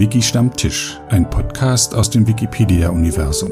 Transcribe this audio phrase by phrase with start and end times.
[0.00, 3.50] Wiki Stammtisch, ein Podcast aus dem Wikipedia-Universum.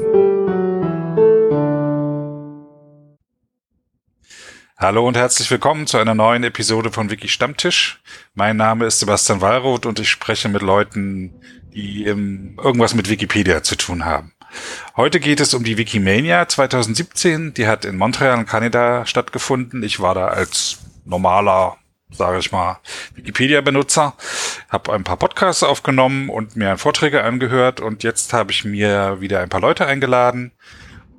[4.75, 8.01] Hallo und herzlich willkommen zu einer neuen Episode von Wiki Stammtisch.
[8.33, 11.39] Mein Name ist Sebastian Wallroth und ich spreche mit Leuten,
[11.71, 14.33] die irgendwas mit Wikipedia zu tun haben.
[14.97, 17.53] Heute geht es um die Wikimania 2017.
[17.53, 19.83] Die hat in Montreal, Kanada stattgefunden.
[19.83, 21.77] Ich war da als normaler
[22.11, 22.79] sage ich mal,
[23.15, 24.15] Wikipedia-Benutzer,
[24.69, 29.41] habe ein paar Podcasts aufgenommen und mir Vorträge angehört und jetzt habe ich mir wieder
[29.41, 30.51] ein paar Leute eingeladen,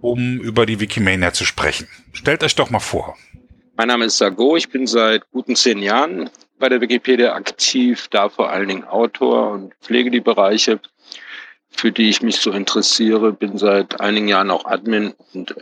[0.01, 1.89] um über die Wikimania zu sprechen.
[2.13, 3.17] Stellt euch doch mal vor.
[3.77, 8.29] Mein Name ist Sago, ich bin seit guten zehn Jahren bei der Wikipedia aktiv, da
[8.29, 10.81] vor allen Dingen Autor und pflege die Bereiche,
[11.71, 15.55] für die ich mich so interessiere, bin seit einigen Jahren auch Admin und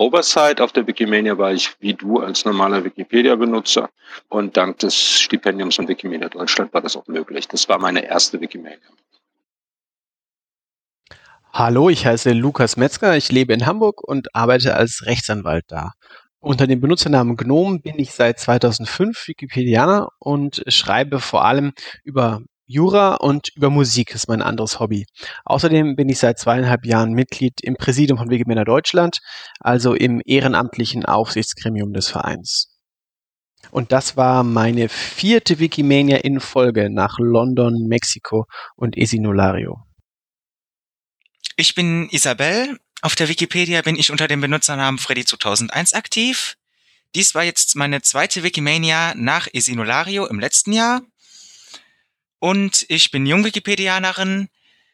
[0.00, 3.90] Oversight auf der Wikimania war ich wie du als normaler Wikipedia-Benutzer
[4.30, 7.46] und dank des Stipendiums von Wikimedia Deutschland war das auch möglich.
[7.48, 8.78] Das war meine erste Wikimania.
[11.52, 15.92] Hallo, ich heiße Lukas Metzger, ich lebe in Hamburg und arbeite als Rechtsanwalt da.
[16.38, 22.40] Unter dem Benutzernamen Gnome bin ich seit 2005 Wikipedianer und schreibe vor allem über
[22.70, 25.04] Jura und über Musik ist mein anderes Hobby.
[25.44, 29.18] Außerdem bin ich seit zweieinhalb Jahren Mitglied im Präsidium von Wikimedia Deutschland,
[29.58, 32.78] also im ehrenamtlichen Aufsichtsgremium des Vereins.
[33.72, 39.80] Und das war meine vierte Wikimania in Folge nach London, Mexiko und Esinolario.
[41.56, 42.78] Ich bin Isabel.
[43.02, 46.54] Auf der Wikipedia bin ich unter dem Benutzernamen Freddy2001 aktiv.
[47.16, 51.02] Dies war jetzt meine zweite Wikimania nach Esinolario im letzten Jahr.
[52.40, 54.48] Und ich bin Jungwikipedianerin.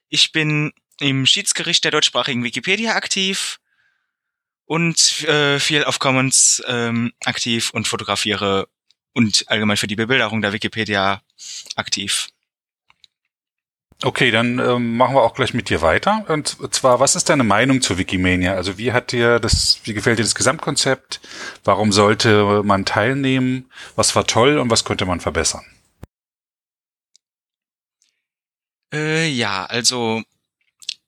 [0.08, 3.58] Ich bin im Schiedsgericht der deutschsprachigen Wikipedia aktiv
[4.66, 8.68] und äh, viel auf Commons ähm, aktiv und fotografiere
[9.14, 11.22] und allgemein für die Bebilderung der Wikipedia
[11.76, 12.28] aktiv.
[14.02, 16.26] Okay, dann ähm, machen wir auch gleich mit dir weiter.
[16.28, 18.54] Und zwar, was ist deine Meinung zur Wikimania?
[18.54, 21.20] Also wie hat dir das, wie gefällt dir das Gesamtkonzept?
[21.64, 23.70] Warum sollte man teilnehmen?
[23.94, 25.64] Was war toll und was könnte man verbessern?
[28.92, 30.22] Äh, ja, also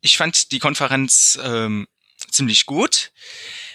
[0.00, 1.86] ich fand die Konferenz ähm,
[2.30, 3.12] ziemlich gut.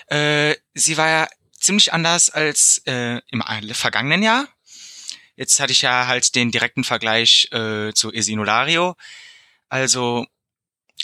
[0.08, 1.28] Äh, sie war ja
[1.58, 3.44] ziemlich anders als äh, im
[3.74, 4.48] vergangenen Jahr.
[5.36, 8.96] Jetzt hatte ich ja halt den direkten Vergleich äh, zu Esinolario.
[9.70, 10.28] Also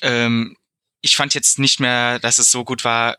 [0.02, 0.56] ähm,
[1.02, 3.18] ich fand jetzt nicht mehr, dass es so gut war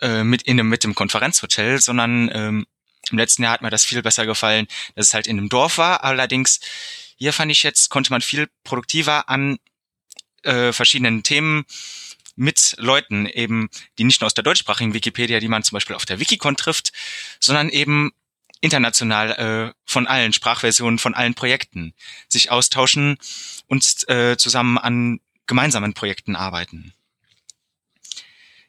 [0.00, 2.66] äh, mit in einem, mit dem Konferenzhotel, sondern ähm,
[3.10, 5.78] im letzten Jahr hat mir das viel besser gefallen, dass es halt in einem Dorf
[5.78, 6.04] war.
[6.04, 6.60] Allerdings
[7.18, 9.58] hier fand ich jetzt, konnte man viel produktiver an
[10.44, 11.66] äh, verschiedenen Themen
[12.36, 13.68] mit Leuten eben,
[13.98, 16.92] die nicht nur aus der deutschsprachigen Wikipedia, die man zum Beispiel auf der Wikicon trifft,
[17.40, 18.12] sondern eben
[18.60, 21.94] international äh, von allen Sprachversionen, von allen Projekten
[22.28, 23.18] sich austauschen
[23.66, 26.92] und äh, zusammen an gemeinsamen Projekten arbeiten.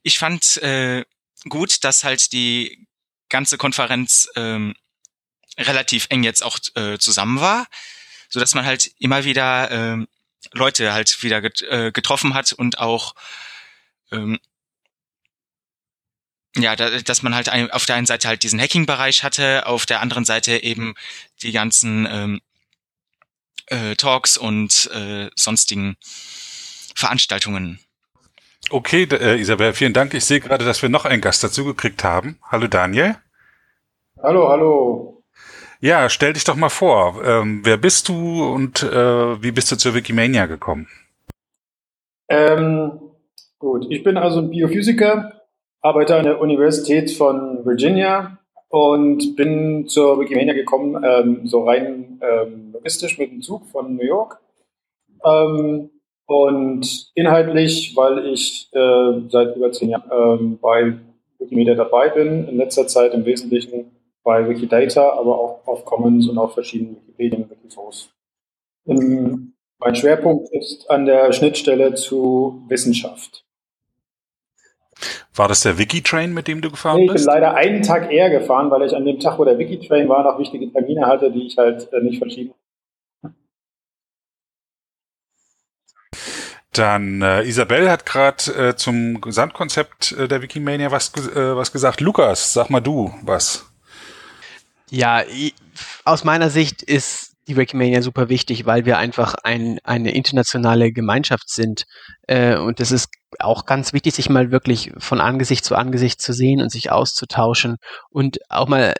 [0.01, 1.05] Ich fand äh,
[1.47, 2.87] gut, dass halt die
[3.29, 4.73] ganze Konferenz ähm,
[5.57, 7.67] relativ eng jetzt auch äh, zusammen war
[8.29, 10.07] so dass man halt immer wieder ähm,
[10.53, 13.13] Leute halt wieder get, äh, getroffen hat und auch
[14.11, 14.39] ähm,
[16.55, 19.85] ja, da, dass man halt ein, auf der einen Seite halt diesen Hacking-Bereich hatte, auf
[19.85, 20.95] der anderen Seite eben
[21.41, 22.41] die ganzen ähm,
[23.67, 25.95] äh, Talks und äh, sonstigen
[26.95, 27.79] Veranstaltungen.
[28.71, 30.13] Okay, äh, Isabel, vielen Dank.
[30.13, 32.39] Ich sehe gerade, dass wir noch einen Gast dazu gekriegt haben.
[32.43, 33.15] Hallo Daniel.
[34.21, 35.18] Hallo, hallo.
[35.81, 37.21] Ja, stell dich doch mal vor.
[37.23, 40.87] Ähm, wer bist du und äh, wie bist du zur Wikimania gekommen?
[42.27, 42.99] Ähm,
[43.59, 45.41] gut, ich bin also ein Biophysiker,
[45.81, 52.71] arbeite an der Universität von Virginia und bin zur Wikimania gekommen, ähm, so rein ähm,
[52.73, 54.37] logistisch mit dem Zug von New York.
[55.25, 55.91] Ähm,
[56.25, 60.93] und inhaltlich, weil ich äh, seit über zehn Jahren ähm, bei
[61.39, 66.37] Wikimedia dabei bin, in letzter Zeit im Wesentlichen bei Wikidata, aber auch auf Commons und
[66.37, 68.13] auf verschiedenen Wikipedien, Wikifos.
[68.87, 73.45] Ähm, mein Schwerpunkt ist an der Schnittstelle zu Wissenschaft.
[75.33, 77.25] War das der Wikitrain, mit dem du gefahren nee, bist?
[77.25, 80.09] Ich bin leider einen Tag eher gefahren, weil ich an dem Tag, wo der Wikitrain
[80.09, 82.53] war, noch wichtige Termine hatte, die ich halt äh, nicht verschieben
[86.73, 91.99] Dann äh, Isabel hat gerade äh, zum Gesamtkonzept äh, der Wikimania was, äh, was gesagt.
[91.99, 93.68] Lukas, sag mal du was.
[94.91, 95.23] Ja,
[96.05, 101.49] aus meiner Sicht ist die Wikimania super wichtig, weil wir einfach ein, eine internationale Gemeinschaft
[101.49, 101.85] sind.
[102.27, 103.09] Äh, und es ist
[103.39, 107.77] auch ganz wichtig, sich mal wirklich von Angesicht zu Angesicht zu sehen und sich auszutauschen
[108.09, 108.93] und auch mal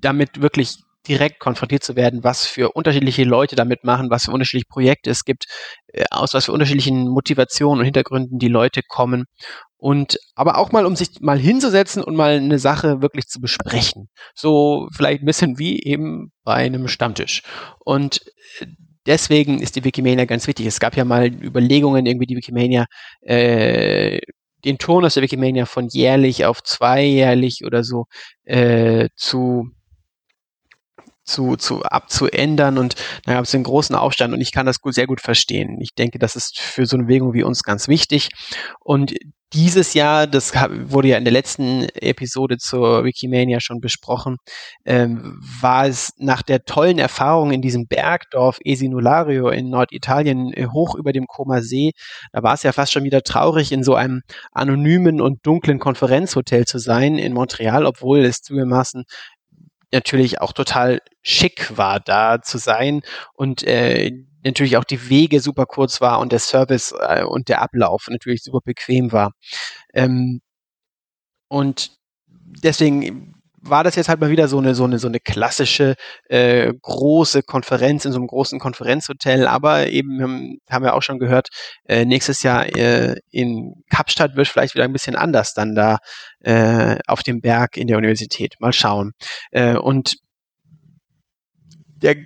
[0.00, 0.76] damit wirklich
[1.08, 5.24] direkt konfrontiert zu werden, was für unterschiedliche Leute damit machen, was für unterschiedliche Projekte es
[5.24, 5.46] gibt,
[5.88, 9.24] äh, aus was für unterschiedlichen Motivationen und Hintergründen die Leute kommen.
[9.76, 14.08] Und aber auch mal, um sich mal hinzusetzen und mal eine Sache wirklich zu besprechen.
[14.34, 17.42] So vielleicht ein bisschen wie eben bei einem Stammtisch.
[17.80, 18.20] Und
[18.60, 18.66] äh,
[19.06, 20.66] deswegen ist die Wikimania ganz wichtig.
[20.66, 22.86] Es gab ja mal Überlegungen, irgendwie die Wikimania
[23.22, 24.20] äh,
[24.64, 28.06] den Ton aus der Wikimania von jährlich auf zweijährlich oder so
[28.44, 29.70] äh, zu
[31.24, 34.94] zu, zu abzuändern und da gab es einen großen Aufstand und ich kann das gut,
[34.94, 35.78] sehr gut verstehen.
[35.80, 38.30] Ich denke, das ist für so eine Bewegung wie uns ganz wichtig.
[38.80, 39.14] Und
[39.52, 44.38] dieses Jahr, das wurde ja in der letzten Episode zur Wikimania schon besprochen,
[44.84, 50.94] ähm, war es nach der tollen Erfahrung in diesem Bergdorf Esinulario in Norditalien äh, hoch
[50.94, 51.92] über dem Koma See,
[52.32, 54.22] da war es ja fast schon wieder traurig, in so einem
[54.52, 59.04] anonymen und dunklen Konferenzhotel zu sein in Montreal, obwohl es zugegebenermaßen
[59.92, 63.02] natürlich auch total schick war, da zu sein
[63.34, 64.10] und äh,
[64.44, 68.42] natürlich auch die Wege super kurz war und der Service äh, und der Ablauf natürlich
[68.42, 69.32] super bequem war.
[69.94, 70.40] Ähm,
[71.48, 71.92] und
[72.26, 73.31] deswegen
[73.62, 75.94] war das jetzt halt mal wieder so eine so eine so eine klassische
[76.28, 81.48] äh, große Konferenz in so einem großen Konferenzhotel, aber eben haben wir auch schon gehört,
[81.86, 85.98] äh, nächstes Jahr äh, in Kapstadt wird vielleicht wieder ein bisschen anders dann da
[86.40, 88.56] äh, auf dem Berg in der Universität.
[88.58, 89.12] Mal schauen.
[89.52, 90.16] Äh, und
[92.02, 92.16] der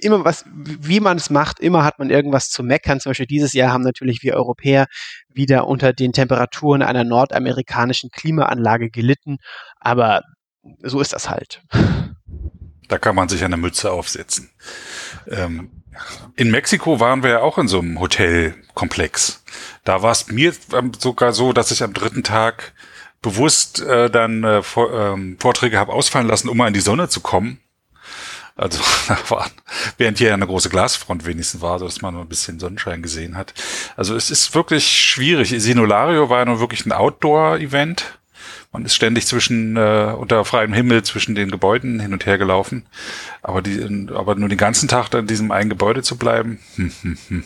[0.00, 3.00] immer was, wie man es macht, immer hat man irgendwas zu meckern.
[3.00, 4.86] Zum Beispiel dieses Jahr haben natürlich wir Europäer
[5.28, 9.36] wieder unter den Temperaturen einer nordamerikanischen Klimaanlage gelitten.
[9.78, 10.22] Aber
[10.82, 11.62] so ist das halt.
[12.88, 14.50] Da kann man sich eine Mütze aufsetzen.
[15.28, 15.70] Ähm,
[16.36, 19.42] in Mexiko waren wir ja auch in so einem Hotelkomplex.
[19.84, 20.52] Da war es mir
[20.98, 22.74] sogar so, dass ich am dritten Tag
[23.22, 27.08] bewusst äh, dann äh, vor, ähm, Vorträge habe ausfallen lassen, um mal in die Sonne
[27.08, 27.60] zu kommen
[28.56, 28.80] also
[29.98, 33.54] während hier eine große Glasfront wenigstens war, so dass man ein bisschen Sonnenschein gesehen hat.
[33.96, 35.50] Also es ist wirklich schwierig.
[35.56, 38.18] Sinolario war ja nur wirklich ein Outdoor-Event.
[38.74, 42.84] Man ist ständig zwischen äh, unter freiem Himmel zwischen den Gebäuden hin und her gelaufen.
[43.40, 47.18] Aber die, aber nur den ganzen Tag in diesem einen Gebäude zu bleiben, hm, hm,
[47.28, 47.44] hm.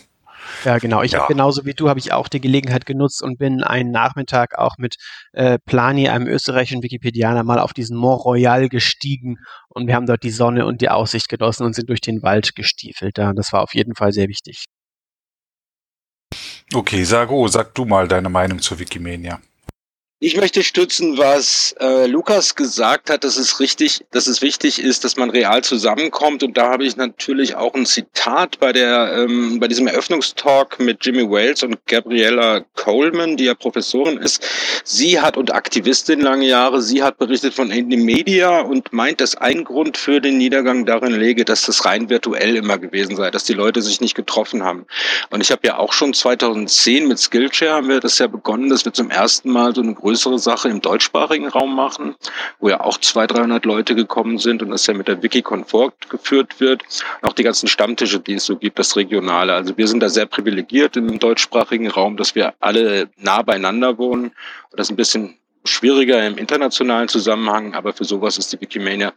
[0.65, 1.03] Ja, genau.
[1.03, 1.19] Ich ja.
[1.19, 4.79] habe genauso wie du habe ich auch die Gelegenheit genutzt und bin einen Nachmittag auch
[4.79, 4.97] mit
[5.35, 9.37] äh, Plani, einem österreichischen Wikipedianer, mal auf diesen Mont Royal gestiegen
[9.69, 12.55] und wir haben dort die Sonne und die Aussicht genossen und sind durch den Wald
[12.55, 13.19] gestiefelt.
[13.19, 14.65] Ja, das war auf jeden Fall sehr wichtig.
[16.73, 19.41] Okay, Sago, sag du mal deine Meinung zur Wikimania.
[20.21, 25.05] Ich möchte stützen, was äh, Lukas gesagt hat, dass es richtig, dass es wichtig ist,
[25.05, 26.43] dass man real zusammenkommt.
[26.43, 31.07] Und da habe ich natürlich auch ein Zitat bei der, ähm, bei diesem Eröffnungstalk mit
[31.07, 34.45] Jimmy Wales und Gabriella Coleman, die ja Professorin ist.
[34.83, 36.83] Sie hat und Aktivistin lange Jahre.
[36.83, 41.13] Sie hat berichtet von Indie Media und meint, dass ein Grund für den Niedergang darin
[41.13, 44.85] läge, dass das rein virtuell immer gewesen sei, dass die Leute sich nicht getroffen haben.
[45.31, 48.85] Und ich habe ja auch schon 2010 mit Skillshare haben wir das ja begonnen, dass
[48.85, 52.15] wir zum ersten Mal so eine größere Sache im deutschsprachigen Raum machen,
[52.61, 56.61] wo ja auch 200, 300 Leute gekommen sind und das ja mit der Wikicon fortgeführt
[56.61, 56.83] wird.
[57.21, 59.53] Und auch die ganzen Stammtische, die es so gibt, das Regionale.
[59.53, 64.29] Also wir sind da sehr privilegiert im deutschsprachigen Raum, dass wir alle nah beieinander wohnen.
[64.71, 69.13] Und das ist ein bisschen schwieriger im internationalen Zusammenhang, aber für sowas ist die Wikimania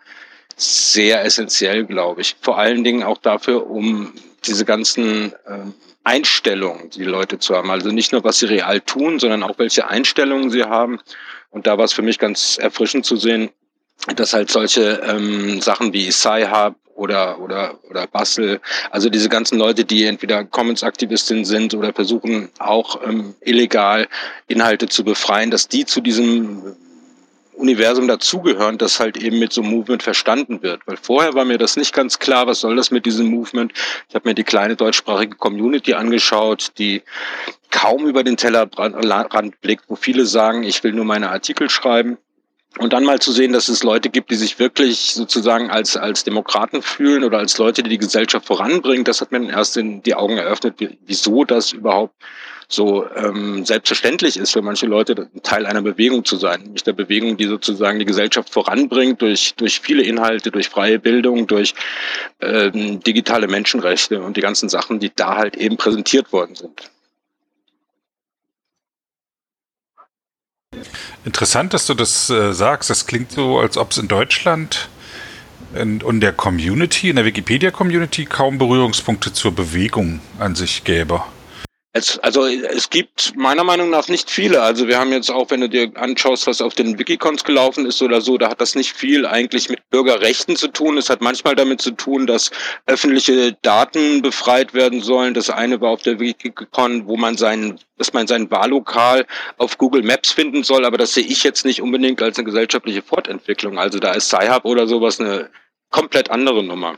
[0.57, 2.35] sehr essentiell, glaube ich.
[2.41, 4.11] Vor allen Dingen auch dafür, um
[4.45, 5.71] diese ganzen äh,
[6.03, 7.69] Einstellungen, die Leute zu haben.
[7.69, 10.99] Also nicht nur, was sie real tun, sondern auch welche Einstellungen sie haben.
[11.49, 13.49] Und da war es für mich ganz erfrischend zu sehen,
[14.15, 19.85] dass halt solche ähm, Sachen wie Sci-Hub oder, oder, oder Basel, also diese ganzen Leute,
[19.85, 24.07] die entweder Commons-Aktivistinnen sind oder versuchen auch ähm, illegal
[24.47, 26.75] Inhalte zu befreien, dass die zu diesem
[27.61, 30.81] Universum dazugehören, das halt eben mit so einem Movement verstanden wird.
[30.85, 33.71] Weil vorher war mir das nicht ganz klar, was soll das mit diesem Movement.
[34.09, 37.03] Ich habe mir die kleine deutschsprachige Community angeschaut, die
[37.69, 42.17] kaum über den Tellerrand blickt, wo viele sagen, ich will nur meine Artikel schreiben.
[42.77, 46.23] Und dann mal zu sehen, dass es Leute gibt, die sich wirklich sozusagen als, als
[46.23, 50.15] Demokraten fühlen oder als Leute, die die Gesellschaft voranbringen, das hat mir erst in die
[50.15, 50.75] Augen eröffnet,
[51.05, 52.15] wieso das überhaupt
[52.73, 56.61] so ähm, selbstverständlich ist für manche Leute, Teil einer Bewegung zu sein.
[56.63, 61.47] Nämlich der Bewegung, die sozusagen die Gesellschaft voranbringt durch, durch viele Inhalte, durch freie Bildung,
[61.47, 61.73] durch
[62.39, 66.91] ähm, digitale Menschenrechte und die ganzen Sachen, die da halt eben präsentiert worden sind.
[71.25, 72.89] Interessant, dass du das äh, sagst.
[72.89, 74.89] Das klingt so, als ob es in Deutschland
[75.75, 81.21] in, in der Community, in der Wikipedia-Community kaum Berührungspunkte zur Bewegung an sich gäbe.
[81.93, 84.61] Es, also es gibt meiner Meinung nach nicht viele.
[84.61, 88.01] Also wir haben jetzt auch, wenn du dir anschaust, was auf den Wikicons gelaufen ist
[88.01, 90.97] oder so, da hat das nicht viel eigentlich mit Bürgerrechten zu tun.
[90.97, 92.49] Es hat manchmal damit zu tun, dass
[92.85, 95.33] öffentliche Daten befreit werden sollen.
[95.33, 99.25] Das eine war auf der Wikicon, wo man seinen, dass man sein Wahllokal
[99.57, 103.01] auf Google Maps finden soll, aber das sehe ich jetzt nicht unbedingt als eine gesellschaftliche
[103.01, 103.77] Fortentwicklung.
[103.77, 105.49] Also da ist Sci-Hub oder sowas eine
[105.89, 106.97] komplett andere Nummer.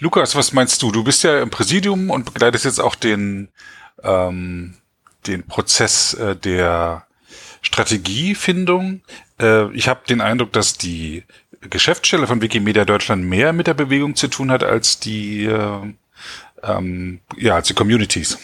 [0.00, 0.92] Lukas, was meinst du?
[0.92, 3.48] Du bist ja im Präsidium und begleitest jetzt auch den,
[4.02, 4.74] ähm,
[5.26, 7.06] den Prozess äh, der
[7.62, 9.02] Strategiefindung.
[9.40, 11.24] Äh, ich habe den Eindruck, dass die
[11.60, 15.94] Geschäftsstelle von Wikimedia Deutschland mehr mit der Bewegung zu tun hat als die, äh,
[16.62, 18.38] ähm, ja, als die Communities.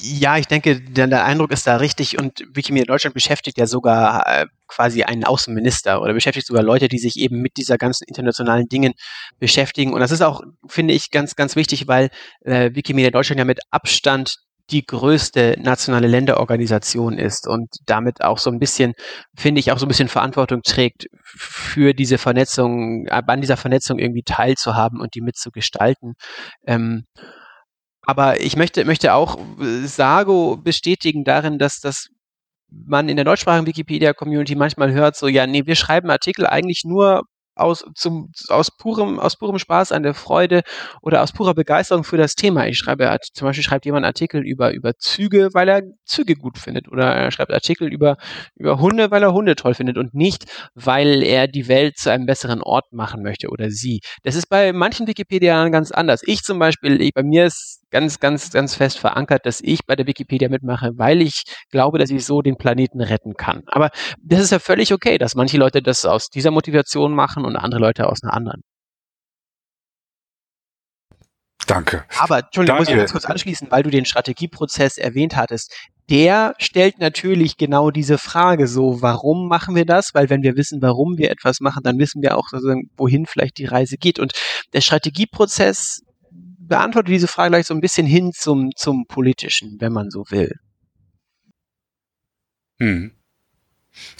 [0.00, 4.46] Ja, ich denke, der, Eindruck ist da richtig und Wikimedia Deutschland beschäftigt ja sogar äh,
[4.66, 8.94] quasi einen Außenminister oder beschäftigt sogar Leute, die sich eben mit dieser ganzen internationalen Dingen
[9.38, 9.92] beschäftigen.
[9.92, 12.10] Und das ist auch, finde ich, ganz, ganz wichtig, weil
[12.40, 14.36] äh, Wikimedia Deutschland ja mit Abstand
[14.70, 18.92] die größte nationale Länderorganisation ist und damit auch so ein bisschen,
[19.34, 24.22] finde ich, auch so ein bisschen Verantwortung trägt, für diese Vernetzung, an dieser Vernetzung irgendwie
[24.22, 26.14] teilzuhaben und die mitzugestalten.
[26.66, 27.04] Ähm,
[28.08, 32.08] aber ich möchte, möchte auch äh, Sago bestätigen darin, dass das
[32.70, 37.24] man in der deutschsprachigen Wikipedia-Community manchmal hört, so, ja, nee, wir schreiben Artikel eigentlich nur
[37.58, 40.62] aus, zum, aus, purem, aus purem Spaß an der Freude
[41.02, 42.66] oder aus purer Begeisterung für das Thema.
[42.66, 46.88] Ich schreibe, zum Beispiel schreibt jemand Artikel über, über Züge, weil er Züge gut findet.
[46.88, 48.16] Oder er schreibt Artikel über,
[48.56, 52.26] über Hunde, weil er Hunde toll findet und nicht, weil er die Welt zu einem
[52.26, 54.00] besseren Ort machen möchte oder sie.
[54.22, 56.22] Das ist bei manchen Wikipedianern ganz anders.
[56.24, 59.96] Ich zum Beispiel, ich, bei mir ist ganz, ganz, ganz fest verankert, dass ich bei
[59.96, 63.62] der Wikipedia mitmache, weil ich glaube, dass ich so den Planeten retten kann.
[63.66, 63.90] Aber
[64.22, 67.80] das ist ja völlig okay, dass manche Leute das aus dieser Motivation machen und andere
[67.80, 68.62] Leute aus einer anderen.
[71.66, 72.04] Danke.
[72.18, 75.74] Aber, Entschuldigung, muss ich ganz kurz anschließen, weil du den Strategieprozess erwähnt hattest.
[76.08, 80.14] Der stellt natürlich genau diese Frage so, warum machen wir das?
[80.14, 82.46] Weil wenn wir wissen, warum wir etwas machen, dann wissen wir auch,
[82.96, 84.18] wohin vielleicht die Reise geht.
[84.18, 84.32] Und
[84.72, 86.00] der Strategieprozess
[86.30, 90.54] beantwortet diese Frage gleich so ein bisschen hin zum, zum Politischen, wenn man so will.
[92.80, 93.17] Hm.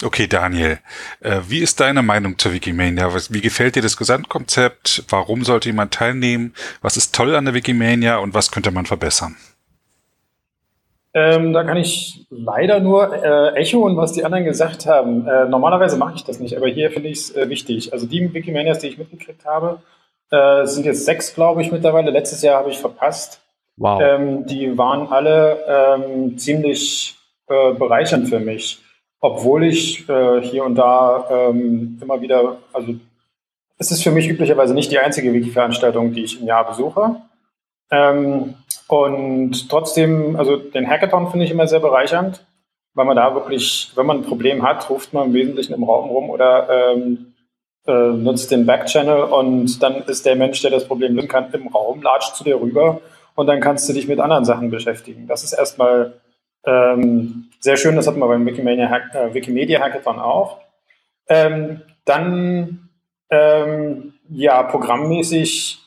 [0.03, 0.79] Okay, Daniel,
[1.21, 3.13] äh, wie ist deine Meinung zur Wikimania?
[3.31, 5.05] wie gefällt dir das Gesamtkonzept?
[5.09, 6.55] Warum sollte jemand teilnehmen?
[6.83, 9.37] Was ist toll an der Wikimania und was könnte man verbessern?
[11.15, 15.27] Ähm, da kann ich leider nur äh, echoen, was die anderen gesagt haben.
[15.27, 17.93] Äh, normalerweise mache ich das nicht, aber hier finde ich es äh, wichtig.
[17.93, 19.81] Also die Wikimanias, die ich mitgekriegt habe,
[20.31, 22.11] äh, sind jetzt sechs, glaube ich, mittlerweile.
[22.11, 23.41] Letztes Jahr habe ich verpasst.
[23.77, 24.01] Wow.
[24.03, 27.17] Ähm, die waren alle ähm, ziemlich
[27.49, 28.81] äh, bereichernd für mich,
[29.21, 32.95] obwohl ich äh, hier und da ähm, immer wieder, also
[33.79, 37.17] es ist für mich üblicherweise nicht die einzige Wiki-Veranstaltung, die ich im Jahr besuche.
[37.91, 38.55] Ähm,
[38.89, 42.45] und trotzdem, also den Hackathon finde ich immer sehr bereichernd,
[42.95, 46.11] weil man da wirklich, wenn man ein Problem hat, ruft man im Wesentlichen im Raum
[46.11, 47.35] rum oder ähm,
[47.87, 51.69] äh, nutzt den Backchannel und dann ist der Mensch, der das Problem lösen kann, im
[51.69, 53.01] Raum, latscht zu dir rüber
[53.35, 55.27] und dann kannst du dich mit anderen Sachen beschäftigen.
[55.29, 56.15] Das ist erstmal
[56.65, 60.59] ähm, sehr schön, das hatten wir beim Wikimedia, Hack, äh, Wikimedia Hackathon auch.
[61.29, 62.89] Ähm, dann,
[63.31, 65.79] ähm, ja, programmmäßig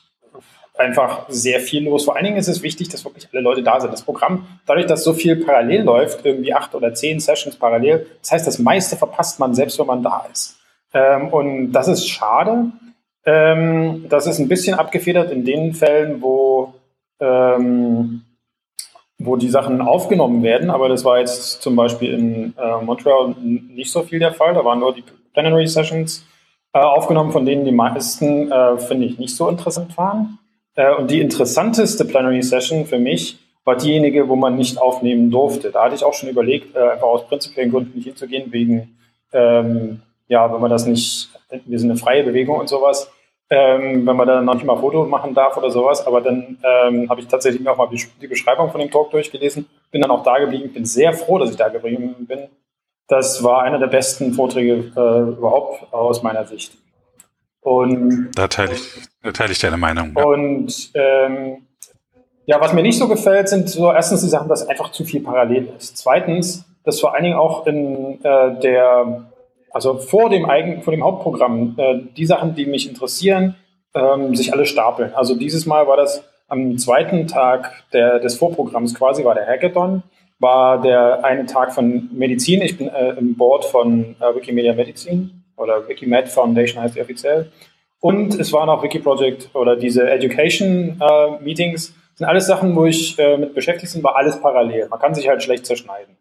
[0.76, 2.04] einfach sehr viel los.
[2.04, 3.92] Vor allen Dingen ist es wichtig, dass wirklich alle Leute da sind.
[3.92, 8.32] Das Programm, dadurch, dass so viel parallel läuft, irgendwie acht oder zehn Sessions parallel, das
[8.32, 10.58] heißt, das meiste verpasst man selbst, wenn man da ist.
[10.94, 12.72] Ähm, und das ist schade.
[13.24, 16.74] Ähm, das ist ein bisschen abgefedert in den Fällen, wo,
[17.20, 18.22] ähm,
[19.24, 20.70] wo die Sachen aufgenommen werden.
[20.70, 24.54] Aber das war jetzt zum Beispiel in äh, Montreal nicht so viel der Fall.
[24.54, 26.24] Da waren nur die Plenary Sessions
[26.72, 30.38] äh, aufgenommen, von denen die meisten, äh, finde ich, nicht so interessant waren.
[30.74, 35.70] Äh, und die interessanteste Plenary Session für mich war diejenige, wo man nicht aufnehmen durfte.
[35.70, 38.96] Da hatte ich auch schon überlegt, äh, einfach aus prinzipiellen Gründen nicht hinzugehen, wegen
[39.32, 41.28] ähm, ja, wenn man das nicht,
[41.66, 43.11] wir sind eine freie Bewegung und sowas,
[43.52, 47.10] ähm, wenn man dann noch nicht mal Foto machen darf oder sowas, aber dann ähm,
[47.10, 50.10] habe ich tatsächlich mir auch mal die, die, Beschreibung von dem Talk durchgelesen, bin dann
[50.10, 52.48] auch da geblieben, bin sehr froh, dass ich da geblieben bin.
[53.08, 56.78] Das war einer der besten Vorträge äh, überhaupt aus meiner Sicht.
[57.60, 58.88] Und da teile ich,
[59.22, 60.14] da teile ich deine Meinung.
[60.16, 60.24] Ja.
[60.24, 61.66] Und ähm,
[62.46, 65.22] ja, was mir nicht so gefällt, sind so erstens die Sachen, dass einfach zu viel
[65.22, 65.98] parallel ist.
[65.98, 69.26] Zweitens, dass vor allen Dingen auch in äh, der
[69.72, 73.56] also vor dem, Eigen, vor dem Hauptprogramm, äh, die Sachen, die mich interessieren,
[73.94, 75.12] ähm, sich alle stapeln.
[75.14, 80.02] Also dieses Mal war das am zweiten Tag der, des Vorprogramms quasi, war der Hackathon,
[80.38, 82.60] war der eine Tag von Medizin.
[82.62, 87.50] Ich bin äh, im Board von äh, Wikimedia Medizin oder Wikimed Foundation heißt die offiziell.
[88.00, 91.88] Und es waren auch Wikiproject oder diese Education-Meetings.
[91.88, 94.88] Äh, sind alles Sachen, wo ich äh, mit beschäftigt bin, war alles parallel.
[94.88, 96.16] Man kann sich halt schlecht zerschneiden.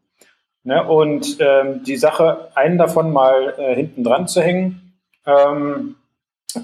[0.64, 0.84] Ne?
[0.86, 4.94] Und ähm, die Sache, einen davon mal äh, hinten dran zu hängen,
[5.26, 5.96] ähm,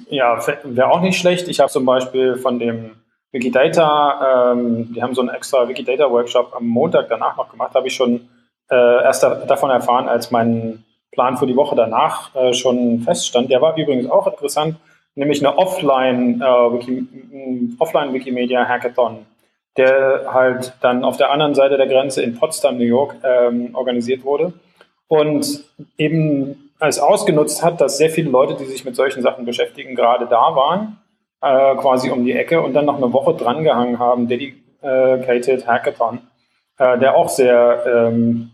[0.09, 1.47] ja, wäre auch nicht schlecht.
[1.47, 2.91] Ich habe zum Beispiel von dem
[3.31, 7.93] Wikidata, ähm, die haben so einen extra Wikidata-Workshop am Montag danach noch gemacht, habe ich
[7.93, 8.27] schon
[8.69, 13.49] äh, erst da, davon erfahren, als mein Plan für die Woche danach äh, schon feststand.
[13.49, 14.75] Der war übrigens auch interessant,
[15.15, 18.13] nämlich eine Offline, äh, Wiki, Offline
[18.67, 19.25] Hackathon,
[19.77, 24.23] der halt dann auf der anderen Seite der Grenze in Potsdam, New York ähm, organisiert
[24.23, 24.53] wurde
[25.07, 25.63] und
[25.97, 30.27] eben es ausgenutzt hat, dass sehr viele Leute, die sich mit solchen Sachen beschäftigen, gerade
[30.27, 30.97] da waren,
[31.41, 36.19] äh, quasi um die Ecke und dann noch eine Woche drangehangen haben, Dedicated Hackathon,
[36.77, 38.51] äh, der auch sehr, ähm,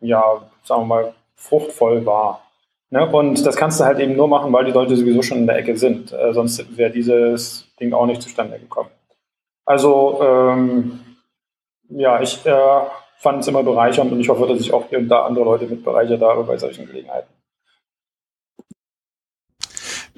[0.00, 2.42] ja, sagen wir mal, fruchtvoll war.
[2.90, 3.06] Ne?
[3.06, 5.56] Und das kannst du halt eben nur machen, weil die Leute sowieso schon in der
[5.56, 6.12] Ecke sind.
[6.12, 8.90] Äh, sonst wäre dieses Ding auch nicht zustande gekommen.
[9.70, 10.98] Also, ähm,
[11.90, 12.80] ja, ich äh,
[13.18, 15.66] fand es immer bereichernd und ich hoffe, dass ich auch hier und da andere Leute
[15.66, 17.32] mit bereichert habe bei solchen Gelegenheiten.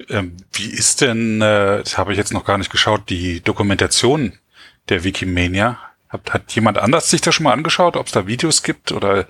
[0.09, 4.39] Ähm, wie ist denn, äh, das habe ich jetzt noch gar nicht geschaut, die Dokumentation
[4.89, 5.77] der Wikimania?
[6.09, 9.27] Hat, hat jemand anders sich das schon mal angeschaut, ob es da Videos gibt oder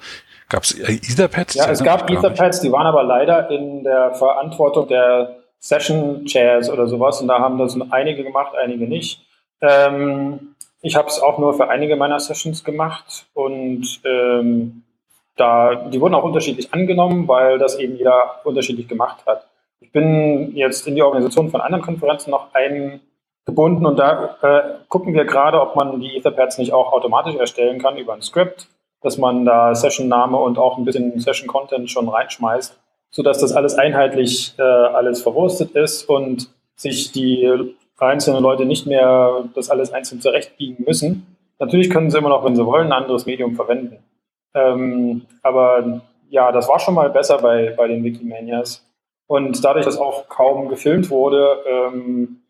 [0.48, 1.56] gab es Etherpads?
[1.56, 6.88] Ja, es gab Etherpads, die waren aber leider in der Verantwortung der Session Chairs oder
[6.88, 9.23] sowas und da haben das einige gemacht, einige nicht.
[9.64, 14.84] Ähm, ich habe es auch nur für einige meiner Sessions gemacht und ähm,
[15.38, 19.48] da, die wurden auch unterschiedlich angenommen, weil das eben jeder unterschiedlich gemacht hat.
[19.80, 25.14] Ich bin jetzt in die Organisation von anderen Konferenzen noch eingebunden und da äh, gucken
[25.14, 28.68] wir gerade, ob man die Etherpads nicht auch automatisch erstellen kann über ein Script,
[29.02, 32.78] dass man da Session-Name und auch ein bisschen Session-Content schon reinschmeißt,
[33.10, 39.46] sodass das alles einheitlich äh, alles verwurstet ist und sich die einzelnen Leute nicht mehr
[39.56, 41.36] das alles einzeln zurechtbiegen müssen.
[41.60, 43.98] Natürlich können sie immer noch, wenn sie wollen, ein anderes Medium verwenden.
[44.54, 48.86] Ähm, aber ja, das war schon mal besser bei, bei den Wikimanias.
[49.28, 52.43] Und dadurch, dass auch kaum gefilmt wurde, ähm,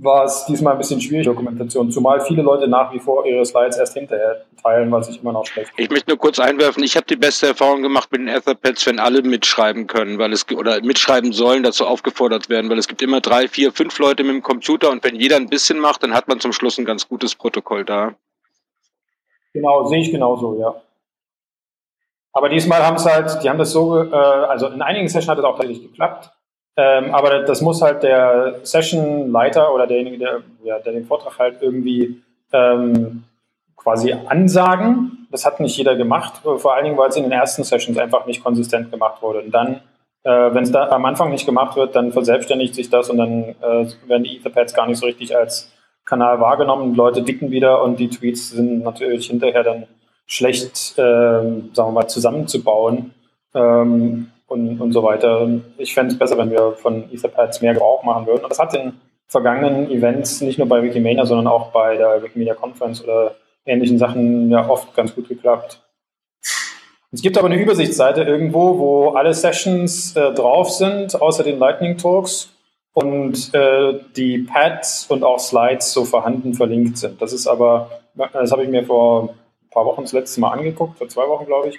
[0.00, 3.78] war es diesmal ein bisschen schwierig, Dokumentation, zumal viele Leute nach wie vor ihre Slides
[3.78, 7.06] erst hinterher teilen, was ich immer noch schlecht Ich möchte nur kurz einwerfen, ich habe
[7.06, 11.32] die beste Erfahrung gemacht mit den Etherpads, wenn alle mitschreiben können, weil es oder mitschreiben
[11.32, 14.90] sollen, dazu aufgefordert werden, weil es gibt immer drei, vier, fünf Leute mit dem Computer
[14.90, 17.84] und wenn jeder ein bisschen macht, dann hat man zum Schluss ein ganz gutes Protokoll
[17.84, 18.14] da.
[19.52, 20.74] Genau, sehe ich genauso, ja.
[22.32, 25.38] Aber diesmal haben es halt, die haben das so, äh, also in einigen Sessions hat
[25.38, 26.30] es auch tatsächlich geklappt.
[26.78, 31.56] Ähm, aber das muss halt der Session-Leiter oder derjenige, der, ja, der den Vortrag halt
[31.60, 33.24] irgendwie ähm,
[33.76, 35.26] quasi ansagen.
[35.32, 38.26] Das hat nicht jeder gemacht, vor allen Dingen, weil es in den ersten Sessions einfach
[38.26, 39.40] nicht konsistent gemacht wurde.
[39.40, 39.80] Und dann,
[40.22, 43.56] äh, wenn es da am Anfang nicht gemacht wird, dann verselbstständigt sich das und dann
[43.60, 45.72] äh, werden die Etherpads gar nicht so richtig als
[46.04, 46.94] Kanal wahrgenommen.
[46.94, 49.88] Leute dicken wieder und die Tweets sind natürlich hinterher dann
[50.26, 53.14] schlecht, äh, sagen wir mal, zusammenzubauen
[53.52, 55.48] ähm, und, und so weiter.
[55.76, 58.42] Ich fände es besser, wenn wir von Etherpads mehr Gebrauch machen würden.
[58.42, 58.94] Und das hat in
[59.26, 64.50] vergangenen Events, nicht nur bei Wikimania, sondern auch bei der Wikimedia Conference oder ähnlichen Sachen
[64.50, 65.82] ja oft ganz gut geklappt.
[67.12, 71.96] Es gibt aber eine Übersichtsseite irgendwo, wo alle Sessions äh, drauf sind, außer den Lightning
[71.96, 72.50] Talks
[72.92, 77.22] und äh, die Pads und auch Slides so vorhanden verlinkt sind.
[77.22, 80.98] Das ist aber, das habe ich mir vor ein paar Wochen das letzte Mal angeguckt,
[80.98, 81.78] vor zwei Wochen glaube ich.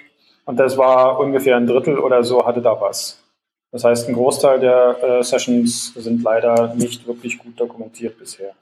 [0.50, 3.22] Und das war ungefähr ein Drittel oder so hatte da was.
[3.70, 8.52] Das heißt, ein Großteil der äh, Sessions sind leider nicht wirklich gut dokumentiert bisher.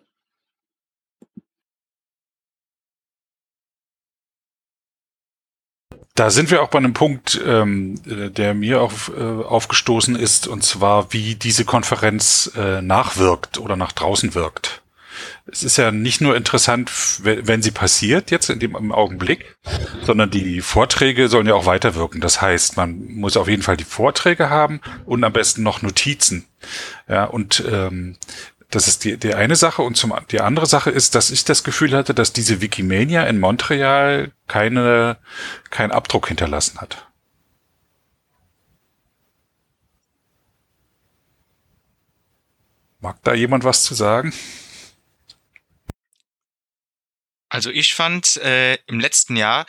[6.14, 10.62] Da sind wir auch bei einem Punkt, ähm, der mir auch äh, aufgestoßen ist, und
[10.64, 14.82] zwar, wie diese Konferenz äh, nachwirkt oder nach draußen wirkt
[15.50, 16.90] es ist ja nicht nur interessant,
[17.22, 19.56] wenn sie passiert jetzt in dem im Augenblick,
[20.02, 22.20] sondern die Vorträge sollen ja auch weiterwirken.
[22.20, 26.44] Das heißt, man muss auf jeden Fall die Vorträge haben und am besten noch Notizen.
[27.08, 28.16] Ja, und ähm,
[28.70, 29.82] das ist die, die eine Sache.
[29.82, 33.40] Und zum, die andere Sache ist, dass ich das Gefühl hatte, dass diese Wikimania in
[33.40, 35.16] Montreal keine,
[35.70, 37.06] keinen Abdruck hinterlassen hat.
[43.00, 44.32] Mag da jemand was zu sagen?
[47.48, 49.66] Also ich fand, äh, im letzten Jahr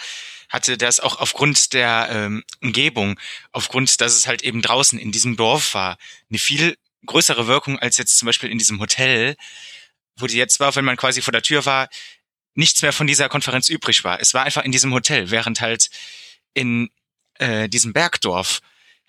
[0.50, 3.20] hatte das auch aufgrund der ähm, Umgebung,
[3.52, 5.98] aufgrund, dass es halt eben draußen in diesem Dorf war,
[6.30, 9.36] eine viel größere Wirkung als jetzt zum Beispiel in diesem Hotel,
[10.18, 11.88] wo die jetzt war, wenn man quasi vor der Tür war,
[12.56, 14.20] nichts mehr von dieser Konferenz übrig war.
[14.20, 15.90] Es war einfach in diesem Hotel, während halt
[16.54, 16.90] in
[17.36, 18.60] äh, diesem Bergdorf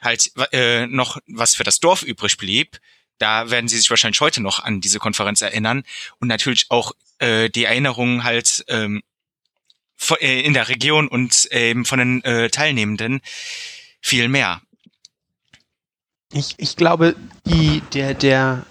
[0.00, 2.80] halt äh, noch was für das Dorf übrig blieb,
[3.18, 5.85] da werden Sie sich wahrscheinlich heute noch an diese Konferenz erinnern
[6.20, 9.02] und natürlich auch äh, die Erinnerungen halt ähm,
[10.20, 13.20] äh, in der Region und eben von den äh, Teilnehmenden
[14.00, 14.61] viel mehr.
[16.33, 18.64] Ich, ich glaube, die, der, der,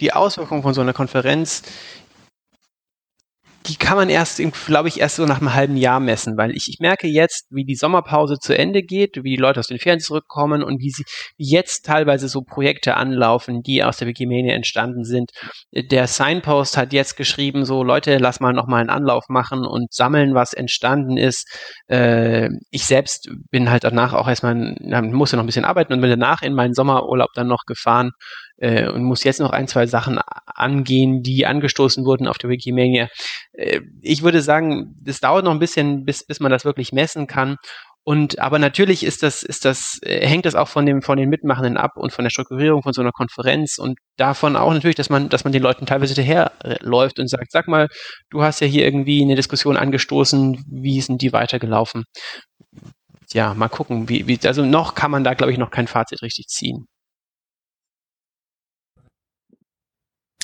[0.00, 1.62] die Auswirkung von so einer Konferenz
[3.68, 6.68] die kann man erst, glaube ich, erst so nach einem halben Jahr messen, weil ich,
[6.68, 10.00] ich merke jetzt, wie die Sommerpause zu Ende geht, wie die Leute aus den Ferien
[10.00, 11.04] zurückkommen und wie sie
[11.36, 15.30] jetzt teilweise so Projekte anlaufen, die aus der Wikimania entstanden sind.
[15.72, 20.34] Der Signpost hat jetzt geschrieben, so Leute, lass mal nochmal einen Anlauf machen und sammeln,
[20.34, 21.48] was entstanden ist.
[21.88, 26.10] Äh, ich selbst bin halt danach auch erstmal, musste noch ein bisschen arbeiten und bin
[26.10, 28.12] danach in meinen Sommerurlaub dann noch gefahren
[28.58, 33.08] äh, und muss jetzt noch ein, zwei Sachen angehen, die angestoßen wurden auf der Wikimania.
[33.52, 37.26] Äh, ich würde sagen, es dauert noch ein bisschen, bis, bis man das wirklich messen
[37.26, 37.56] kann.
[38.08, 41.28] Und aber natürlich ist das, ist das, äh, hängt das auch von dem, von den
[41.28, 45.10] Mitmachenden ab und von der Strukturierung von so einer Konferenz und davon auch natürlich, dass
[45.10, 47.88] man, dass man den Leuten teilweise hinterherläuft und sagt, sag mal,
[48.30, 52.04] du hast ja hier irgendwie eine Diskussion angestoßen, wie sind die weitergelaufen?
[53.32, 56.22] Ja, mal gucken, wie, wie, also noch kann man da, glaube ich, noch kein Fazit
[56.22, 56.86] richtig ziehen.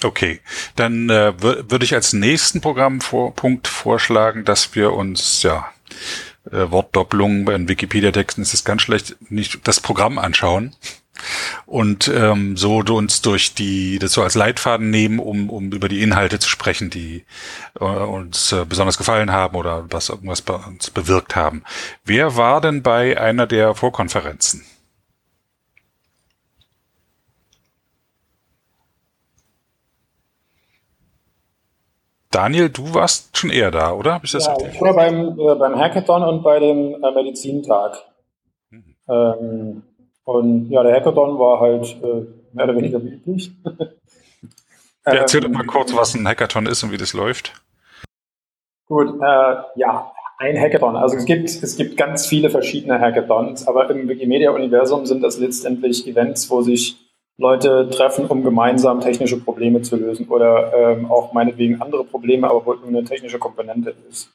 [0.05, 0.41] Okay,
[0.77, 5.73] dann äh, würde ich als nächsten Programmpunkt vorschlagen, dass wir uns ja
[6.51, 10.75] äh, Wortdoppelungen bei Wikipedia-Texten ist es ganz schlecht, nicht das Programm anschauen
[11.67, 16.03] und ähm, so uns durch die das so als Leitfaden nehmen, um, um über die
[16.03, 17.25] Inhalte zu sprechen, die
[17.81, 21.63] äh, uns äh, besonders gefallen haben oder was irgendwas bei uns bewirkt haben.
[22.05, 24.65] Wer war denn bei einer der Vorkonferenzen?
[32.33, 34.15] Daniel, du warst schon eher da, oder?
[34.15, 37.99] Hab ich das ja, ich war beim, äh, beim Hackathon und bei dem äh, Medizintag.
[38.71, 38.97] Mhm.
[39.09, 39.83] Ähm,
[40.25, 43.53] und ja, der Hackathon war halt äh, mehr oder weniger üblich.
[45.07, 47.53] ja, erzähl doch mal kurz, was ein Hackathon ist und wie das läuft.
[48.87, 50.97] Gut, äh, ja, ein Hackathon.
[50.97, 56.07] Also es gibt, es gibt ganz viele verschiedene Hackathons, aber im Wikimedia-Universum sind das letztendlich
[56.07, 56.97] Events, wo sich
[57.39, 62.65] Leute treffen, um gemeinsam technische Probleme zu lösen oder ähm, auch meinetwegen andere Probleme, aber
[62.67, 64.31] wo nur eine technische Komponente ist.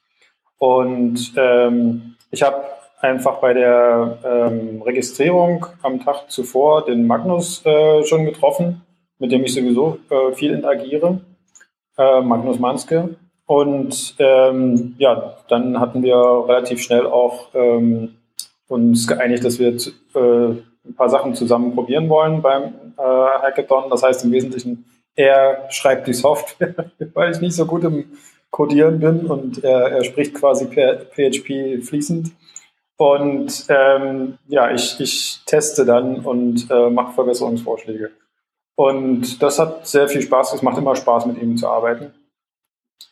[0.57, 2.63] Und ähm, ich habe
[2.99, 8.81] einfach bei der ähm, Registrierung am Tag zuvor den Magnus äh, schon getroffen,
[9.19, 11.21] mit dem ich sowieso äh, viel interagiere,
[11.97, 13.15] äh, Magnus Manske.
[13.45, 18.15] Und ähm, ja, dann hatten wir relativ schnell auch ähm,
[18.67, 20.55] uns geeinigt, dass wir äh,
[20.89, 23.89] ein paar Sachen zusammen probieren wollen beim äh, Hackathon.
[23.89, 28.05] Das heißt im Wesentlichen, er schreibt die Software, weil ich nicht so gut im
[28.49, 32.31] Codieren bin und er, er spricht quasi per PHP fließend.
[32.97, 38.11] Und ähm, ja, ich, ich teste dann und äh, mache Verbesserungsvorschläge.
[38.75, 40.53] Und das hat sehr viel Spaß.
[40.53, 42.13] Es macht immer Spaß, mit ihm zu arbeiten.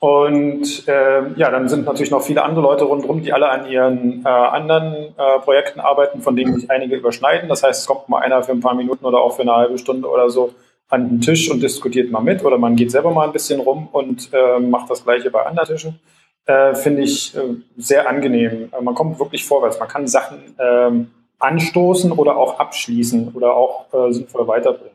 [0.06, 4.24] Und äh, ja, dann sind natürlich noch viele andere Leute rundherum, die alle an ihren
[4.24, 7.50] äh, anderen äh, Projekten arbeiten, von denen sich einige überschneiden.
[7.50, 9.80] Das heißt, es kommt mal einer für ein paar Minuten oder auch für eine halbe
[9.80, 10.54] Stunde oder so
[10.90, 13.90] an den Tisch und diskutiert mal mit oder man geht selber mal ein bisschen rum
[13.92, 16.00] und äh, macht das gleiche bei anderen Tischen.
[16.46, 18.70] Äh, Finde ich äh, sehr angenehm.
[18.78, 19.80] Äh, man kommt wirklich vorwärts.
[19.80, 20.92] Man kann Sachen äh,
[21.40, 24.95] anstoßen oder auch abschließen oder auch äh, sinnvoll weiterbringen.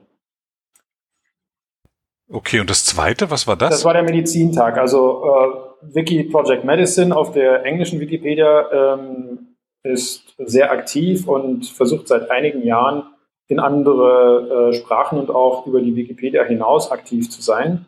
[2.33, 3.71] Okay, und das zweite, was war das?
[3.71, 4.79] Das war der Medizintag.
[4.79, 12.07] Also äh, Wiki Project Medicine auf der englischen Wikipedia ähm, ist sehr aktiv und versucht
[12.07, 13.03] seit einigen Jahren
[13.49, 17.87] in andere äh, Sprachen und auch über die Wikipedia hinaus aktiv zu sein.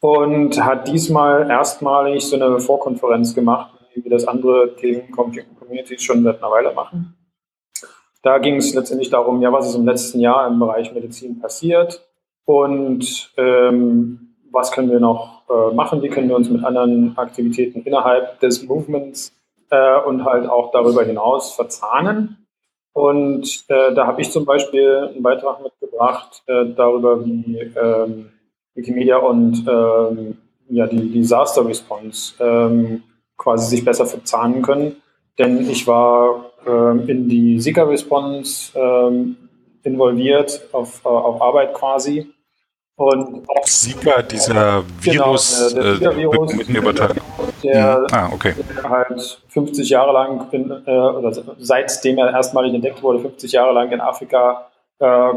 [0.00, 6.50] Und hat diesmal erstmalig so eine Vorkonferenz gemacht, wie das andere Themen-Communities schon seit einer
[6.50, 7.16] Weile machen.
[8.22, 12.02] Da ging es letztendlich darum, ja, was ist im letzten Jahr im Bereich Medizin passiert
[12.44, 17.82] und ähm, was können wir noch äh, machen, wie können wir uns mit anderen Aktivitäten
[17.82, 19.34] innerhalb des Movements
[19.70, 22.46] äh, und halt auch darüber hinaus verzahnen.
[22.92, 28.30] Und äh, da habe ich zum Beispiel einen Beitrag mitgebracht äh, darüber, wie ähm,
[28.74, 33.02] Wikimedia und ähm, ja, die Disaster Response ähm,
[33.36, 34.96] quasi sich besser verzahnen können.
[35.38, 39.36] Denn ich war ähm, in die Zika Response ähm,
[39.82, 42.32] involviert, auf, äh, auf Arbeit quasi.
[42.96, 47.20] Und auch Zika, dieser genau, Virus, der, der Virus äh, mit mir übertragen.
[47.62, 48.06] Der, mhm.
[48.12, 48.54] ah, okay.
[48.76, 53.72] der halt 50 Jahre lang, in, äh, oder seitdem er erstmalig entdeckt wurde, 50 Jahre
[53.72, 55.32] lang in Afrika äh,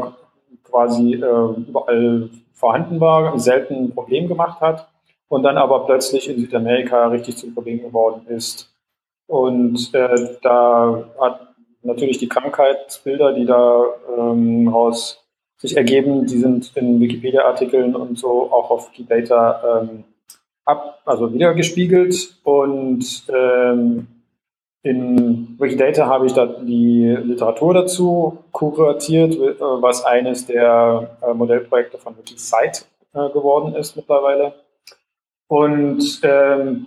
[0.62, 4.88] quasi äh, überall vorhanden war, selten ein Problem gemacht hat
[5.28, 8.72] und dann aber plötzlich in Südamerika richtig zum Problem geworden ist.
[9.26, 11.40] Und äh, da hat
[11.82, 13.84] natürlich die Krankheitsbilder, die da
[14.16, 15.24] ähm, raus
[15.58, 20.04] sich ergeben, die sind in Wikipedia-Artikeln und so auch auf Wikidata ähm,
[20.64, 22.36] ab, also wiedergespiegelt.
[22.44, 24.06] Und ähm,
[24.82, 31.98] in Wikidata habe ich da die Literatur dazu kuratiert, äh, was eines der äh, Modellprojekte
[31.98, 34.54] von Wikisite äh, geworden ist mittlerweile.
[35.48, 36.86] Und ähm,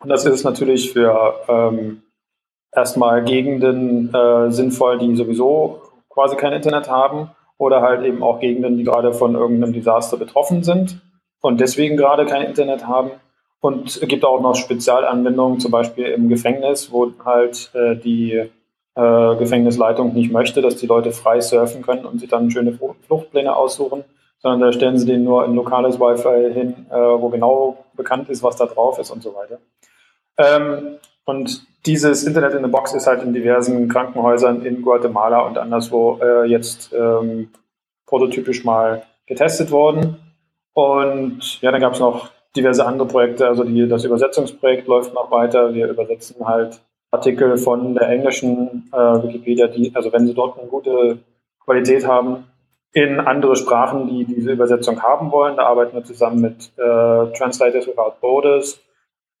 [0.00, 2.02] Und das ist natürlich für ähm,
[2.72, 8.76] erstmal Gegenden äh, sinnvoll, die sowieso quasi kein Internet haben oder halt eben auch Gegenden,
[8.76, 11.00] die gerade von irgendeinem Desaster betroffen sind
[11.40, 13.10] und deswegen gerade kein Internet haben.
[13.60, 18.48] Und es gibt auch noch Spezialanwendungen, zum Beispiel im Gefängnis, wo halt äh, die
[18.98, 23.54] äh, Gefängnisleitung nicht möchte, dass die Leute frei surfen können und sich dann schöne Fluchtpläne
[23.54, 24.02] aussuchen,
[24.40, 28.42] sondern da stellen sie denen nur ein lokales Wi-Fi hin, äh, wo genau bekannt ist,
[28.42, 29.58] was da drauf ist und so weiter.
[30.36, 35.58] Ähm, und dieses Internet in the Box ist halt in diversen Krankenhäusern in Guatemala und
[35.58, 37.50] anderswo äh, jetzt ähm,
[38.06, 40.16] prototypisch mal getestet worden.
[40.72, 43.46] Und ja, dann gab es noch diverse andere Projekte.
[43.46, 45.72] Also die, das Übersetzungsprojekt läuft noch weiter.
[45.72, 50.68] Wir übersetzen halt Artikel von der englischen äh, Wikipedia, die, also wenn sie dort eine
[50.68, 51.18] gute
[51.64, 52.44] Qualität haben,
[52.92, 55.56] in andere Sprachen, die diese Übersetzung haben wollen.
[55.56, 58.80] Da arbeiten wir zusammen mit äh, Translators Without Borders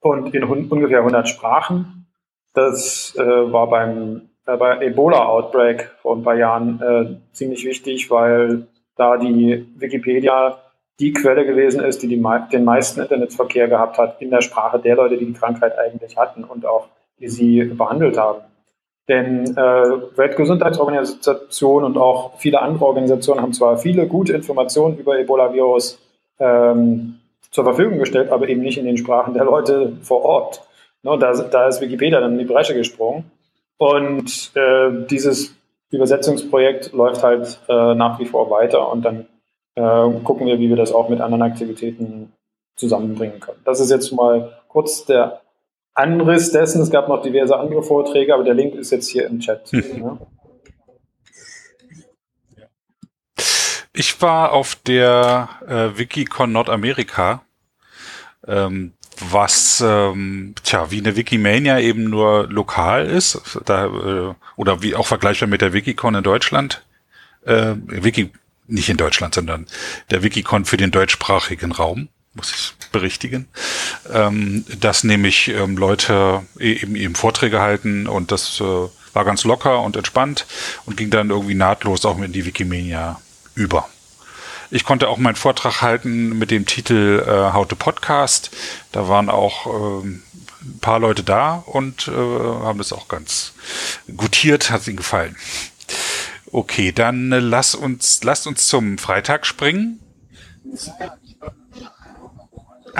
[0.00, 2.06] und in ungefähr 100 Sprachen.
[2.54, 8.66] Das äh, war beim äh, bei Ebola-Outbreak vor ein paar Jahren äh, ziemlich wichtig, weil
[8.96, 10.58] da die Wikipedia
[11.00, 12.20] die Quelle gewesen ist, die, die
[12.52, 16.42] den meisten Internetverkehr gehabt hat in der Sprache der Leute, die die Krankheit eigentlich hatten
[16.42, 16.88] und auch
[17.20, 18.40] die sie behandelt haben.
[19.08, 25.98] Denn äh, Weltgesundheitsorganisation und auch viele andere Organisationen haben zwar viele gute Informationen über Ebola-Virus
[26.38, 27.18] ähm,
[27.50, 30.62] zur Verfügung gestellt, aber eben nicht in den Sprachen der Leute vor Ort.
[31.02, 33.30] Ne, da, da ist Wikipedia dann in die Bresche gesprungen.
[33.78, 35.54] Und äh, dieses
[35.90, 39.26] Übersetzungsprojekt läuft halt äh, nach wie vor weiter und dann
[39.74, 42.32] äh, gucken wir, wie wir das auch mit anderen Aktivitäten
[42.76, 43.60] zusammenbringen können.
[43.64, 45.40] Das ist jetzt mal kurz der
[45.98, 46.80] Anriss dessen.
[46.80, 49.70] Es gab noch diverse andere Vorträge, aber der Link ist jetzt hier im Chat.
[49.70, 50.18] Hm.
[53.92, 57.42] Ich war auf der äh, Wikicon Nordamerika,
[58.46, 64.94] ähm, was ähm, tja wie eine Wikimania eben nur lokal ist, da, äh, oder wie
[64.94, 66.86] auch vergleichbar mit der Wikicon in Deutschland.
[67.44, 68.30] Äh, Wiki
[68.68, 69.66] nicht in Deutschland, sondern
[70.12, 73.48] der Wikicon für den deutschsprachigen Raum muss ich berichtigen,
[74.12, 78.64] ähm, dass nämlich ähm, Leute e-, eben eben Vorträge halten und das äh,
[79.12, 80.46] war ganz locker und entspannt
[80.86, 83.20] und ging dann irgendwie nahtlos auch in die Wikimania
[83.54, 83.88] über.
[84.70, 88.50] Ich konnte auch meinen Vortrag halten mit dem Titel äh, How to Podcast.
[88.92, 93.54] Da waren auch äh, ein paar Leute da und äh, haben das auch ganz
[94.16, 95.36] gutiert, hat ihnen gefallen.
[96.52, 100.00] Okay, dann äh, lass uns, lasst uns zum Freitag springen.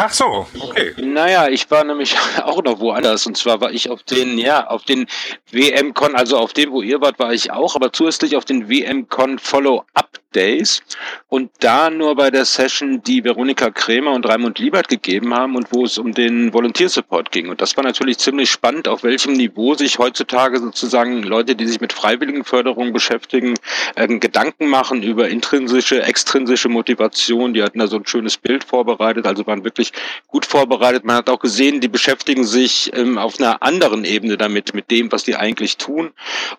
[0.00, 0.94] Ach so, okay.
[0.96, 3.26] Naja, ich war nämlich auch noch woanders.
[3.26, 5.08] Und zwar war ich auf den, ja, auf den
[5.50, 9.40] WM-Con, also auf dem, wo ihr wart, war ich auch, aber zusätzlich auf den WM-Con
[9.40, 10.82] Follow-Up Days
[11.28, 15.68] und da nur bei der Session, die Veronika Krämer und Raimund Liebert gegeben haben und
[15.72, 17.48] wo es um den Volunteer Support ging.
[17.48, 21.80] Und das war natürlich ziemlich spannend, auf welchem Niveau sich heutzutage sozusagen Leute, die sich
[21.80, 23.54] mit Freiwilligenförderung beschäftigen,
[23.94, 27.54] äh, Gedanken machen über intrinsische, extrinsische Motivation.
[27.54, 29.92] Die hatten da so ein schönes Bild vorbereitet, also waren wirklich
[30.26, 31.04] gut vorbereitet.
[31.04, 35.10] Man hat auch gesehen, die beschäftigen sich ähm, auf einer anderen Ebene damit, mit dem,
[35.12, 36.10] was die eigentlich tun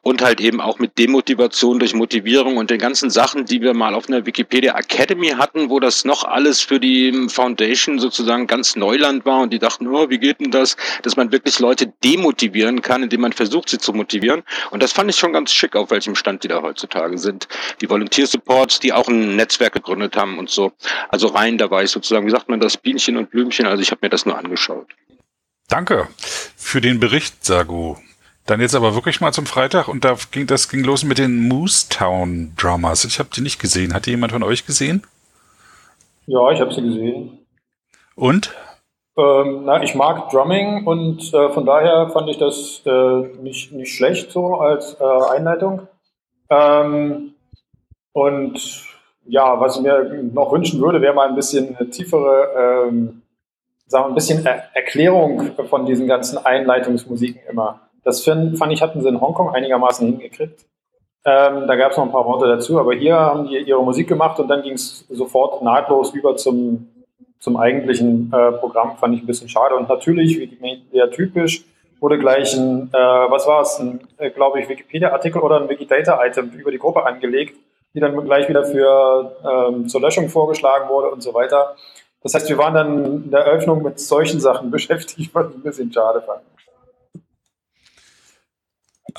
[0.01, 3.93] und halt eben auch mit Demotivation durch Motivierung und den ganzen Sachen, die wir mal
[3.93, 9.25] auf einer Wikipedia Academy hatten, wo das noch alles für die Foundation sozusagen ganz Neuland
[9.25, 13.03] war und die dachten, oh, wie geht denn das, dass man wirklich Leute demotivieren kann,
[13.03, 14.43] indem man versucht, sie zu motivieren.
[14.71, 17.47] Und das fand ich schon ganz schick, auf welchem Stand die da heutzutage sind.
[17.81, 20.71] Die Volunteer Supports, die auch ein Netzwerk gegründet haben und so.
[21.09, 23.65] Also rein, da war ich sozusagen, wie sagt man das, Bienchen und Blümchen.
[23.65, 24.87] Also ich habe mir das nur angeschaut.
[25.67, 26.07] Danke
[26.55, 27.95] für den Bericht, Sagu.
[28.49, 31.47] Dann jetzt aber wirklich mal zum Freitag und da ging das ging los mit den
[31.47, 33.05] Moose Town Dramas.
[33.05, 33.93] Ich habe die nicht gesehen.
[33.93, 35.03] Hat die jemand von euch gesehen?
[36.25, 37.45] Ja, ich habe sie gesehen.
[38.15, 38.55] Und?
[39.15, 43.93] Ähm, na, ich mag Drumming und äh, von daher fand ich das äh, nicht, nicht
[43.93, 45.87] schlecht so als äh, Einleitung.
[46.49, 47.35] Ähm,
[48.13, 48.83] und
[49.27, 53.21] ja, was ich mir noch wünschen würde, wäre mal ein bisschen eine tiefere, ähm,
[53.85, 57.81] sagen wir, ein bisschen er Erklärung von diesen ganzen Einleitungsmusiken immer.
[58.09, 60.65] Das find, fand ich, hatten sie in Hongkong einigermaßen hingekriegt.
[61.25, 64.07] Ähm, da gab es noch ein paar Worte dazu, aber hier haben die ihre Musik
[64.07, 66.87] gemacht und dann ging es sofort nahtlos über zum,
[67.39, 69.75] zum eigentlichen äh, Programm, fand ich ein bisschen schade.
[69.75, 71.65] Und natürlich, Wikimedia typisch,
[71.99, 76.49] wurde gleich ein, äh, was war es, ein, äh, glaube ich, Wikipedia-Artikel oder ein Wikidata-Item
[76.57, 77.59] über die Gruppe angelegt,
[77.93, 81.75] die dann gleich wieder für ähm, zur Löschung vorgeschlagen wurde und so weiter.
[82.23, 85.61] Das heißt, wir waren dann in der Eröffnung mit solchen Sachen beschäftigt, was ich ein
[85.61, 86.41] bisschen schade fand.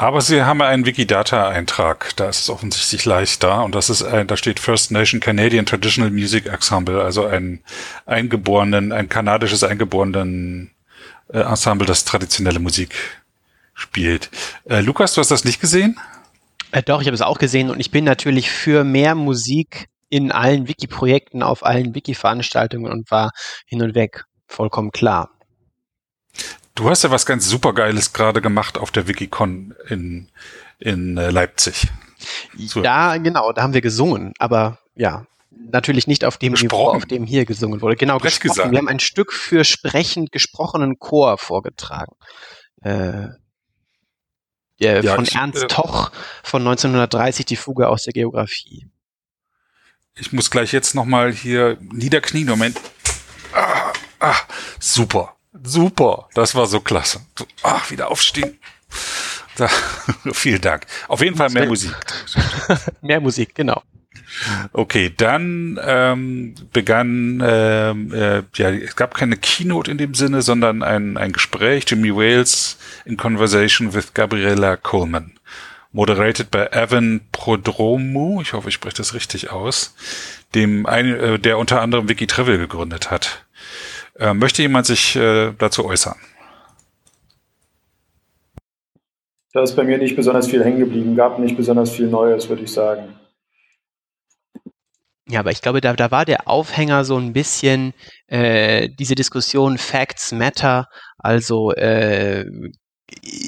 [0.01, 4.39] Aber Sie haben einen Wikidata-Eintrag, da ist es offensichtlich leichter und das ist ein, da
[4.39, 7.63] steht First Nation Canadian Traditional Music Ensemble, also ein
[8.07, 10.71] eingeborenen, ein kanadisches eingeborenen
[11.29, 12.95] äh, Ensemble, das traditionelle Musik
[13.75, 14.31] spielt.
[14.65, 16.01] Äh, Lukas, du hast das nicht gesehen?
[16.73, 20.33] Äh, doch, ich habe es auch gesehen und ich bin natürlich für mehr Musik in
[20.33, 23.33] allen Wiki-Projekten, auf allen Wiki-Veranstaltungen und war
[23.67, 24.25] hin und weg.
[24.47, 25.29] Vollkommen klar.
[26.75, 30.29] Du hast ja was ganz supergeiles gerade gemacht auf der Wikicon in,
[30.79, 31.89] in äh, Leipzig.
[32.57, 32.83] So.
[32.83, 36.81] Ja, genau, da haben wir gesungen, aber ja, natürlich nicht auf dem gesprochen.
[36.81, 37.97] Niveau, auf dem hier gesungen wurde.
[37.97, 38.57] Genau, Recht gesprochen.
[38.57, 38.71] Gesagt.
[38.73, 42.15] Wir haben ein Stück für sprechend gesprochenen Chor vorgetragen.
[42.83, 43.29] Äh,
[44.79, 46.11] ja, ja, von ich, Ernst äh, Toch
[46.43, 48.87] von 1930, die Fuge aus der Geografie.
[50.15, 52.49] Ich muss gleich jetzt nochmal hier niederknien.
[52.49, 52.81] Moment.
[53.53, 54.37] Ah, ah,
[54.79, 55.37] super.
[55.53, 56.29] Super.
[56.35, 57.21] Das war so klasse.
[57.63, 58.59] Ach, wieder aufstehen.
[59.57, 59.69] Da,
[60.33, 60.87] vielen Dank.
[61.09, 61.93] Auf jeden Fall mehr Musik.
[63.03, 63.83] mehr Musik, genau.
[64.73, 70.83] Okay, dann ähm, begann, ähm, äh, ja, es gab keine Keynote in dem Sinne, sondern
[70.83, 75.33] ein, ein Gespräch, Jimmy Wales in Conversation with Gabriella Coleman.
[75.93, 79.97] Moderated by Evan Prodromu, ich hoffe, ich spreche das richtig aus,
[80.55, 83.45] dem ein, äh, der unter anderem Wiki Travel gegründet hat.
[84.21, 86.15] Äh, möchte jemand sich äh, dazu äußern?
[89.55, 92.63] Da ist bei mir nicht besonders viel hängen geblieben, gab nicht besonders viel Neues, würde
[92.63, 93.19] ich sagen.
[95.27, 97.95] Ja, aber ich glaube, da, da war der Aufhänger so ein bisschen
[98.27, 102.45] äh, diese Diskussion Facts Matter, also äh,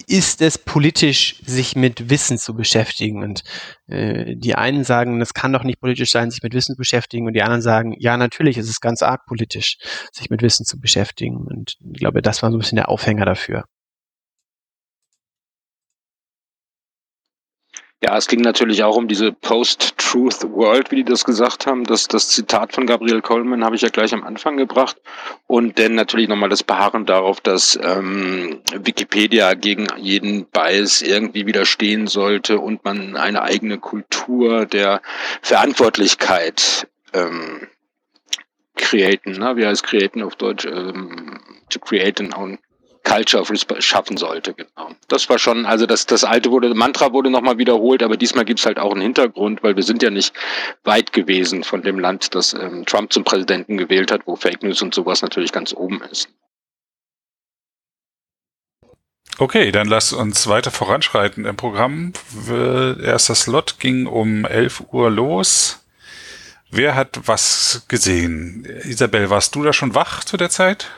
[0.06, 3.22] ist es politisch, sich mit Wissen zu beschäftigen?
[3.22, 3.42] Und
[3.86, 7.26] äh, die einen sagen, es kann doch nicht politisch sein, sich mit Wissen zu beschäftigen,
[7.26, 9.76] und die anderen sagen, ja, natürlich ist es ganz arg politisch,
[10.12, 11.36] sich mit Wissen zu beschäftigen.
[11.36, 13.64] Und ich glaube, das war so ein bisschen der Aufhänger dafür.
[18.04, 21.84] Ja, es ging natürlich auch um diese Post-Truth World, wie die das gesagt haben.
[21.84, 24.96] Das, das Zitat von Gabriel Coleman habe ich ja gleich am Anfang gebracht.
[25.46, 32.08] Und dann natürlich nochmal das Beharren darauf, dass ähm, Wikipedia gegen jeden Bias irgendwie widerstehen
[32.08, 35.00] sollte und man eine eigene Kultur der
[35.40, 37.68] Verantwortlichkeit ähm,
[38.74, 39.56] createn, ne?
[39.56, 40.64] wie heißt createn auf Deutsch?
[40.64, 41.38] Ähm,
[41.70, 42.58] to create an own
[43.04, 44.54] Culture of Respect schaffen sollte.
[44.54, 44.90] Genau.
[45.08, 48.66] Das war schon, also das, das alte wurde, Mantra wurde nochmal wiederholt, aber diesmal gibt's
[48.66, 50.34] halt auch einen Hintergrund, weil wir sind ja nicht
[50.84, 54.82] weit gewesen von dem Land, das ähm, Trump zum Präsidenten gewählt hat, wo Fake News
[54.82, 56.28] und sowas natürlich ganz oben ist.
[59.38, 62.12] Okay, dann lass uns weiter voranschreiten im Programm.
[62.48, 65.84] Erster Slot ging um 11 Uhr los.
[66.70, 68.64] Wer hat was gesehen?
[68.84, 70.90] Isabel, warst du da schon wach zu der Zeit?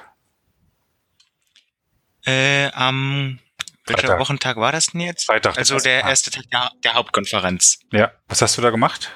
[2.26, 3.38] Äh, am
[3.87, 4.20] welcher Freitag.
[4.20, 5.26] Wochentag war das denn jetzt?
[5.26, 5.58] Freitag.
[5.58, 7.80] Also der erste Tag der, der, Hauptkonferenz.
[7.92, 8.12] Ja.
[8.28, 9.10] Was hast du da gemacht?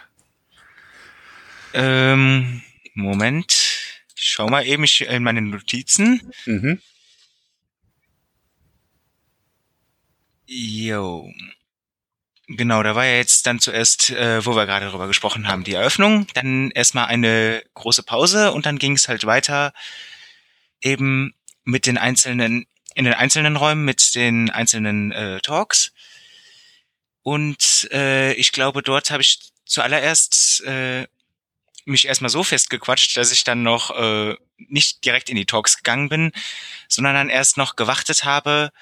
[1.72, 2.62] Ähm,
[2.94, 3.52] Moment.
[4.14, 6.32] Ich schau mal eben in meine Notizen.
[6.44, 6.82] Mhm.
[10.46, 11.30] Jo.
[12.46, 15.74] Genau, da war ja jetzt dann zuerst, äh, wo wir gerade darüber gesprochen haben, die
[15.74, 19.72] Eröffnung, dann erstmal eine große Pause und dann ging es halt weiter
[20.80, 22.66] eben mit den einzelnen
[22.98, 25.92] in den einzelnen Räumen mit den einzelnen äh, Talks.
[27.22, 31.06] Und äh, ich glaube, dort habe ich zuallererst äh,
[31.84, 36.08] mich erstmal so festgequatscht, dass ich dann noch äh, nicht direkt in die Talks gegangen
[36.08, 36.32] bin,
[36.88, 38.72] sondern dann erst noch gewartet habe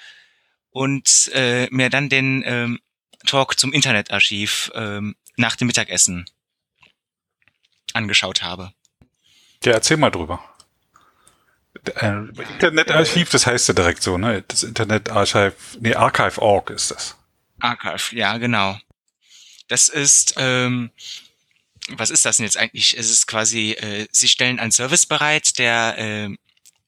[0.71, 2.79] und äh, mir dann den ähm,
[3.27, 6.25] Talk zum Internetarchiv ähm, nach dem Mittagessen
[7.93, 8.73] angeschaut habe.
[9.63, 10.43] Ja, erzähl mal drüber.
[11.95, 14.43] Äh, Internetarchiv, das heißt ja direkt so, ne?
[14.47, 17.15] Das Internetarchiv, nee, Archive.org ist das.
[17.59, 18.77] Archive, ja, genau.
[19.67, 20.91] Das ist, ähm,
[21.89, 22.97] was ist das denn jetzt eigentlich?
[22.97, 26.29] Es ist quasi, äh, sie stellen einen Service bereit, der äh,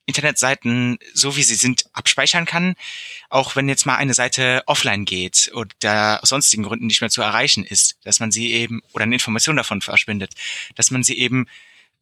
[0.05, 2.75] Internetseiten, so wie sie sind, abspeichern kann,
[3.29, 7.21] auch wenn jetzt mal eine Seite offline geht oder aus sonstigen Gründen nicht mehr zu
[7.21, 10.33] erreichen ist, dass man sie eben, oder eine Information davon verschwindet,
[10.75, 11.47] dass man sie eben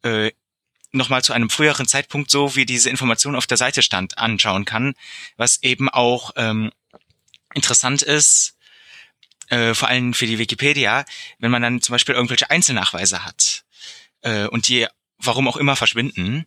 [0.02, 0.30] äh,
[0.92, 4.94] nochmal zu einem früheren Zeitpunkt, so wie diese Information auf der Seite stand, anschauen kann,
[5.36, 6.70] was eben auch ähm,
[7.54, 8.56] interessant ist,
[9.48, 11.04] äh, vor allem für die Wikipedia,
[11.38, 13.64] wenn man dann zum Beispiel irgendwelche Einzelnachweise hat
[14.22, 14.86] äh, und die
[15.18, 16.46] warum auch immer verschwinden,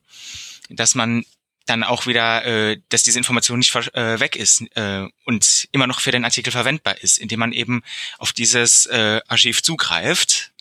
[0.69, 1.25] dass man
[1.65, 5.99] dann auch wieder, äh, dass diese Information nicht äh, weg ist äh, und immer noch
[5.99, 7.83] für den Artikel verwendbar ist, indem man eben
[8.17, 10.51] auf dieses äh, Archiv zugreift.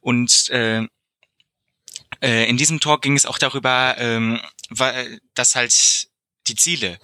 [0.00, 0.86] Und äh,
[2.26, 4.40] äh, in diesem Talk ging es auch darüber, ähm,
[5.34, 6.08] dass halt
[6.48, 6.98] die Ziele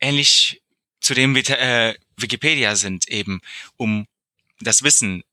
[0.00, 0.62] ähnlich
[1.00, 3.40] zu dem äh, Wikipedia sind, eben
[3.76, 4.06] um
[4.60, 5.24] das Wissen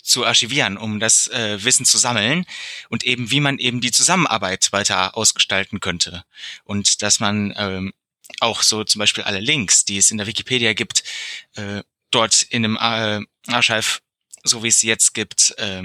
[0.00, 2.46] zu archivieren, um das äh, Wissen zu sammeln
[2.88, 6.24] und eben wie man eben die Zusammenarbeit weiter ausgestalten könnte.
[6.62, 7.92] Und dass man ähm,
[8.38, 11.02] auch so zum Beispiel alle Links, die es in der Wikipedia gibt,
[11.56, 13.98] äh, dort in einem äh, Archive,
[14.44, 15.82] so wie es jetzt gibt, äh,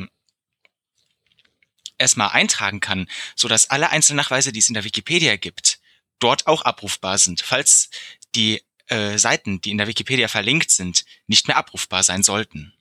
[1.97, 5.79] erstmal eintragen kann, so dass alle Einzelnachweise, die es in der Wikipedia gibt,
[6.19, 7.89] dort auch abrufbar sind, falls
[8.35, 12.73] die äh, Seiten, die in der Wikipedia verlinkt sind, nicht mehr abrufbar sein sollten.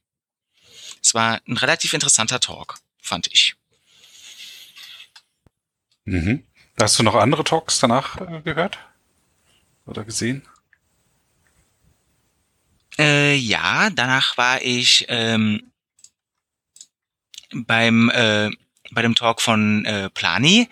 [1.02, 3.56] Es war ein relativ interessanter Talk, fand ich.
[6.04, 6.44] Mhm.
[6.80, 8.78] Hast du noch andere Talks danach äh, gehört
[9.86, 10.46] oder gesehen?
[12.98, 15.72] Äh, ja, danach war ich ähm,
[17.50, 18.50] beim äh,
[18.92, 20.68] bei dem Talk von äh, Plani,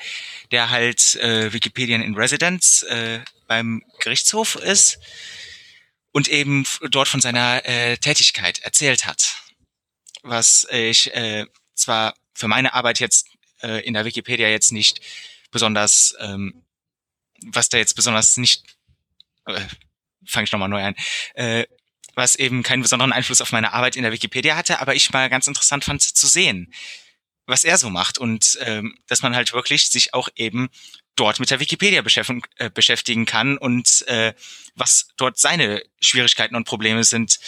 [0.51, 4.99] der halt äh, Wikipedian in Residence äh, beim Gerichtshof ist
[6.13, 9.37] und eben dort von seiner äh, Tätigkeit erzählt hat.
[10.23, 13.27] Was ich äh, zwar für meine Arbeit jetzt
[13.63, 15.01] äh, in der Wikipedia jetzt nicht
[15.51, 16.63] besonders, ähm,
[17.47, 18.65] was da jetzt besonders nicht,
[19.47, 19.61] äh,
[20.27, 20.95] fange ich nochmal neu an,
[21.35, 21.65] äh,
[22.15, 25.31] was eben keinen besonderen Einfluss auf meine Arbeit in der Wikipedia hatte, aber ich mal
[25.31, 26.73] ganz interessant fand zu sehen,
[27.51, 30.69] was er so macht und ähm, dass man halt wirklich sich auch eben
[31.17, 34.33] dort mit der Wikipedia beschäftigen, äh, beschäftigen kann und äh,
[34.75, 37.39] was dort seine Schwierigkeiten und Probleme sind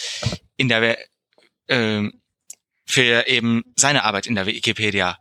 [0.57, 0.97] in der
[1.67, 2.09] äh,
[2.85, 5.17] für eben seine Arbeit in der Wikipedia.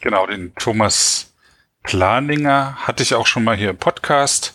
[0.00, 1.34] Genau, den Thomas
[1.82, 4.54] Planinger hatte ich auch schon mal hier im Podcast.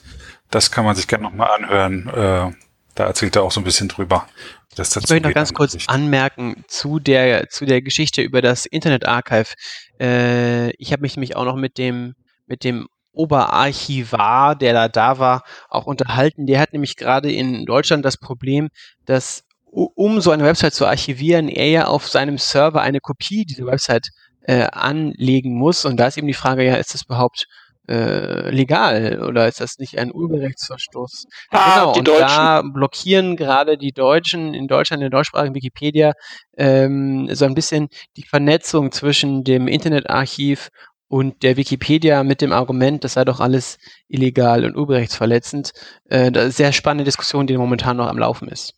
[0.49, 2.07] Das kann man sich gerne nochmal anhören.
[2.07, 2.55] Äh,
[2.95, 4.27] da erzählt er auch so ein bisschen drüber.
[4.75, 8.65] Das dazu ich möchte noch ganz kurz anmerken zu der, zu der Geschichte über das
[8.65, 9.53] Internet Archive.
[9.99, 12.15] Äh, ich habe mich nämlich auch noch mit dem,
[12.45, 16.47] mit dem Oberarchivar, der da da war, auch unterhalten.
[16.47, 18.69] Der hat nämlich gerade in Deutschland das Problem,
[19.05, 23.65] dass um so eine Website zu archivieren, er ja auf seinem Server eine Kopie dieser
[23.65, 24.09] Website
[24.41, 25.85] äh, anlegen muss.
[25.85, 27.47] Und da ist eben die Frage, ja, ist das überhaupt
[27.89, 31.25] äh, legal oder ist das nicht ein Urheberrechtsverstoß?
[31.51, 32.27] Ah, genau, und Deutschen.
[32.27, 36.13] da blockieren gerade die Deutschen in Deutschland, in der deutschsprachigen Wikipedia,
[36.57, 40.69] ähm, so ein bisschen die Vernetzung zwischen dem Internetarchiv
[41.07, 43.77] und der Wikipedia mit dem Argument, das sei doch alles
[44.07, 45.71] illegal und urheberrechtsverletzend.
[46.05, 48.73] Äh, das ist eine sehr spannende Diskussion, die momentan noch am Laufen ist.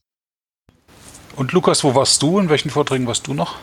[1.36, 2.40] Und Lukas, wo warst du?
[2.40, 3.56] In welchen Vorträgen warst du noch?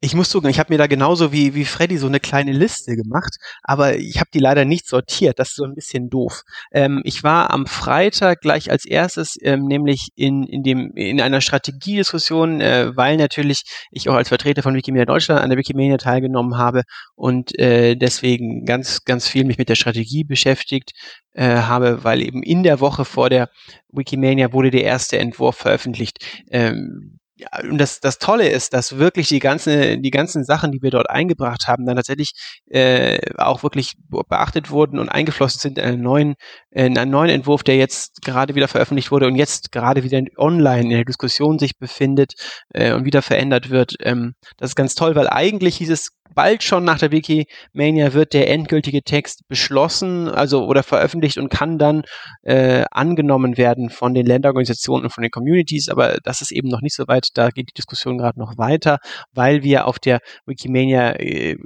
[0.00, 2.96] Ich muss zugeben, ich habe mir da genauso wie, wie Freddy so eine kleine Liste
[2.96, 5.38] gemacht, aber ich habe die leider nicht sortiert.
[5.38, 6.42] Das ist so ein bisschen doof.
[6.70, 11.40] Ähm, ich war am Freitag gleich als erstes ähm, nämlich in, in, dem, in einer
[11.40, 16.58] Strategiediskussion, äh, weil natürlich ich auch als Vertreter von Wikimedia Deutschland an der Wikimedia teilgenommen
[16.58, 16.82] habe
[17.14, 20.92] und äh, deswegen ganz, ganz viel mich mit der Strategie beschäftigt
[21.32, 23.48] äh, habe, weil eben in der Woche vor der
[23.92, 26.18] Wikimania wurde der erste Entwurf veröffentlicht.
[26.50, 30.80] Ähm, ja, und das, das Tolle ist, dass wirklich die ganzen, die ganzen Sachen, die
[30.80, 32.32] wir dort eingebracht haben, dann tatsächlich
[32.70, 36.34] äh, auch wirklich beachtet wurden und eingeflossen sind in einen neuen,
[36.70, 40.84] in einen neuen Entwurf, der jetzt gerade wieder veröffentlicht wurde und jetzt gerade wieder online
[40.84, 42.32] in der Diskussion sich befindet
[42.72, 43.96] äh, und wieder verändert wird.
[44.00, 48.34] Ähm, das ist ganz toll, weil eigentlich hieß es bald schon nach der Wikimania wird
[48.34, 52.02] der endgültige Text beschlossen, also oder veröffentlicht und kann dann
[52.42, 56.82] äh, angenommen werden von den Länderorganisationen und von den Communities, aber das ist eben noch
[56.82, 58.98] nicht so weit, da geht die Diskussion gerade noch weiter,
[59.32, 61.56] weil wir auf der Wikimania äh,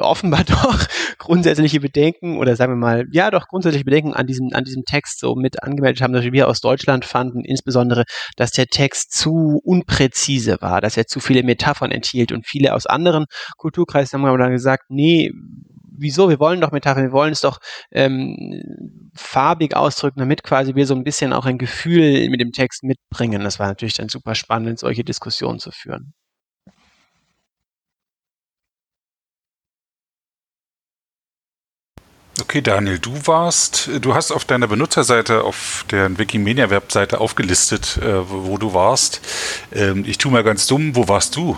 [0.00, 0.86] offenbar doch
[1.18, 5.20] grundsätzliche Bedenken oder sagen wir mal, ja doch grundsätzliche Bedenken an diesem, an diesem Text
[5.20, 8.04] so mit angemeldet haben, dass wir aus Deutschland fanden, insbesondere,
[8.36, 12.86] dass der Text zu unpräzise war, dass er zu viele Metaphern enthielt und viele aus
[12.86, 13.26] anderen
[13.56, 15.30] Kulturkreisen haben dann gesagt, nee,
[15.98, 16.28] wieso?
[16.28, 17.58] Wir wollen doch Metaphern, wir wollen es doch
[17.90, 18.60] ähm,
[19.14, 23.42] farbig ausdrücken, damit quasi wir so ein bisschen auch ein Gefühl mit dem Text mitbringen.
[23.42, 26.12] Das war natürlich dann super spannend, solche Diskussionen zu führen.
[32.48, 38.56] Okay, Daniel, du warst, du hast auf deiner Benutzerseite, auf der Wikimedia-Webseite aufgelistet, äh, wo,
[38.56, 39.20] du warst.
[39.74, 41.56] Ähm, ich tue mal ganz dumm, wo warst du?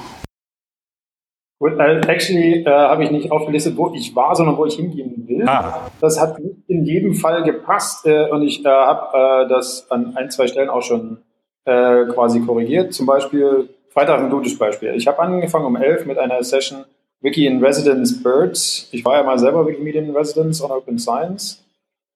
[1.60, 5.28] Well, äh, actually äh, habe ich nicht aufgelistet, wo ich war, sondern wo ich hingehen
[5.28, 5.46] will.
[5.46, 5.90] Ah.
[6.00, 10.16] Das hat nicht in jedem Fall gepasst äh, und ich äh, habe äh, das an
[10.16, 11.18] ein, zwei Stellen auch schon
[11.66, 12.94] quasi korrigiert.
[12.94, 14.94] Zum Beispiel, Freitag ein gutes Beispiel.
[14.94, 16.86] Ich habe angefangen um elf mit einer Session
[17.20, 18.88] Wiki in Residence Birds.
[18.92, 21.64] Ich war ja mal selber Wikimedia in Residence on Open Science.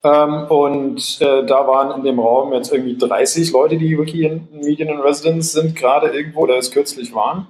[0.05, 5.00] Ähm, und äh, da waren in dem Raum jetzt irgendwie 30 Leute, die Wiki in
[5.00, 7.46] Residence sind, gerade irgendwo oder es kürzlich waren.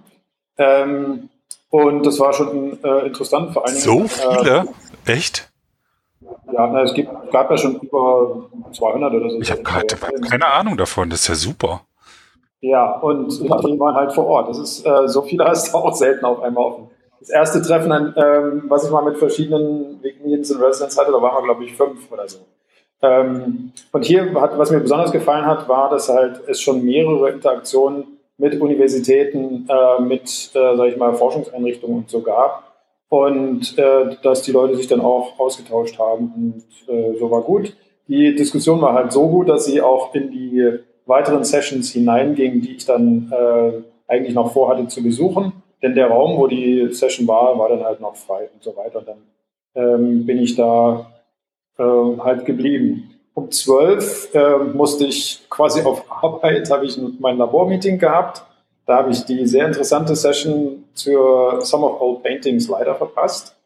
[0.58, 1.30] Ähm,
[1.70, 3.76] und das war schon äh, interessant vor allem.
[3.76, 4.66] So viele?
[5.06, 5.50] Äh, Echt?
[6.52, 9.40] Ja, na, es gibt, gab ja schon über 200 oder so.
[9.40, 11.80] Ich habe keine Ahnung davon, das ist ja super.
[12.60, 14.50] Ja, und die waren halt vor Ort.
[14.50, 16.90] Das ist, äh, so viele hast du auch selten auf einmal offen
[17.22, 21.36] das erste Treffen, ähm, was ich mal mit verschiedenen Wikimedians in Residence hatte, da waren
[21.36, 22.38] wir, glaube ich, fünf oder so.
[23.00, 27.30] Ähm, und hier, hat, was mir besonders gefallen hat, war, dass halt es schon mehrere
[27.30, 32.72] Interaktionen mit Universitäten, äh, mit, äh, sage ich mal, Forschungseinrichtungen und so gab.
[33.08, 37.76] Und äh, dass die Leute sich dann auch ausgetauscht haben und äh, so war gut.
[38.08, 42.76] Die Diskussion war halt so gut, dass sie auch in die weiteren Sessions hineinging, die
[42.76, 43.72] ich dann äh,
[44.08, 45.52] eigentlich noch vorhatte zu besuchen.
[45.82, 49.00] Denn der Raum, wo die Session war, war dann halt noch frei und so weiter.
[49.00, 49.22] Und dann
[49.74, 51.06] ähm, bin ich da
[51.78, 53.10] äh, halt geblieben.
[53.34, 58.44] Um zwölf äh, musste ich quasi auf Arbeit, habe ich mein Labormeeting gehabt.
[58.86, 63.56] Da habe ich die sehr interessante Session zur Some of Old Paintings leider verpasst.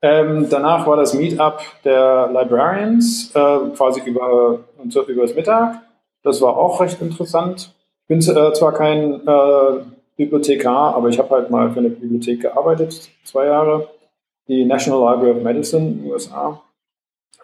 [0.00, 5.82] Ähm, danach war das Meetup der Librarians, äh, quasi über, über das Mittag.
[6.22, 7.74] Das war auch recht interessant.
[8.02, 9.80] Ich bin äh, zwar kein äh,
[10.18, 13.88] Bibliothekar, aber ich habe halt mal für eine Bibliothek gearbeitet, zwei Jahre,
[14.48, 16.60] die National Library of Medicine USA.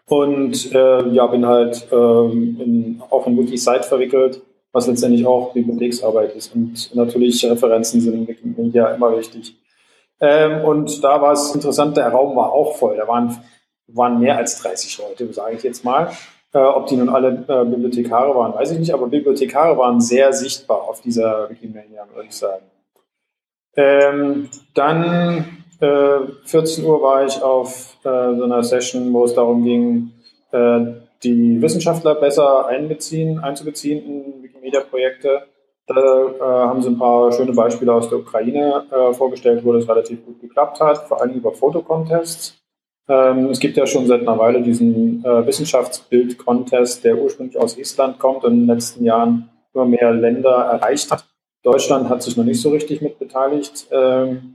[0.06, 6.34] Und äh, ja, bin halt ähm, in, auch in Wiki-Site verwickelt, was letztendlich auch Bibliotheksarbeit
[6.34, 6.54] ist.
[6.54, 9.56] Und natürlich Referenzen sind in Wikimedia immer wichtig.
[10.20, 12.96] Ähm, und da war es interessant, der Raum war auch voll.
[12.96, 13.38] Da waren,
[13.86, 16.10] waren mehr als 30 Leute, sage ich jetzt mal.
[16.54, 20.32] Äh, ob die nun alle äh, Bibliothekare waren, weiß ich nicht, aber Bibliothekare waren sehr
[20.32, 22.62] sichtbar auf dieser Wikimania, würde ich sagen.
[23.76, 29.64] Ähm, dann äh, 14 Uhr war ich auf äh, so einer Session, wo es darum
[29.64, 30.12] ging,
[30.52, 30.94] äh,
[31.24, 35.42] die Wissenschaftler besser einbeziehen, einzubeziehen in Wikimedia-Projekte.
[35.88, 40.24] Da äh, haben sie ein paar schöne Beispiele aus der Ukraine vorgestellt, wo das relativ
[40.24, 42.63] gut geklappt hat, vor allem über Fotocontests.
[43.08, 48.18] Ähm, es gibt ja schon seit einer Weile diesen äh, Wissenschaftsbild-Contest, der ursprünglich aus Island
[48.18, 51.26] kommt und in den letzten Jahren immer mehr Länder erreicht hat.
[51.62, 53.88] Deutschland hat sich noch nicht so richtig mit beteiligt.
[53.90, 54.54] Ähm,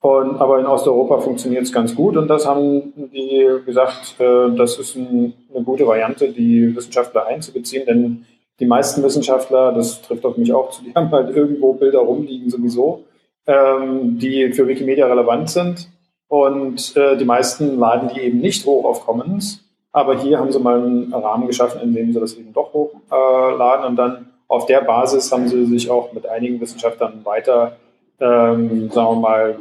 [0.00, 4.78] und, aber in Osteuropa funktioniert es ganz gut und das haben die gesagt, äh, das
[4.78, 8.26] ist ein, eine gute Variante, die Wissenschaftler einzubeziehen, denn
[8.58, 12.50] die meisten Wissenschaftler, das trifft auf mich auch zu, die haben halt irgendwo Bilder rumliegen
[12.50, 13.04] sowieso,
[13.46, 15.88] ähm, die für Wikimedia relevant sind
[16.32, 19.62] und äh, die meisten laden die eben nicht hoch auf Commons.
[19.92, 23.84] Aber hier haben sie mal einen Rahmen geschaffen, in dem sie das eben doch hochladen.
[23.84, 27.76] Äh, und dann auf der Basis haben sie sich auch mit einigen Wissenschaftlern weiter,
[28.18, 29.56] ähm, sagen wir mal,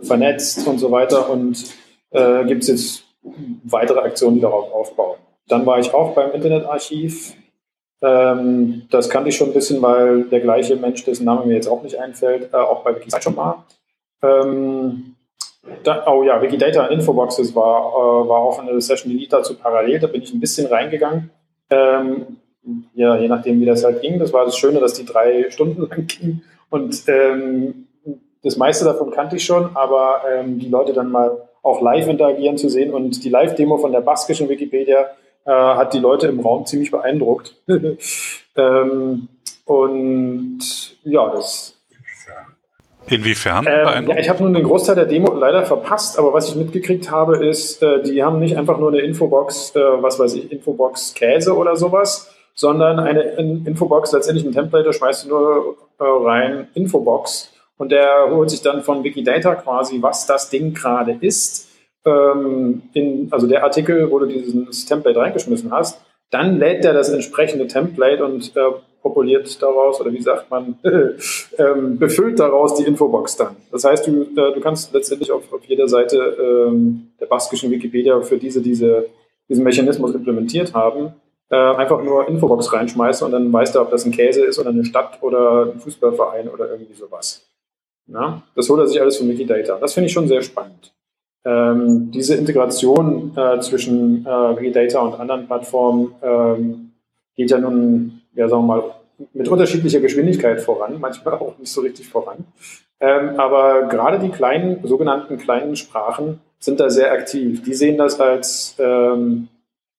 [0.00, 1.28] vernetzt und so weiter.
[1.28, 1.62] Und
[2.12, 3.04] äh, gibt es jetzt
[3.64, 5.18] weitere Aktionen, die darauf aufbauen.
[5.46, 7.34] Dann war ich auch beim Internetarchiv.
[8.00, 11.68] Ähm, das kannte ich schon ein bisschen, weil der gleiche Mensch, dessen Name mir jetzt
[11.68, 13.66] auch nicht einfällt, äh, auch bei Wikisite schon war.
[14.22, 15.13] Ähm,
[15.82, 20.00] da, oh ja, Wikidata Infoboxes war, äh, war auch eine Session, die lief dazu parallel.
[20.00, 21.30] Da bin ich ein bisschen reingegangen.
[21.70, 22.38] Ähm,
[22.94, 24.18] ja, je nachdem, wie das halt ging.
[24.18, 26.42] Das war das Schöne, dass die drei Stunden lang ging.
[26.70, 27.86] Und ähm,
[28.42, 32.58] das meiste davon kannte ich schon, aber ähm, die Leute dann mal auch live interagieren
[32.58, 32.92] zu sehen.
[32.92, 35.10] Und die Live-Demo von der baskischen Wikipedia
[35.46, 37.56] äh, hat die Leute im Raum ziemlich beeindruckt.
[38.56, 39.28] ähm,
[39.64, 40.58] und
[41.04, 41.73] ja, das
[43.08, 43.66] Inwiefern?
[43.68, 47.10] Ähm, ja, ich habe nun den Großteil der Demo leider verpasst, aber was ich mitgekriegt
[47.10, 51.14] habe, ist, äh, die haben nicht einfach nur eine Infobox, äh, was weiß ich, Infobox
[51.14, 53.22] Käse oder sowas, sondern eine
[53.66, 58.62] Infobox, letztendlich ein Template, da schmeißt du nur äh, rein Infobox und der holt sich
[58.62, 61.68] dann von Wikidata quasi, was das Ding gerade ist,
[62.06, 66.00] ähm, in, also der Artikel, wo du dieses Template reingeschmissen hast,
[66.30, 68.60] dann lädt der das entsprechende Template und äh,
[69.04, 70.78] populiert daraus oder wie sagt man,
[71.58, 73.54] ähm, befüllt daraus die Infobox dann.
[73.70, 78.20] Das heißt, du, äh, du kannst letztendlich auf, auf jeder Seite ähm, der baskischen Wikipedia
[78.22, 79.04] für diese, diese,
[79.46, 81.12] diesen Mechanismus implementiert haben,
[81.50, 84.70] äh, einfach nur Infobox reinschmeißen und dann weißt du, ob das ein Käse ist oder
[84.70, 87.46] eine Stadt oder ein Fußballverein oder irgendwie sowas.
[88.06, 88.42] Ja?
[88.56, 89.78] Das holt er sich alles von Wikidata.
[89.78, 90.94] Das finde ich schon sehr spannend.
[91.44, 96.92] Ähm, diese Integration äh, zwischen äh, Wikidata und anderen Plattformen ähm,
[97.36, 98.94] geht ja nun, ja, sagen wir mal,
[99.32, 102.44] mit unterschiedlicher Geschwindigkeit voran, manchmal auch nicht so richtig voran.
[103.00, 107.62] Ähm, aber gerade die kleinen, sogenannten kleinen Sprachen sind da sehr aktiv.
[107.62, 109.48] Die sehen das als ähm,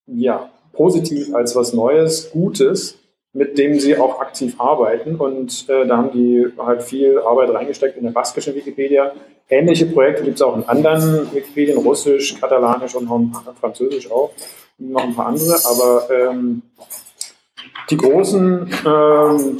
[0.06, 2.98] ja, positiv, als was Neues, Gutes,
[3.32, 5.16] mit dem sie auch aktiv arbeiten.
[5.16, 9.12] Und äh, da haben die halt viel Arbeit reingesteckt in der baskischen Wikipedia.
[9.48, 13.08] Ähnliche Projekte gibt es auch in anderen Wikipedien, Russisch, Katalanisch und
[13.60, 14.32] Französisch auch.
[14.78, 16.62] Noch ein paar andere, aber ähm,
[17.90, 19.58] die großen ähm,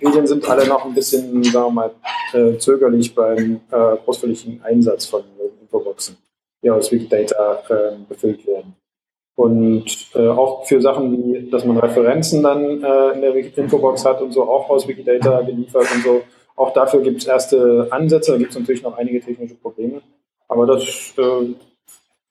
[0.00, 1.90] Medien sind alle noch ein bisschen, sagen wir mal,
[2.32, 5.22] äh, zögerlich beim äh, großflächigen Einsatz von
[5.60, 6.16] Infoboxen,
[6.62, 8.74] die aus Wikidata äh, befüllt werden.
[9.36, 14.20] Und äh, auch für Sachen wie, dass man Referenzen dann äh, in der Infobox hat
[14.20, 16.22] und so, auch aus Wikidata geliefert und so.
[16.56, 20.02] Auch dafür gibt es erste Ansätze, da gibt es natürlich noch einige technische Probleme.
[20.46, 21.54] Aber das äh,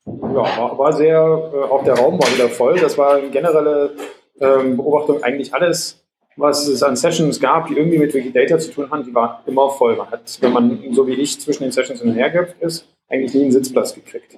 [0.05, 2.79] ja, war, war sehr, äh, auch der Raum war wieder voll.
[2.79, 3.91] Das war eine generelle
[4.39, 6.03] ähm, Beobachtung, eigentlich alles,
[6.35, 9.69] was es an Sessions gab, die irgendwie mit Wikidata zu tun haben, die war immer
[9.69, 9.95] voll.
[9.95, 12.87] Man hat, wenn man so wie ich zwischen den Sessions hin und her gehüpft ist,
[13.09, 14.37] eigentlich nie einen Sitzplatz gekriegt.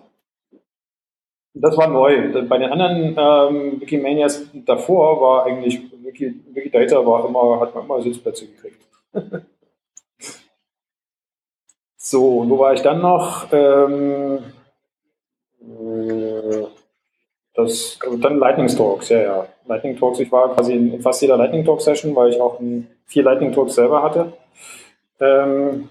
[1.54, 2.32] Das war neu.
[2.48, 8.02] Bei den anderen ähm, Wikimanias davor war eigentlich Wiki, Wikidata war immer, hat man immer
[8.02, 8.82] Sitzplätze gekriegt.
[11.98, 13.48] so, und wo war ich dann noch?
[13.52, 14.40] Ähm,
[15.62, 16.66] äh,
[17.64, 19.48] das, dann Lightning Talks, ja, ja.
[19.68, 22.60] Lightning Talks, ich war quasi in fast jeder Lightning Talk Session, weil ich auch
[23.06, 24.34] vier Lightning Talks selber hatte.
[25.20, 25.90] Ähm,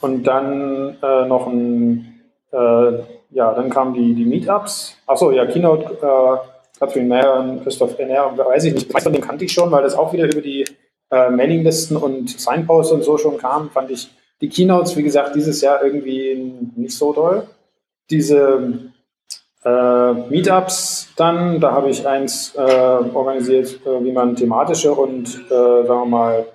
[0.00, 2.20] und dann äh, noch ein,
[2.52, 2.92] äh,
[3.30, 4.96] ja, dann kamen die, die Meetups.
[5.06, 9.44] Achso, ja, Keynote, äh, Catherine Mayer und Christoph Enner, weiß ich nicht, von dem kannte
[9.44, 10.64] ich schon, weil das auch wieder über die
[11.10, 14.10] äh, Mailinglisten und Signposts und so schon kam, fand ich
[14.40, 17.46] die Keynotes, wie gesagt, dieses Jahr irgendwie nicht so toll.
[18.10, 18.92] Diese
[19.64, 25.86] äh, Meetups dann, da habe ich eins äh, organisiert, äh, wie man thematische und, äh,
[25.86, 26.46] sagen wir mal,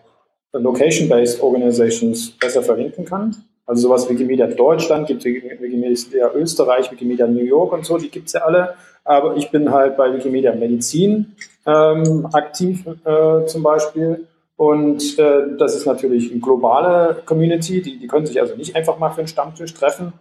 [0.54, 3.36] Location-Based Organizations besser verlinken kann.
[3.66, 8.28] Also sowas wie Wikimedia Deutschland, gibt Wikimedia Österreich, Wikimedia New York und so, die gibt
[8.28, 8.74] es ja alle.
[9.04, 11.36] Aber ich bin halt bei Wikimedia Medizin
[11.68, 14.28] ähm, aktiv äh, zum Beispiel.
[14.56, 18.98] Und äh, das ist natürlich eine globale Community, die, die können sich also nicht einfach
[18.98, 20.14] mal für einen Stammtisch treffen.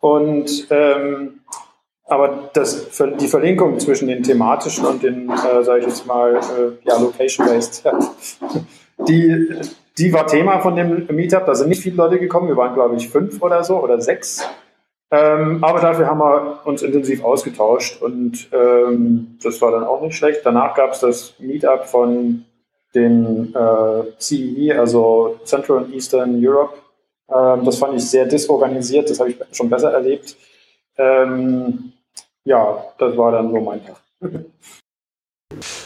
[0.00, 1.40] Und ähm,
[2.06, 2.88] aber das,
[3.20, 7.84] die Verlinkung zwischen den thematischen und den, äh, sage ich jetzt mal, äh, ja, Location-Based,
[9.08, 9.60] die,
[9.98, 11.46] die war Thema von dem Meetup.
[11.46, 12.48] Da sind nicht viele Leute gekommen.
[12.48, 14.48] Wir waren, glaube ich, fünf oder so oder sechs.
[15.10, 20.16] Ähm, aber dafür haben wir uns intensiv ausgetauscht und ähm, das war dann auch nicht
[20.16, 20.40] schlecht.
[20.44, 22.44] Danach gab es das Meetup von
[22.94, 26.74] den äh, CEE, also Central and Eastern Europe.
[27.32, 30.36] Ähm, das fand ich sehr disorganisiert, das habe ich schon besser erlebt.
[30.98, 31.92] Ähm,
[32.46, 33.96] ja, das war dann so mein Tag.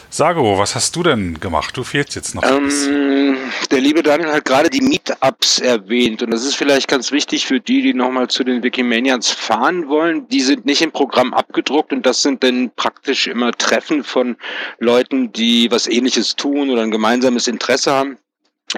[0.09, 1.75] Sago, was hast du denn gemacht?
[1.75, 2.43] Du fehlst jetzt noch.
[2.43, 3.37] Ähm,
[3.69, 7.59] der liebe Daniel hat gerade die Meetups erwähnt und das ist vielleicht ganz wichtig für
[7.59, 10.27] die, die nochmal zu den Wikimanians fahren wollen.
[10.27, 14.35] Die sind nicht im Programm abgedruckt und das sind dann praktisch immer Treffen von
[14.79, 18.17] Leuten, die was ähnliches tun oder ein gemeinsames Interesse haben.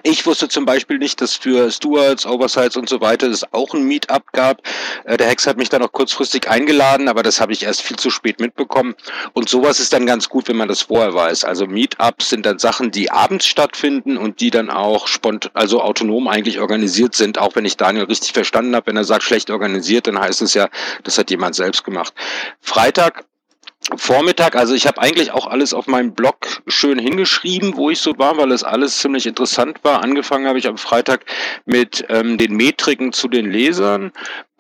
[0.02, 3.84] Ich wusste zum Beispiel nicht, dass für Stewards, Oversights und so weiter es auch ein
[3.84, 4.62] Meetup gab.
[5.04, 7.98] Äh, der Hex hat mich dann auch kurzfristig eingeladen, aber das habe ich erst viel
[7.98, 8.96] zu spät mitbekommen.
[9.34, 11.44] Und sowas ist dann ganz gut, wenn man das vorher weiß.
[11.44, 16.28] Also Meetups sind dann Sachen, die abends stattfinden und die dann auch spont also autonom
[16.28, 17.38] eigentlich organisiert sind.
[17.38, 20.56] Auch wenn ich Daniel richtig verstanden habe, wenn er sagt schlecht organisiert, dann heißt es
[20.56, 20.70] ja,
[21.04, 22.14] das hat jemand selbst gemacht.
[22.62, 23.26] Freitag
[23.96, 26.36] Vormittag, also ich habe eigentlich auch alles auf meinem Blog
[26.68, 30.02] schön hingeschrieben, wo ich so war, weil es alles ziemlich interessant war.
[30.02, 31.26] Angefangen habe ich am Freitag
[31.66, 34.12] mit ähm, den Metriken zu den Lesern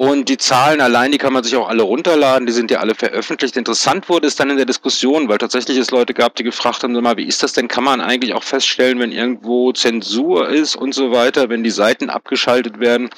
[0.04, 2.94] und die Zahlen allein, die kann man sich auch alle runterladen, die sind ja alle
[2.94, 3.56] veröffentlicht.
[3.56, 6.92] Interessant wurde es dann in der Diskussion, weil tatsächlich es Leute gab, die gefragt haben,
[6.92, 7.70] mal, wie ist das denn?
[7.70, 12.10] Kann man eigentlich auch feststellen, wenn irgendwo Zensur ist und so weiter, wenn die Seiten
[12.10, 13.12] abgeschaltet werden?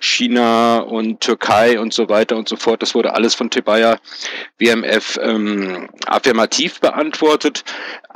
[0.00, 2.82] China und Türkei und so weiter und so fort.
[2.82, 3.98] Das wurde alles von Tebaya
[4.58, 7.62] WMF ähm, affirmativ beantwortet.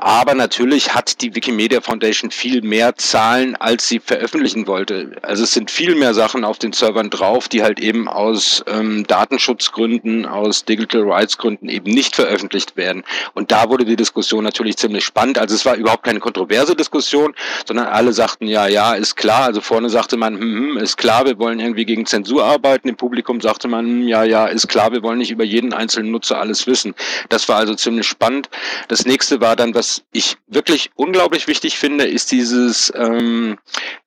[0.01, 5.16] Aber natürlich hat die Wikimedia Foundation viel mehr Zahlen, als sie veröffentlichen wollte.
[5.22, 9.05] Also es sind viel mehr Sachen auf den Servern drauf, die halt eben aus ähm,
[9.09, 13.03] Datenschutzgründen, aus Digital Rights Gründen eben nicht veröffentlicht werden.
[13.34, 15.36] Und da wurde die Diskussion natürlich ziemlich spannend.
[15.36, 17.34] Also es war überhaupt keine kontroverse Diskussion,
[17.66, 19.46] sondern alle sagten, ja, ja, ist klar.
[19.46, 22.88] Also vorne sagte man, hm, hm, ist klar, wir wollen irgendwie gegen Zensur arbeiten.
[22.88, 26.12] Im Publikum sagte man, hm, ja, ja, ist klar, wir wollen nicht über jeden einzelnen
[26.12, 26.94] Nutzer alles wissen.
[27.30, 28.49] Das war also ziemlich spannend.
[28.86, 33.59] Das nächste war dann, was ich wirklich unglaublich wichtig finde, ist dieses, ähm,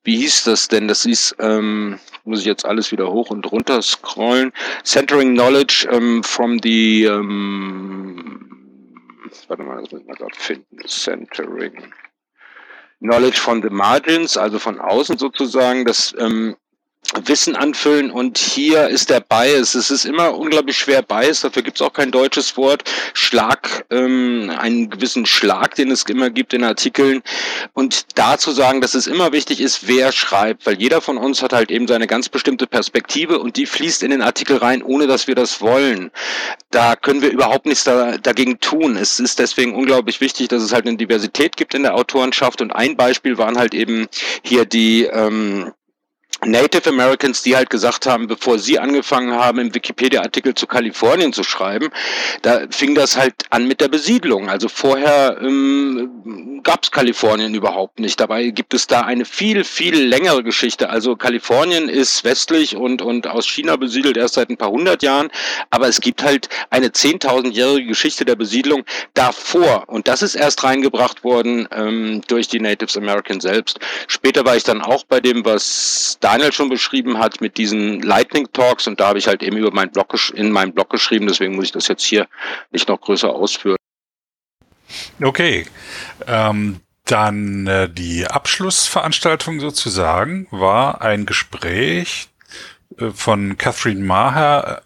[0.03, 0.87] wie hieß das denn?
[0.87, 4.51] Das hieß, ähm, muss ich jetzt alles wieder hoch und runter scrollen.
[4.83, 8.49] Centering Knowledge ähm, from the, ähm,
[9.47, 10.77] warte mal, das muss ich mal gerade finden.
[10.87, 11.93] Centering.
[12.99, 16.55] Knowledge from the Margins, also von außen sozusagen, das ähm,
[17.25, 19.75] Wissen anfüllen und hier ist der Bias.
[19.75, 22.83] Es ist immer unglaublich schwer Bias, dafür gibt es auch kein deutsches Wort.
[23.13, 27.21] Schlag, ähm, einen gewissen Schlag, den es immer gibt in Artikeln.
[27.73, 31.41] Und da zu sagen, dass es immer wichtig ist, wer schreibt, weil jeder von uns
[31.41, 35.07] hat halt eben seine ganz bestimmte Perspektive und die fließt in den Artikel rein, ohne
[35.07, 36.11] dass wir das wollen.
[36.69, 38.95] Da können wir überhaupt nichts da, dagegen tun.
[38.95, 42.71] Es ist deswegen unglaublich wichtig, dass es halt eine Diversität gibt in der Autorenschaft und
[42.71, 44.07] ein Beispiel waren halt eben
[44.43, 45.73] hier die ähm,
[46.43, 51.43] Native Americans, die halt gesagt haben, bevor sie angefangen haben, im Wikipedia-Artikel zu Kalifornien zu
[51.43, 51.89] schreiben,
[52.41, 54.49] da fing das halt an mit der Besiedlung.
[54.49, 58.19] Also vorher ähm, gab es Kalifornien überhaupt nicht.
[58.19, 60.89] Dabei gibt es da eine viel, viel längere Geschichte.
[60.89, 65.29] Also Kalifornien ist westlich und, und aus China besiedelt erst seit ein paar hundert Jahren,
[65.69, 68.83] aber es gibt halt eine 10.000-jährige Geschichte der Besiedlung
[69.13, 69.83] davor.
[69.87, 73.79] Und das ist erst reingebracht worden ähm, durch die Natives Americans selbst.
[74.07, 78.01] Später war ich dann auch bei dem, was da Daniel schon beschrieben hat mit diesen
[78.01, 81.27] Lightning Talks und da habe ich halt eben über meinen Blog in meinem Blog geschrieben,
[81.27, 82.27] deswegen muss ich das jetzt hier
[82.71, 83.75] nicht noch größer ausführen.
[85.21, 85.65] Okay,
[86.27, 92.29] ähm, dann äh, die Abschlussveranstaltung sozusagen war ein Gespräch
[92.97, 94.83] äh, von Catherine Maher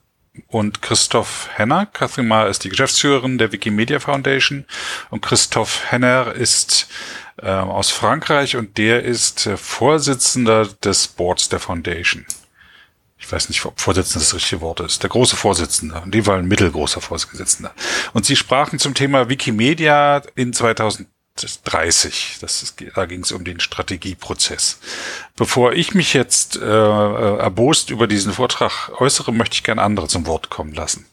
[0.47, 1.85] und Christoph Henner.
[1.85, 4.65] Catherine Maher ist die Geschäftsführerin der Wikimedia Foundation
[5.11, 6.87] und Christoph Henner ist
[7.41, 12.25] äh, aus Frankreich und der ist äh, Vorsitzender des Boards der Foundation.
[13.17, 15.01] Ich weiß nicht, ob Vorsitzender das richtige Wort ist.
[15.01, 16.01] Der große Vorsitzende.
[16.05, 17.73] In dem Fall ein mittelgroßer Vorsitzender.
[18.13, 22.37] Und sie sprachen zum Thema Wikimedia in 2030.
[22.41, 24.79] Das ist, da ging es um den Strategieprozess.
[25.35, 30.07] Bevor ich mich jetzt äh, äh, erbost über diesen Vortrag äußere, möchte ich gerne andere
[30.07, 31.07] zum Wort kommen lassen.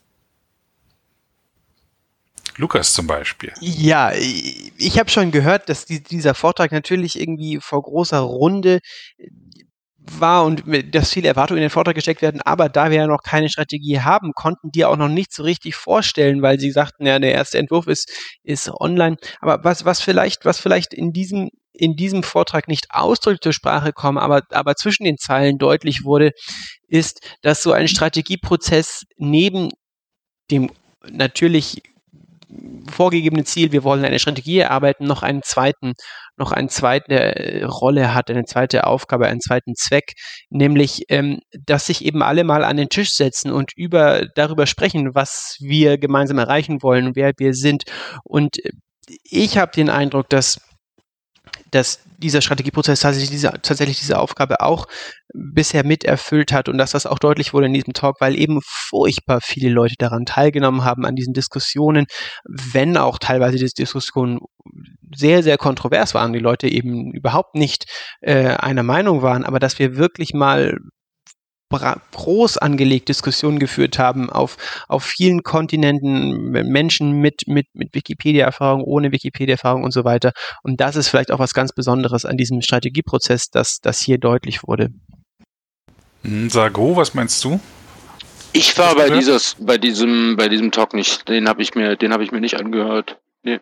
[2.57, 3.53] Lukas zum Beispiel.
[3.61, 8.81] Ja, ich habe schon gehört, dass die, dieser Vortrag natürlich irgendwie vor großer Runde
[10.11, 13.23] war und dass viele Erwartungen in den Vortrag gesteckt werden, aber da wir ja noch
[13.23, 17.19] keine Strategie haben, konnten die auch noch nicht so richtig vorstellen, weil sie sagten, ja,
[17.19, 18.11] der erste Entwurf ist,
[18.43, 19.17] ist online.
[19.41, 23.93] Aber was, was vielleicht, was vielleicht in diesem, in diesem Vortrag nicht ausdrücklich zur Sprache
[23.93, 26.33] kommen, aber, aber zwischen den Zeilen deutlich wurde,
[26.89, 29.71] ist, dass so ein Strategieprozess neben
[30.51, 30.71] dem
[31.11, 31.83] natürlich
[32.91, 35.95] vorgegebene Ziel, wir wollen eine Strategie erarbeiten, noch einen zweiten,
[36.37, 40.13] noch eine zweite äh, Rolle hat, eine zweite Aufgabe, einen zweiten Zweck,
[40.51, 45.15] nämlich, ähm, dass sich eben alle mal an den Tisch setzen und über, darüber sprechen,
[45.15, 47.85] was wir gemeinsam erreichen wollen, wer wir sind.
[48.25, 48.71] Und äh,
[49.25, 50.61] ich habe den Eindruck, dass
[51.73, 54.87] dass dieser Strategieprozess tatsächlich diese, tatsächlich diese Aufgabe auch
[55.35, 59.41] bisher miterfüllt hat und dass das auch deutlich wurde in diesem Talk, weil eben furchtbar
[59.43, 62.07] viele Leute daran teilgenommen haben, an diesen Diskussionen,
[62.45, 64.41] wenn auch teilweise diese Diskussionen
[65.15, 67.87] sehr, sehr kontrovers waren, die Leute eben überhaupt nicht
[68.21, 70.77] äh, einer Meinung waren, aber dass wir wirklich mal
[71.73, 74.57] groß angelegt Diskussionen geführt haben auf,
[74.89, 80.33] auf vielen Kontinenten, Menschen mit, mit, mit Wikipedia-Erfahrung, ohne Wikipedia-Erfahrung und so weiter.
[80.63, 84.63] Und das ist vielleicht auch was ganz Besonderes an diesem Strategieprozess, dass das hier deutlich
[84.63, 84.91] wurde.
[86.23, 87.61] Hm, Sago, was meinst du?
[88.53, 91.29] Ich war bei dieses, bei diesem, bei diesem Talk nicht.
[91.29, 93.19] Den habe ich mir, den habe ich mir nicht angehört.
[93.43, 93.61] Nee.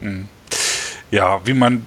[0.00, 0.28] Hm.
[1.16, 1.86] Ja, wie man,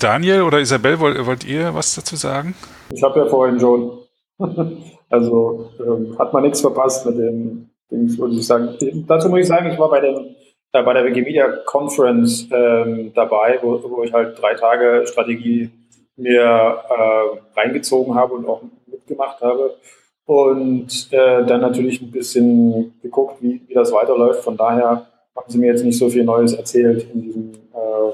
[0.00, 2.56] Daniel oder Isabel, wollt, wollt ihr was dazu sagen?
[2.92, 4.00] Ich habe ja vorhin schon,
[5.08, 8.76] also ähm, hat man nichts verpasst mit dem Dings, würde ich sagen.
[9.06, 10.34] Dazu muss ich sagen, ich war bei, dem,
[10.72, 15.70] äh, bei der Wikimedia Conference ähm, dabei, wo, wo ich halt drei Tage Strategie
[16.16, 19.76] mir äh, reingezogen habe und auch mitgemacht habe.
[20.24, 24.42] Und äh, dann natürlich ein bisschen geguckt, wie, wie das weiterläuft.
[24.42, 28.12] Von daher haben sie mir jetzt nicht so viel Neues erzählt in diesem äh,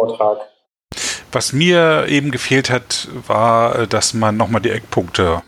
[0.00, 0.38] Vortrag.
[1.32, 5.42] Was mir eben gefehlt hat, war, äh, dass man nochmal die Eckpunkte,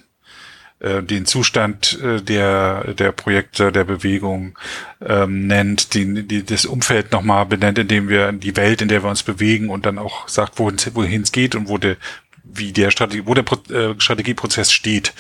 [0.81, 4.59] äh, den Zustand äh, der, der Projekte, der Bewegung
[5.05, 9.03] ähm, nennt, die, die, das Umfeld nochmal benennt, in dem wir die Welt, in der
[9.03, 11.97] wir uns bewegen und dann auch sagt, wohin es geht und wo der
[12.45, 15.15] wie der Strategie, wo der Pro äh, Strategieprozess steht.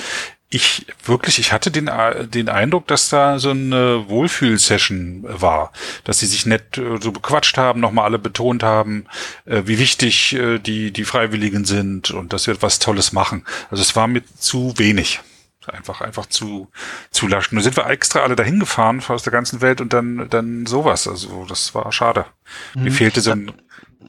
[0.54, 5.72] Ich wirklich, ich hatte den, äh, den Eindruck, dass da so eine Wohlfühl-Session war,
[6.04, 9.06] dass sie sich nett äh, so bequatscht haben, nochmal alle betont haben,
[9.46, 10.36] äh, wie wichtig
[10.66, 13.46] die, die Freiwilligen sind und dass wir etwas Tolles machen.
[13.70, 15.20] Also es war mir zu wenig
[15.66, 16.68] einfach einfach zu
[17.10, 17.54] zu laschen.
[17.54, 21.08] Nun sind wir extra alle dahin gefahren aus der ganzen Welt und dann dann sowas.
[21.08, 22.26] Also das war schade.
[22.74, 22.84] Mhm.
[22.84, 23.52] Mir fehlte so ein.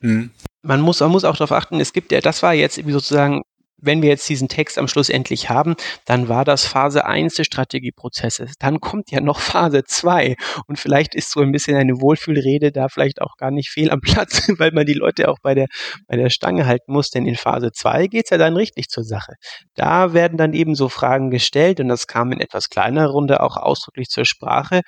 [0.01, 0.29] Mh.
[0.61, 1.79] Man muss man muss auch darauf achten.
[1.79, 3.43] Es gibt ja, das war jetzt sozusagen
[3.83, 5.75] wenn wir jetzt diesen Text am Schluss endlich haben,
[6.05, 8.53] dann war das Phase 1 des Strategieprozesses.
[8.59, 10.35] Dann kommt ja noch Phase 2
[10.67, 14.01] und vielleicht ist so ein bisschen eine Wohlfühlrede da vielleicht auch gar nicht fehl am
[14.01, 15.67] Platz, weil man die Leute auch bei der,
[16.07, 19.33] bei der Stange halten muss, denn in Phase 2 geht's ja dann richtig zur Sache.
[19.75, 23.57] Da werden dann eben so Fragen gestellt und das kam in etwas kleinerer Runde auch
[23.57, 24.81] ausdrücklich zur Sprache,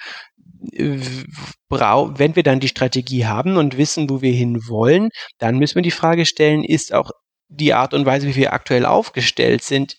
[0.72, 5.82] wenn wir dann die Strategie haben und wissen, wo wir hin wollen, dann müssen wir
[5.82, 7.12] die Frage stellen, ist auch
[7.48, 9.98] die Art und Weise, wie wir aktuell aufgestellt sind,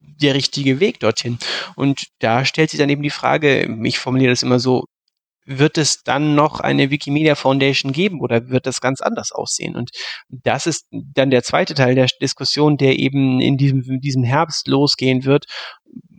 [0.00, 1.38] der richtige Weg dorthin.
[1.74, 4.84] Und da stellt sich dann eben die Frage, ich formuliere das immer so,
[5.46, 9.76] wird es dann noch eine Wikimedia Foundation geben oder wird das ganz anders aussehen?
[9.76, 9.90] Und
[10.28, 14.66] das ist dann der zweite Teil der Diskussion, der eben in diesem, in diesem Herbst
[14.66, 15.46] losgehen wird.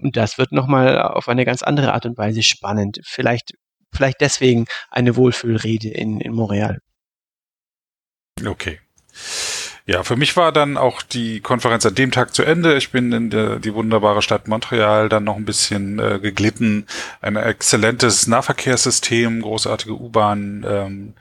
[0.01, 2.99] Und das wird nochmal auf eine ganz andere Art und Weise spannend.
[3.03, 3.51] Vielleicht,
[3.93, 6.79] vielleicht deswegen eine Wohlfühlrede in, in Montreal.
[8.45, 8.79] Okay.
[9.89, 12.75] Ja, für mich war dann auch die Konferenz an dem Tag zu Ende.
[12.75, 16.85] Ich bin in der, die wunderbare Stadt Montreal dann noch ein bisschen äh, geglitten.
[17.21, 21.13] Ein exzellentes Nahverkehrssystem, großartige U-Bahn, ähm,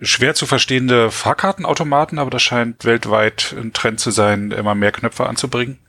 [0.00, 5.26] schwer zu verstehende Fahrkartenautomaten, aber das scheint weltweit ein Trend zu sein, immer mehr Knöpfe
[5.26, 5.80] anzubringen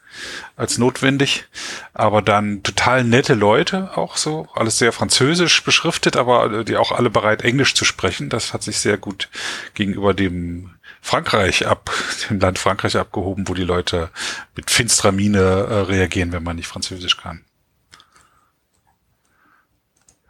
[0.56, 1.46] als notwendig.
[1.94, 7.12] Aber dann total nette Leute auch so, alles sehr französisch beschriftet, aber die auch alle
[7.12, 8.30] bereit, Englisch zu sprechen.
[8.30, 9.30] Das hat sich sehr gut
[9.76, 10.72] gegenüber dem
[11.06, 11.92] Frankreich ab,
[12.32, 14.10] dem Land Frankreich abgehoben, wo die Leute
[14.56, 17.46] mit finsterer Miene äh, reagieren, wenn man nicht Französisch kann.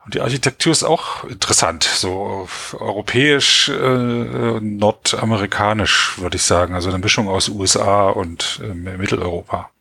[0.03, 6.75] Und die Architektur ist auch interessant, so europäisch, äh, nordamerikanisch, würde ich sagen.
[6.75, 9.71] Also eine Mischung aus USA und äh, Mitteleuropa.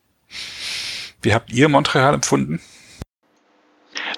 [1.22, 2.60] Wie habt ihr Montreal empfunden?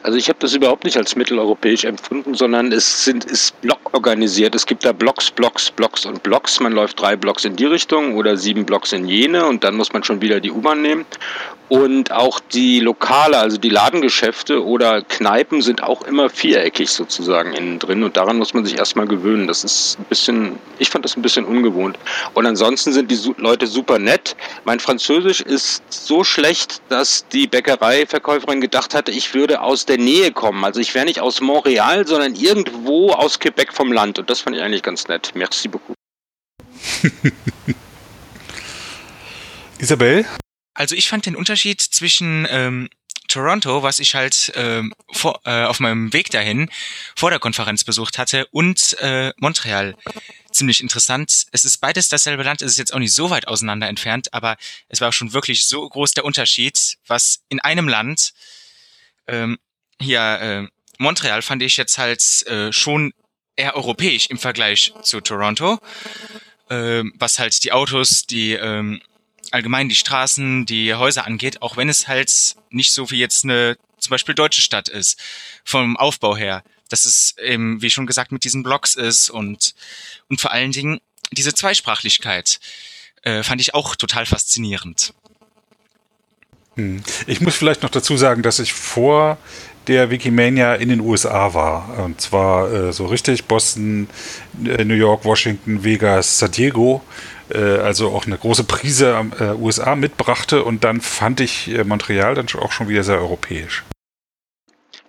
[0.02, 3.54] Also ich habe das überhaupt nicht als mitteleuropäisch empfunden, sondern es sind ist
[3.86, 4.54] blockorganisiert.
[4.54, 6.60] Es gibt da Blocks, Blocks, Blocks und Blocks.
[6.60, 9.92] Man läuft drei Blocks in die Richtung oder sieben Blocks in jene und dann muss
[9.92, 11.06] man schon wieder die U-Bahn nehmen.
[11.68, 17.80] Und auch die Lokale, also die Ladengeschäfte oder Kneipen sind auch immer viereckig sozusagen innen
[17.80, 18.04] drin.
[18.04, 19.48] Und daran muss man sich erstmal gewöhnen.
[19.48, 21.98] Das ist ein bisschen, ich fand das ein bisschen ungewohnt.
[22.34, 24.36] Und ansonsten sind die Leute super nett.
[24.64, 30.30] Mein Französisch ist so schlecht, dass die Bäckereiverkäuferin gedacht hatte, ich würde aus der Nähe
[30.30, 30.64] kommen.
[30.64, 34.18] Also ich wäre nicht aus Montreal, sondern irgendwo aus Quebec vom Land.
[34.18, 35.32] Und das fand ich eigentlich ganz nett.
[35.34, 35.94] Merci beaucoup.
[39.78, 40.24] Isabel?
[40.74, 42.88] Also ich fand den Unterschied zwischen ähm,
[43.28, 46.70] Toronto, was ich halt ähm, vor, äh, auf meinem Weg dahin
[47.14, 49.96] vor der Konferenz besucht hatte, und äh, Montreal
[50.50, 51.46] ziemlich interessant.
[51.52, 54.56] Es ist beides dasselbe Land, es ist jetzt auch nicht so weit auseinander entfernt, aber
[54.88, 58.32] es war schon wirklich so groß der Unterschied, was in einem Land
[59.26, 59.58] ähm,
[60.00, 60.68] hier äh,
[60.98, 63.12] Montreal fand ich jetzt halt äh, schon
[63.56, 65.78] eher europäisch im Vergleich zu Toronto,
[66.68, 69.00] äh, was halt die Autos, die ähm,
[69.50, 73.76] allgemein die Straßen, die Häuser angeht, auch wenn es halt nicht so wie jetzt eine
[73.98, 75.20] zum Beispiel deutsche Stadt ist,
[75.64, 76.62] vom Aufbau her.
[76.88, 79.74] Dass es eben, wie schon gesagt, mit diesen Blocks ist und,
[80.28, 81.00] und vor allen Dingen
[81.32, 82.60] diese Zweisprachlichkeit
[83.22, 85.12] äh, fand ich auch total faszinierend.
[86.76, 87.02] Hm.
[87.26, 89.38] Ich muss vielleicht noch dazu sagen, dass ich vor
[89.88, 91.98] der Wikimania in den USA war.
[92.04, 94.08] Und zwar äh, so richtig Boston,
[94.64, 97.02] äh, New York, Washington, Vegas, San Diego
[97.48, 102.34] äh, also auch eine große Prise äh, USA mitbrachte und dann fand ich äh, Montreal
[102.34, 103.84] dann auch schon wieder sehr europäisch.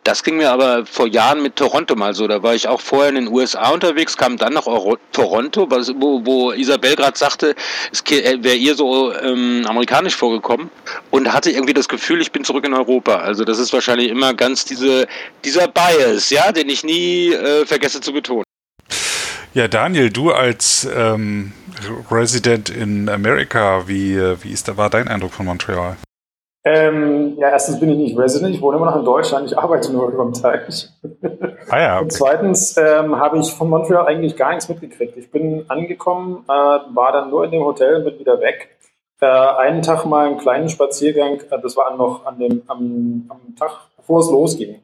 [0.07, 2.29] Das ging mir aber vor Jahren mit Toronto mal so.
[2.29, 6.25] Da war ich auch vorher in den USA unterwegs, kam dann nach Euro Toronto, wo,
[6.25, 7.55] wo Isabel gerade sagte,
[7.91, 10.69] es äh, wäre ihr so ähm, amerikanisch vorgekommen
[11.11, 13.15] und hatte irgendwie das Gefühl, ich bin zurück in Europa.
[13.15, 15.07] Also das ist wahrscheinlich immer ganz diese,
[15.43, 18.45] dieser Bias, ja, den ich nie äh, vergesse zu betonen.
[19.53, 21.51] Ja, Daniel, du als ähm,
[22.09, 25.97] Resident in America, wie, wie ist da war dein Eindruck von Montreal?
[26.69, 29.93] Ähm, ja, erstens bin ich nicht Resident, ich wohne immer noch in Deutschland, ich arbeite
[29.93, 30.89] nur über dem Teich.
[31.69, 32.03] Ah ja, okay.
[32.03, 35.15] Und zweitens ähm, habe ich von Montreal eigentlich gar nichts mitgekriegt.
[35.15, 38.69] Ich bin angekommen, äh, war dann nur in dem Hotel und bin wieder weg.
[39.21, 43.55] Äh, einen Tag mal einen kleinen Spaziergang, äh, das war noch an dem, am, am
[43.57, 44.81] Tag, bevor es losging,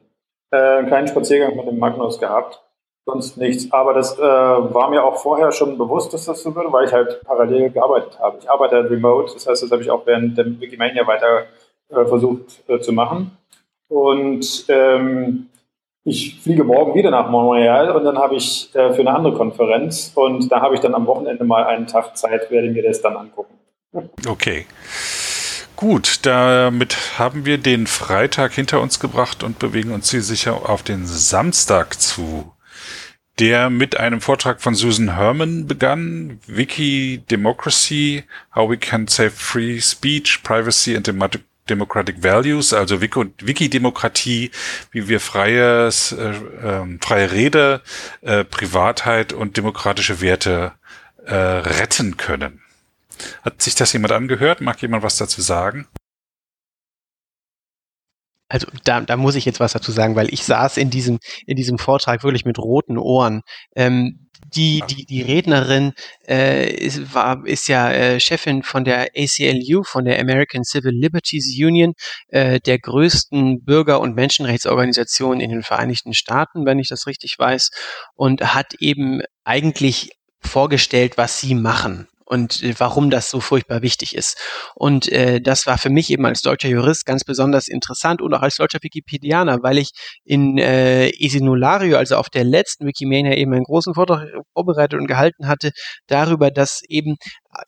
[0.52, 2.62] äh, einen kleinen Spaziergang mit dem Magnus gehabt.
[3.06, 3.70] sonst nichts.
[3.72, 6.92] Aber das äh, war mir auch vorher schon bewusst, dass das so würde, weil ich
[6.92, 8.38] halt parallel gearbeitet habe.
[8.40, 11.44] Ich arbeite halt remote, das heißt, das habe ich auch während der Wikimania weiter
[11.88, 13.36] äh, versucht äh, zu machen.
[13.88, 15.46] Und ähm,
[16.04, 20.12] ich fliege morgen wieder nach Montreal und dann habe ich äh, für eine andere Konferenz
[20.14, 23.16] und da habe ich dann am Wochenende mal einen Tag Zeit, werde mir das dann
[23.16, 23.54] angucken.
[24.26, 24.66] Okay.
[25.76, 30.82] Gut, damit haben wir den Freitag hinter uns gebracht und bewegen uns hier sicher auf
[30.82, 32.52] den Samstag zu,
[33.38, 38.24] der mit einem Vortrag von Susan Herman begann, Wiki Democracy,
[38.54, 41.08] How We Can Save Free Speech, Privacy and
[41.68, 44.50] Democratic Values, also Wiki-Demokratie,
[44.90, 47.82] wie wir freies, äh, äh, freie Rede,
[48.20, 50.72] äh, Privatheit und demokratische Werte
[51.24, 52.62] äh, retten können.
[53.42, 54.60] Hat sich das jemand angehört?
[54.60, 55.86] Mag jemand was dazu sagen?
[58.48, 61.56] Also da, da muss ich jetzt was dazu sagen, weil ich saß in diesem, in
[61.56, 63.42] diesem Vortrag wirklich mit roten Ohren.
[63.74, 65.92] Ähm, die, die, die Rednerin
[66.28, 71.46] äh, ist, war, ist ja äh, Chefin von der ACLU, von der American Civil Liberties
[71.58, 71.94] Union,
[72.28, 77.70] äh, der größten Bürger- und Menschenrechtsorganisation in den Vereinigten Staaten, wenn ich das richtig weiß,
[78.14, 84.14] und hat eben eigentlich vorgestellt, was sie machen und äh, warum das so furchtbar wichtig
[84.14, 84.38] ist.
[84.74, 88.42] Und äh, das war für mich eben als deutscher Jurist ganz besonders interessant und auch
[88.42, 89.90] als deutscher Wikipedianer, weil ich
[90.24, 95.46] in äh, Esinulario, also auf der letzten Wikimania eben einen großen Vortrag vorbereitet und gehalten
[95.46, 95.70] hatte,
[96.06, 97.16] darüber, dass eben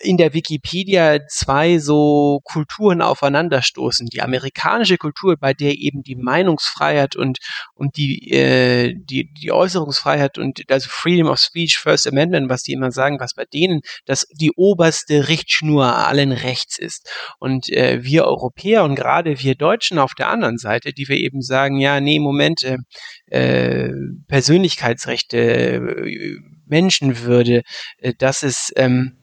[0.00, 4.06] in der Wikipedia zwei so Kulturen aufeinanderstoßen.
[4.08, 7.38] Die amerikanische Kultur, bei der eben die Meinungsfreiheit und,
[7.74, 12.72] und die, äh, die, die Äußerungsfreiheit und also Freedom of Speech, First Amendment, was die
[12.72, 17.10] immer sagen, was bei denen das die oberste Richtschnur allen Rechts ist.
[17.38, 21.42] Und äh, wir Europäer und gerade wir Deutschen auf der anderen Seite, die wir eben
[21.42, 22.78] sagen, ja, nee, Moment, äh,
[23.26, 23.92] äh,
[24.28, 27.62] Persönlichkeitsrechte, äh, Menschenwürde,
[27.98, 29.16] äh, das ist ähm,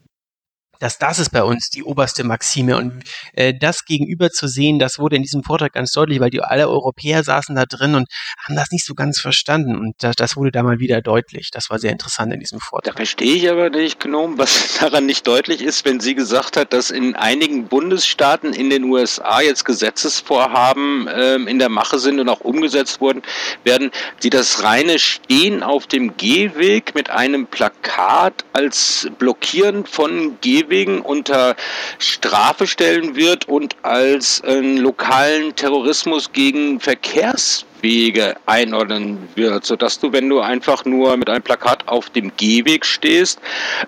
[0.84, 2.76] dass das ist bei uns die oberste Maxime.
[2.76, 6.42] Und äh, das gegenüber zu sehen, das wurde in diesem Vortrag ganz deutlich, weil die
[6.42, 8.08] alle Europäer saßen da drin und
[8.46, 9.78] haben das nicht so ganz verstanden.
[9.78, 11.52] Und das, das wurde da mal wieder deutlich.
[11.54, 12.96] Das war sehr interessant in diesem Vortrag.
[12.96, 16.74] Da verstehe ich aber nicht, Gnome, was daran nicht deutlich ist, wenn sie gesagt hat,
[16.74, 22.28] dass in einigen Bundesstaaten in den USA jetzt Gesetzesvorhaben ähm, in der Mache sind und
[22.28, 23.22] auch umgesetzt wurden,
[23.64, 23.90] werden,
[24.22, 31.02] die das reine Stehen auf dem Gehweg mit einem Plakat als Blockieren von Gehweg deswegen
[31.02, 31.56] unter
[32.00, 40.12] Strafe stellen wird und als äh, lokalen Terrorismus gegen Verkehrs Wege einordnen wird, sodass du,
[40.14, 43.40] wenn du einfach nur mit einem Plakat auf dem Gehweg stehst,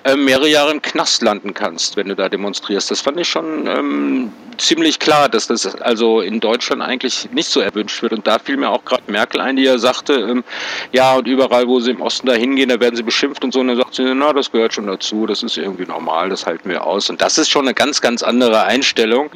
[0.03, 2.91] äh, mehrere Jahre im Knast landen kannst, wenn du da demonstrierst.
[2.91, 7.59] Das fand ich schon ähm, ziemlich klar, dass das also in Deutschland eigentlich nicht so
[7.59, 8.13] erwünscht wird.
[8.13, 10.43] Und da fiel mir auch gerade Merkel ein, die ja sagte, ähm,
[10.91, 13.59] ja, und überall, wo sie im Osten da hingehen, da werden sie beschimpft und so.
[13.59, 16.69] Und dann sagt sie, na, das gehört schon dazu, das ist irgendwie normal, das halten
[16.69, 17.09] wir aus.
[17.09, 19.29] Und das ist schon eine ganz, ganz andere Einstellung,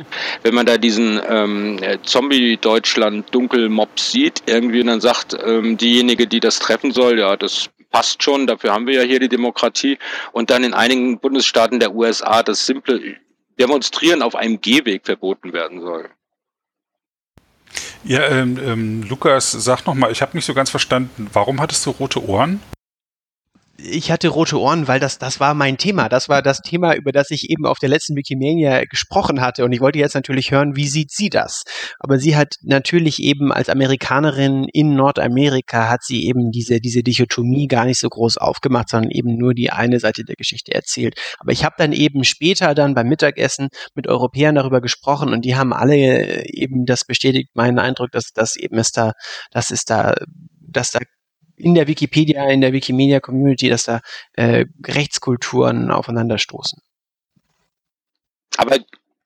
[0.43, 6.59] wenn man da diesen ähm, Zombie-Deutschland-Dunkelmob sieht, irgendwie und dann sagt ähm, diejenige, die das
[6.59, 9.97] treffen soll, ja, das passt schon, dafür haben wir ja hier die Demokratie.
[10.31, 13.15] Und dann in einigen Bundesstaaten der USA das simple
[13.59, 16.09] Demonstrieren auf einem Gehweg verboten werden soll.
[18.03, 21.91] Ja, ähm, ähm, Lukas, sag nochmal, ich habe nicht so ganz verstanden, warum hattest du
[21.91, 22.61] rote Ohren?
[23.83, 26.09] Ich hatte rote Ohren, weil das, das war mein Thema.
[26.09, 29.63] Das war das Thema, über das ich eben auf der letzten Wikimania gesprochen hatte.
[29.65, 31.63] Und ich wollte jetzt natürlich hören, wie sieht sie das?
[31.99, 37.67] Aber sie hat natürlich eben als Amerikanerin in Nordamerika hat sie eben diese, diese Dichotomie
[37.67, 41.19] gar nicht so groß aufgemacht, sondern eben nur die eine Seite der Geschichte erzählt.
[41.39, 45.55] Aber ich habe dann eben später dann beim Mittagessen mit Europäern darüber gesprochen und die
[45.55, 49.13] haben alle eben das bestätigt, meinen Eindruck, dass das eben ist da,
[49.51, 50.15] das ist da
[50.71, 50.99] dass da
[51.59, 54.01] in der Wikipedia, in der Wikimedia-Community, dass da
[54.33, 56.81] äh, Rechtskulturen aufeinanderstoßen.
[58.57, 58.77] Aber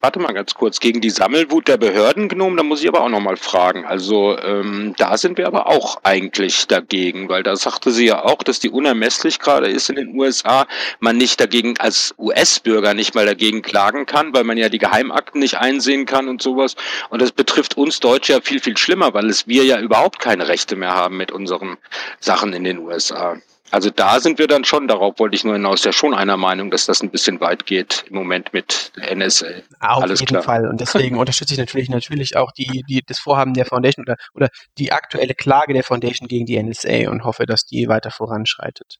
[0.03, 3.09] Warte mal ganz kurz, gegen die Sammelwut der Behörden genommen, da muss ich aber auch
[3.09, 3.85] nochmal fragen.
[3.85, 8.43] Also ähm, da sind wir aber auch eigentlich dagegen, weil da sagte sie ja auch,
[8.43, 10.67] dass die unermesslich gerade ist in den USA,
[10.99, 15.39] man nicht dagegen als US-Bürger nicht mal dagegen klagen kann, weil man ja die Geheimakten
[15.39, 16.75] nicht einsehen kann und sowas.
[17.09, 20.49] Und das betrifft uns Deutsche ja viel, viel schlimmer, weil es wir ja überhaupt keine
[20.49, 21.77] Rechte mehr haben mit unseren
[22.19, 23.37] Sachen in den USA.
[23.73, 26.69] Also da sind wir dann schon, darauf wollte ich nur hinaus, ja schon einer Meinung,
[26.69, 29.47] dass das ein bisschen weit geht im Moment mit der NSA.
[29.79, 30.43] Auf Alles jeden klar.
[30.43, 30.67] Fall.
[30.67, 34.49] Und deswegen unterstütze ich natürlich natürlich auch die, die, das Vorhaben der Foundation oder, oder
[34.77, 38.99] die aktuelle Klage der Foundation gegen die NSA und hoffe, dass die weiter voranschreitet.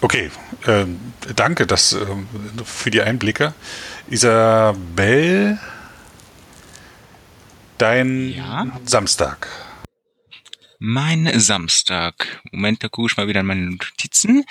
[0.00, 0.32] Okay,
[0.66, 0.98] ähm,
[1.36, 2.26] danke das, ähm,
[2.64, 3.54] für die Einblicke.
[4.10, 5.56] Isabel,
[7.78, 8.66] dein ja?
[8.86, 9.46] Samstag.
[10.78, 12.42] Mein Samstag.
[12.52, 14.44] Moment, da gucke ich mal wieder in meine Notizen.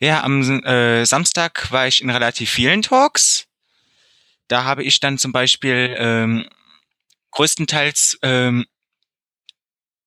[0.00, 3.46] Ja, am äh, Samstag war ich in relativ vielen Talks.
[4.48, 6.48] Da habe ich dann zum Beispiel ähm,
[7.32, 8.66] größtenteils ähm,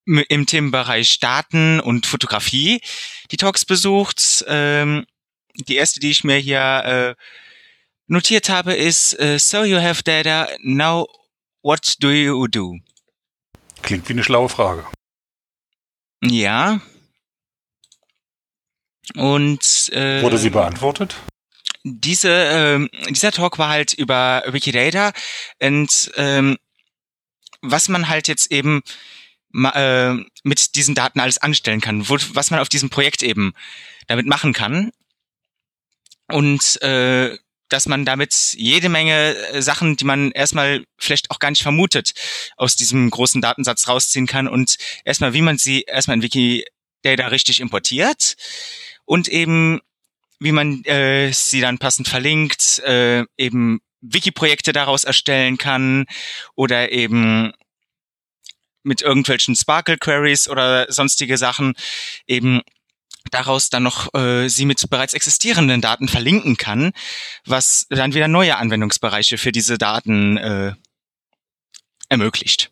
[0.06, 2.82] im Themenbereich Daten und Fotografie
[3.32, 4.44] die Talks besucht.
[4.48, 5.06] Ähm,
[5.68, 7.24] die erste, die ich mir hier äh,
[8.08, 11.08] notiert habe, ist uh, So you have data, now
[11.62, 12.78] what do you do?
[13.82, 14.86] Klingt wie eine schlaue Frage.
[16.24, 16.82] Ja.
[19.16, 21.16] Und äh, wurde sie beantwortet?
[21.84, 25.14] Diese ähm, dieser Talk war halt über Wikidata
[25.60, 26.58] und ähm,
[27.62, 28.82] was man halt jetzt eben
[29.54, 30.14] äh,
[30.44, 33.54] mit diesen Daten alles anstellen kann, wo, was man auf diesem Projekt eben
[34.08, 34.92] damit machen kann.
[36.28, 37.38] Und äh,
[37.72, 42.12] dass man damit jede Menge äh, Sachen, die man erstmal vielleicht auch gar nicht vermutet,
[42.58, 47.62] aus diesem großen Datensatz rausziehen kann und erstmal, wie man sie erstmal in Wikidata richtig
[47.62, 48.36] importiert
[49.06, 49.80] und eben,
[50.40, 56.06] wie man äh, sie dann passend verlinkt, äh, eben Wiki-Projekte daraus erstellen kann
[56.56, 57.54] oder eben
[58.84, 61.74] mit irgendwelchen Sparkle-Queries oder sonstige Sachen
[62.26, 62.62] eben
[63.32, 66.92] daraus dann noch äh, sie mit bereits existierenden Daten verlinken kann,
[67.46, 70.74] was dann wieder neue Anwendungsbereiche für diese Daten äh,
[72.10, 72.70] ermöglicht.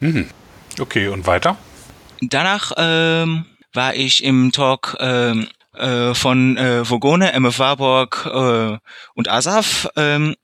[0.00, 0.30] Mhm.
[0.78, 1.58] Okay, und weiter?
[2.20, 8.78] Danach ähm, war ich im Talk ähm, äh, von äh, Vogone, MF Warburg äh,
[9.14, 10.36] und Asaf ähm,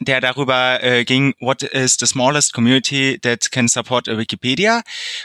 [0.00, 4.82] der darüber äh, ging, What is the smallest community that can support a Wikipedia,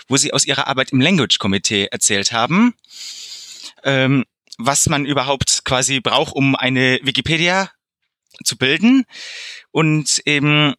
[0.07, 2.75] wo sie aus ihrer Arbeit im Language Committee erzählt haben,
[3.83, 4.25] ähm,
[4.57, 7.71] was man überhaupt quasi braucht, um eine Wikipedia
[8.43, 9.05] zu bilden
[9.71, 10.73] und eben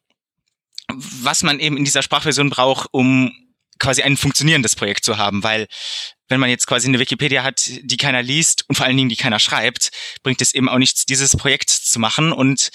[0.89, 3.33] was man eben in dieser Sprachversion braucht, um
[3.79, 5.67] quasi ein funktionierendes Projekt zu haben, weil
[6.29, 9.17] wenn man jetzt quasi eine Wikipedia hat, die keiner liest und vor allen Dingen die
[9.17, 9.91] keiner schreibt,
[10.23, 12.71] bringt es eben auch nichts, dieses Projekt zu machen und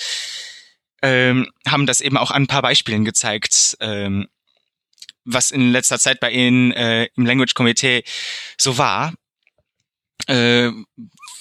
[1.01, 4.27] ähm, haben das eben auch an ein paar Beispielen gezeigt, ähm,
[5.23, 8.03] was in letzter Zeit bei Ihnen äh, im Language Komitee
[8.57, 9.13] so war.
[10.27, 10.71] Äh,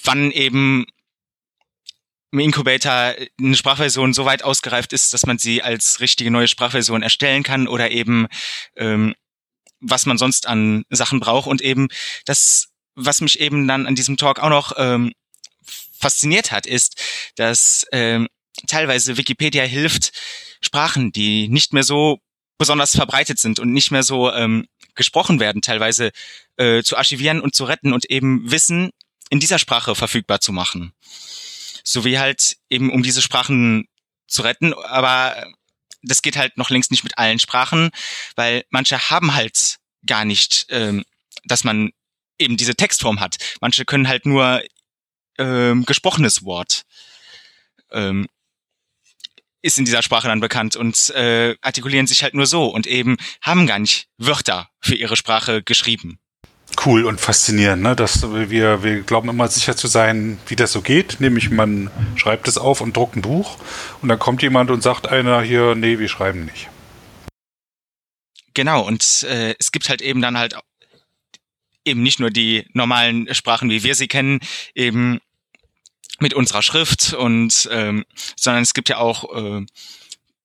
[0.03, 0.85] wann eben
[2.31, 7.03] im Incubator eine Sprachversion so weit ausgereift ist, dass man sie als richtige neue Sprachversion
[7.03, 8.27] erstellen kann oder eben
[8.77, 9.13] ähm,
[9.81, 11.89] was man sonst an Sachen braucht und eben
[12.25, 15.11] das, was mich eben dann an diesem Talk auch noch ähm,
[15.99, 17.01] fasziniert hat, ist,
[17.35, 18.27] dass ähm,
[18.67, 20.11] teilweise Wikipedia hilft,
[20.61, 22.19] Sprachen, die nicht mehr so
[22.57, 26.11] besonders verbreitet sind und nicht mehr so ähm, gesprochen werden, teilweise
[26.57, 28.91] äh, zu archivieren und zu retten und eben Wissen
[29.29, 30.93] in dieser Sprache verfügbar zu machen.
[31.83, 33.87] So wie halt eben um diese Sprachen
[34.27, 35.43] zu retten, aber
[36.03, 37.89] das geht halt noch längst nicht mit allen Sprachen,
[38.35, 41.03] weil manche haben halt gar nicht, ähm,
[41.43, 41.91] dass man
[42.37, 43.37] eben diese Textform hat.
[43.61, 44.61] Manche können halt nur
[45.37, 46.83] ähm, gesprochenes Wort.
[47.91, 48.27] Ähm,
[49.61, 53.17] ist in dieser Sprache dann bekannt und äh, artikulieren sich halt nur so und eben
[53.41, 56.19] haben gar nicht Wörter für ihre Sprache geschrieben.
[56.85, 57.95] Cool und faszinierend, ne?
[57.95, 61.19] Dass wir, wir glauben immer sicher zu sein, wie das so geht.
[61.19, 63.57] Nämlich man schreibt es auf und druckt ein Buch
[64.01, 66.69] und dann kommt jemand und sagt einer hier, nee, wir schreiben nicht.
[68.53, 70.55] Genau, und äh, es gibt halt eben dann halt
[71.85, 74.39] eben nicht nur die normalen Sprachen, wie wir sie kennen,
[74.75, 75.19] eben
[76.21, 78.05] mit unserer Schrift und ähm,
[78.35, 79.65] sondern es gibt ja auch äh,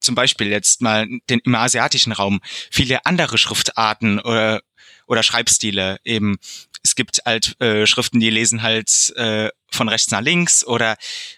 [0.00, 4.62] zum Beispiel jetzt mal den, im asiatischen Raum viele andere Schriftarten oder
[5.06, 6.38] oder Schreibstile eben.
[6.82, 10.96] Es gibt halt äh, Schriften, die lesen halt äh, von rechts nach links oder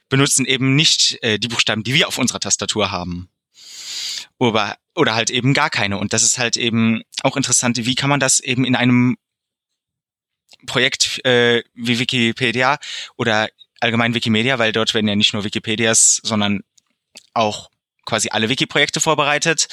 [0.09, 3.30] benutzen eben nicht äh, die Buchstaben, die wir auf unserer Tastatur haben.
[4.39, 5.99] Oder, oder halt eben gar keine.
[5.99, 9.16] Und das ist halt eben auch interessant, wie kann man das eben in einem
[10.66, 12.78] Projekt äh, wie Wikipedia
[13.16, 13.49] oder
[13.81, 16.62] allgemein Wikimedia, weil dort werden ja nicht nur Wikipedias, sondern
[17.35, 17.70] auch
[18.05, 19.69] quasi alle Wiki-Projekte vorbereitet,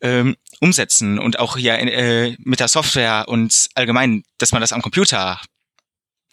[0.00, 4.82] ähm, umsetzen und auch hier äh, mit der Software und allgemein, dass man das am
[4.82, 5.40] Computer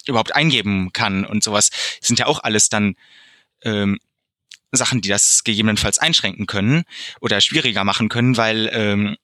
[0.06, 1.70] überhaupt eingeben kann und sowas,
[2.00, 2.96] sind ja auch alles dann
[3.62, 3.98] ähm,
[4.72, 6.84] Sachen, die das gegebenenfalls einschränken können
[7.20, 9.16] oder schwieriger machen können, weil ähm,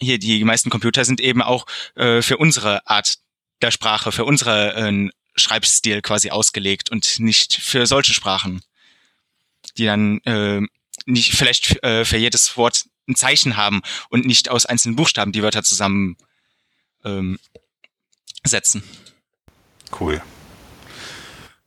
[0.00, 3.16] hier die meisten Computer sind eben auch äh, für unsere Art
[3.62, 5.10] der Sprache, für unsere äh,
[5.40, 8.62] Schreibstil quasi ausgelegt und nicht für solche Sprachen,
[9.76, 10.60] die dann äh,
[11.06, 15.42] nicht vielleicht äh, für jedes Wort ein Zeichen haben und nicht aus einzelnen Buchstaben die
[15.42, 16.16] Wörter zusammen
[17.04, 17.38] ähm,
[18.44, 18.82] setzen.
[19.98, 20.22] Cool.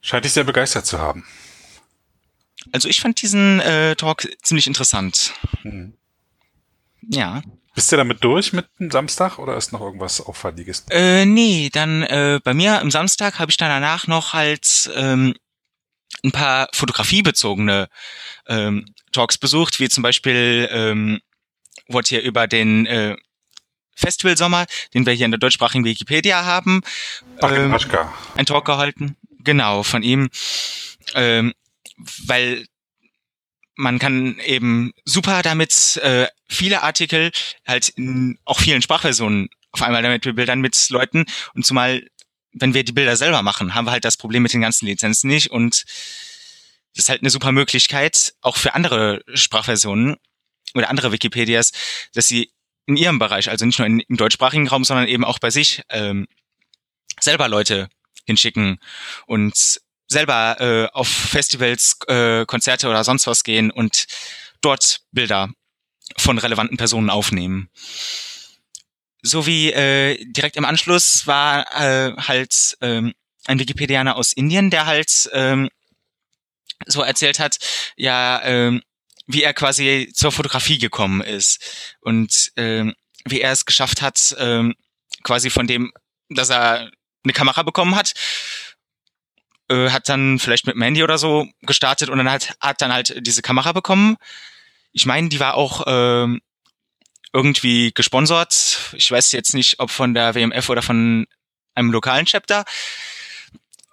[0.01, 1.25] Scheint dich sehr begeistert zu haben.
[2.71, 5.33] Also ich fand diesen äh, Talk ziemlich interessant.
[5.63, 5.93] Mhm.
[7.01, 7.41] Ja.
[7.75, 10.85] Bist du damit durch mit dem Samstag oder ist noch irgendwas Auffälliges?
[10.89, 15.33] Äh, nee, dann äh, bei mir am Samstag habe ich dann danach noch halt ähm,
[16.23, 17.87] ein paar fotografiebezogene
[18.47, 21.19] ähm, Talks besucht, wie zum Beispiel ähm,
[21.87, 23.15] wurde hier über den äh,
[23.95, 26.81] Festivalsommer, den wir hier in der deutschsprachigen Wikipedia haben,
[27.41, 28.13] Ach, ähm, Aschka.
[28.35, 29.17] ein Talk gehalten.
[29.39, 30.29] Genau, von ihm.
[31.15, 31.53] Ähm,
[32.25, 32.65] weil
[33.75, 37.31] man kann eben super damit äh, viele Artikel
[37.65, 41.25] halt in auch vielen Sprachversionen auf einmal damit bebildern mit Leuten.
[41.53, 42.03] Und zumal
[42.53, 45.27] wenn wir die Bilder selber machen, haben wir halt das Problem mit den ganzen Lizenzen
[45.27, 45.51] nicht.
[45.51, 45.83] Und
[46.95, 50.17] das ist halt eine super Möglichkeit auch für andere Sprachversionen
[50.75, 51.71] oder andere Wikipedias,
[52.13, 52.51] dass sie
[52.85, 55.81] in ihrem Bereich, also nicht nur in, im deutschsprachigen Raum, sondern eben auch bei sich
[55.89, 56.27] ähm,
[57.19, 57.89] selber Leute
[58.25, 58.79] hinschicken
[59.25, 59.79] und
[60.13, 64.05] selber äh, auf Festivals, äh, Konzerte oder sonst was gehen und
[64.61, 65.49] dort Bilder
[66.17, 67.69] von relevanten Personen aufnehmen.
[69.21, 73.13] So wie äh, direkt im Anschluss war äh, halt ähm,
[73.45, 75.69] ein Wikipedianer aus Indien, der halt ähm,
[76.85, 77.57] so erzählt hat,
[77.95, 78.81] ja, ähm,
[79.27, 82.93] wie er quasi zur Fotografie gekommen ist und ähm,
[83.25, 84.75] wie er es geschafft hat, ähm,
[85.23, 85.93] quasi von dem,
[86.29, 86.91] dass er
[87.23, 88.13] eine Kamera bekommen hat,
[89.69, 92.93] äh, hat dann vielleicht mit dem Handy oder so gestartet und dann hat, hat dann
[92.93, 94.17] halt diese Kamera bekommen.
[94.91, 96.41] Ich meine, die war auch ähm,
[97.33, 98.93] irgendwie gesponsert.
[98.93, 101.25] Ich weiß jetzt nicht, ob von der WMF oder von
[101.75, 102.63] einem lokalen Chapter.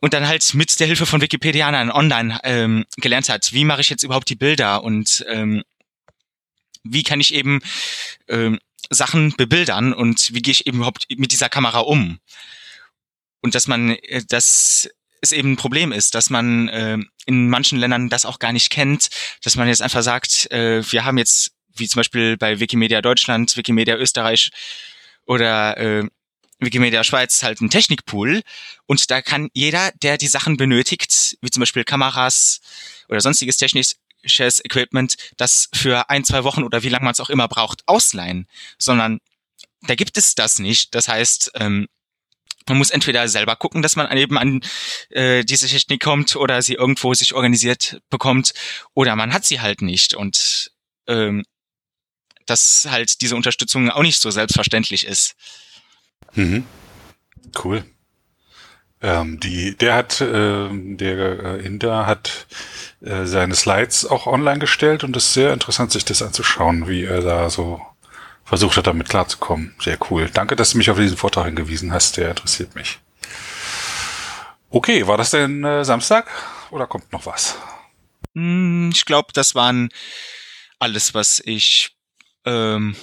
[0.02, 3.90] Und dann halt mit der Hilfe von Wikipedianern online ähm, gelernt hat, wie mache ich
[3.90, 5.62] jetzt überhaupt die Bilder und ähm,
[6.82, 7.60] wie kann ich eben
[8.28, 12.18] ähm, Sachen bebildern und wie gehe ich eben überhaupt mit dieser Kamera um.
[13.42, 14.88] Und dass man, äh, dass
[15.20, 18.70] es eben ein Problem ist, dass man äh, in manchen Ländern das auch gar nicht
[18.70, 19.08] kennt,
[19.42, 23.56] dass man jetzt einfach sagt, äh, wir haben jetzt, wie zum Beispiel bei Wikimedia Deutschland,
[23.56, 24.50] Wikimedia Österreich
[25.26, 26.08] oder äh,
[26.58, 28.42] Wikimedia Schweiz halt einen Technikpool
[28.86, 32.60] und da kann jeder, der die Sachen benötigt, wie zum Beispiel Kameras
[33.08, 37.30] oder sonstiges technisches Equipment, das für ein, zwei Wochen oder wie lange man es auch
[37.30, 38.46] immer braucht, ausleihen,
[38.78, 39.20] sondern
[39.82, 40.94] da gibt es das nicht.
[40.94, 41.88] Das heißt, ähm,
[42.68, 44.60] man muss entweder selber gucken, dass man eben an
[45.10, 48.52] äh, diese Technik kommt oder sie irgendwo sich organisiert bekommt
[48.94, 50.70] oder man hat sie halt nicht und
[51.06, 51.44] ähm,
[52.46, 55.36] dass halt diese Unterstützung auch nicht so selbstverständlich ist.
[56.34, 56.64] Mhm.
[57.62, 57.84] Cool.
[59.02, 62.46] Ähm, die, der hat, äh, der äh, Inder hat
[63.00, 67.04] äh, seine Slides auch online gestellt und es ist sehr interessant, sich das anzuschauen, wie
[67.04, 67.80] er da so
[68.50, 69.74] versucht hat, damit klarzukommen.
[69.80, 70.28] Sehr cool.
[70.34, 72.16] Danke, dass du mich auf diesen Vortrag hingewiesen hast.
[72.16, 72.98] Der interessiert mich.
[74.70, 76.26] Okay, war das denn äh, Samstag
[76.70, 77.56] oder kommt noch was?
[78.34, 79.88] Hm, Ich glaube, das waren
[80.80, 81.90] alles, was ich
[82.44, 82.96] ähm,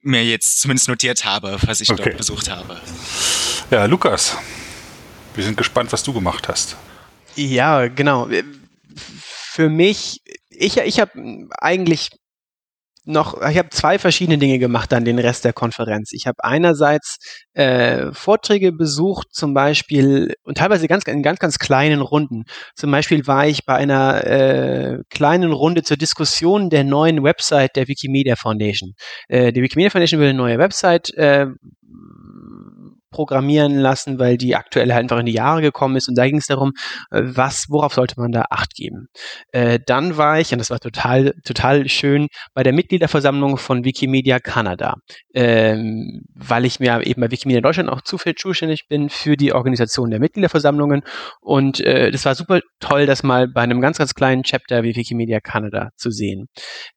[0.00, 2.02] mir jetzt zumindest notiert habe, was ich Okay.
[2.04, 2.80] dort besucht habe.
[3.70, 4.36] Ja, Lukas,
[5.34, 6.76] wir sind gespannt, was du gemacht hast.
[7.36, 8.28] Ja, genau.
[9.16, 11.12] Für mich, ich, ich habe
[11.58, 12.10] eigentlich
[13.04, 16.12] noch, ich habe zwei verschiedene Dinge gemacht an den Rest der Konferenz.
[16.12, 17.18] Ich habe einerseits
[17.54, 22.44] äh, Vorträge besucht, zum Beispiel und teilweise ganz in ganz ganz kleinen Runden.
[22.76, 27.88] Zum Beispiel war ich bei einer äh, kleinen Runde zur Diskussion der neuen Website der
[27.88, 28.92] Wikimedia Foundation.
[29.28, 31.46] Äh, die Wikimedia Foundation will eine neue Website äh,
[33.12, 36.38] programmieren lassen, weil die aktuell halt einfach in die Jahre gekommen ist und da ging
[36.38, 36.72] es darum,
[37.10, 39.06] äh, was, worauf sollte man da Acht geben.
[39.52, 44.40] Äh, dann war ich, und das war total, total schön, bei der Mitgliederversammlung von Wikimedia
[44.40, 44.94] Kanada,
[45.34, 50.10] ähm, weil ich mir eben bei Wikimedia Deutschland auch zufällig zuständig bin für die Organisation
[50.10, 51.02] der Mitgliederversammlungen
[51.40, 54.96] und äh, das war super toll, das mal bei einem ganz, ganz kleinen Chapter wie
[54.96, 56.48] Wikimedia Kanada zu sehen.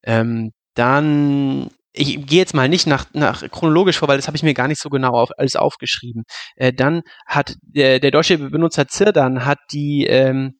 [0.03, 4.43] Ähm, dann ich gehe jetzt mal nicht nach, nach chronologisch vor, weil das habe ich
[4.43, 6.23] mir gar nicht so genau auf, alles aufgeschrieben.
[6.55, 10.55] Äh, dann hat der, der deutsche Benutzer Zirdan hat die ähm,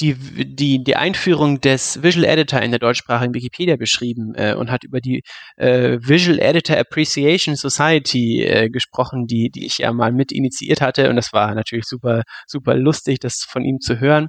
[0.00, 4.84] die, die, die Einführung des Visual Editor in der deutschsprachigen Wikipedia beschrieben äh, und hat
[4.84, 5.22] über die
[5.56, 11.10] äh, Visual Editor Appreciation Society äh, gesprochen, die, die ich ja mal mit initiiert hatte.
[11.10, 14.28] Und das war natürlich super, super lustig, das von ihm zu hören.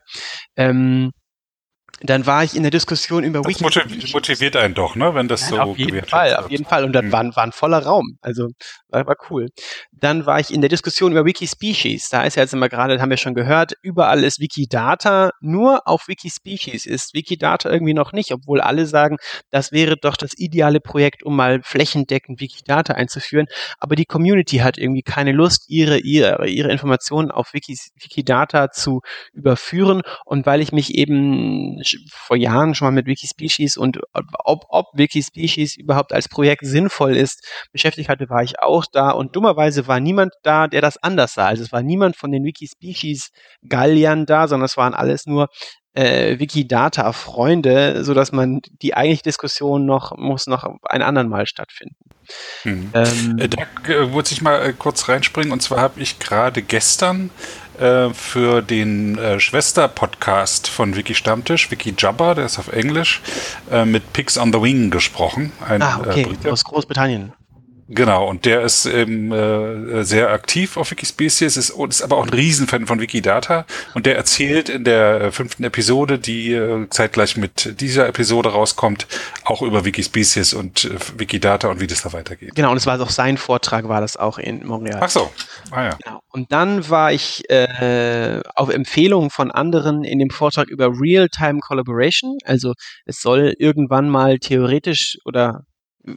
[0.57, 1.11] Ähm,
[2.09, 5.47] dann war ich in der Diskussion über Das motiv motiviert einen doch, ne, wenn das
[5.47, 6.39] so auf jeden Fall, wird.
[6.39, 6.83] auf jeden Fall.
[6.83, 7.11] Und dann Mhm.
[7.11, 8.17] war, war ein voller Raum.
[8.21, 8.49] Also
[8.89, 9.49] war, war cool.
[10.01, 12.09] Dann war ich in der Diskussion über Wikispecies.
[12.09, 16.07] Da ist ja jetzt immer gerade, haben wir schon gehört, überall ist Wikidata, nur auf
[16.07, 19.17] Wikispecies ist Wikidata irgendwie noch nicht, obwohl alle sagen,
[19.51, 23.45] das wäre doch das ideale Projekt, um mal flächendeckend Wikidata einzuführen.
[23.77, 29.01] Aber die Community hat irgendwie keine Lust, ihre, ihre, ihre Informationen auf Wikis, Wikidata zu
[29.33, 30.01] überführen.
[30.25, 35.77] Und weil ich mich eben vor Jahren schon mal mit Wikispecies und ob, ob Wikispecies
[35.77, 39.11] überhaupt als Projekt sinnvoll ist, beschäftigt hatte, war ich auch da.
[39.11, 41.47] Und dummerweise war niemand da, der das anders sah.
[41.47, 45.49] Also es war niemand von den Wikispecies-Galliern da, sondern es waren alles nur
[45.93, 51.97] äh, Wikidata-Freunde, so dass man die eigentliche Diskussion noch muss noch ein anderen Mal stattfinden.
[52.63, 52.89] Mhm.
[52.93, 55.51] Ähm, äh, da äh, muss ich mal äh, kurz reinspringen.
[55.51, 57.30] Und zwar habe ich gerade gestern
[57.77, 63.22] äh, für den äh, Schwester-Podcast von Wiki Stammtisch, Wiki Jabba, der ist auf Englisch,
[63.69, 65.51] äh, mit Pigs on the Wing gesprochen.
[65.68, 67.34] Ein, ah, okay, aus Großbritannien.
[67.93, 72.30] Genau, und der ist eben äh, sehr aktiv auf Wikispecies, ist, ist aber auch ein
[72.30, 77.81] Riesenfan von Wikidata und der erzählt in der äh, fünften Episode, die äh, zeitgleich mit
[77.81, 79.07] dieser Episode rauskommt,
[79.43, 82.55] auch über Wikispecies und äh, Wikidata und wie das da weitergeht.
[82.55, 84.99] Genau, und es war auch sein Vortrag, war das auch in Montreal.
[85.03, 85.30] Ach so,
[85.72, 85.97] ah ja.
[86.01, 86.22] Genau.
[86.30, 92.38] Und dann war ich äh, auf Empfehlung von anderen in dem Vortrag über Real-Time Collaboration,
[92.45, 92.73] also
[93.05, 95.65] es soll irgendwann mal theoretisch oder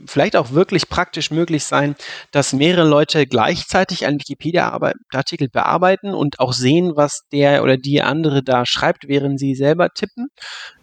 [0.06, 1.94] vielleicht auch wirklich praktisch möglich sein,
[2.30, 8.42] dass mehrere Leute gleichzeitig einen Wikipedia-Artikel bearbeiten und auch sehen, was der oder die andere
[8.42, 10.28] da schreibt, während sie selber tippen.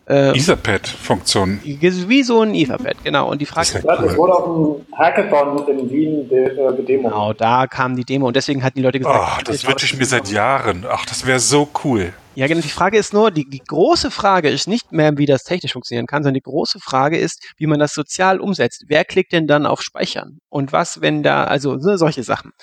[0.07, 1.59] Ähm, Etherpad-Funktion.
[1.63, 3.29] Wie so ein Etherpad, genau.
[3.29, 7.09] Und die Frage das, ja, das wurde auf dem Hackathon in Wien äh, gedemo.
[7.09, 9.97] Genau, da kam die Demo und deswegen hatten die Leute gesagt, oh, das wünsche ich
[9.97, 10.85] mir seit Jahren.
[10.89, 12.13] Ach, das wäre so cool.
[12.33, 12.61] Ja, genau.
[12.61, 16.07] Die Frage ist nur, die, die große Frage ist nicht mehr, wie das technisch funktionieren
[16.07, 18.85] kann, sondern die große Frage ist, wie man das sozial umsetzt.
[18.87, 20.39] Wer klickt denn dann auf Speichern?
[20.49, 22.53] Und was, wenn da, also ne, solche Sachen.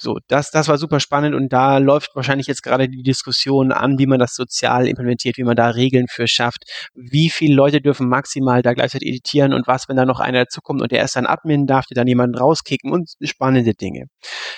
[0.00, 3.98] So, das, das war super spannend und da läuft wahrscheinlich jetzt gerade die Diskussion an,
[3.98, 6.62] wie man das sozial implementiert, wie man da Regeln für schafft,
[6.94, 10.82] wie viele Leute dürfen maximal da gleichzeitig editieren und was, wenn da noch einer dazukommt
[10.82, 14.04] und der ist dann Admin, darf der dann jemanden rauskicken und spannende Dinge.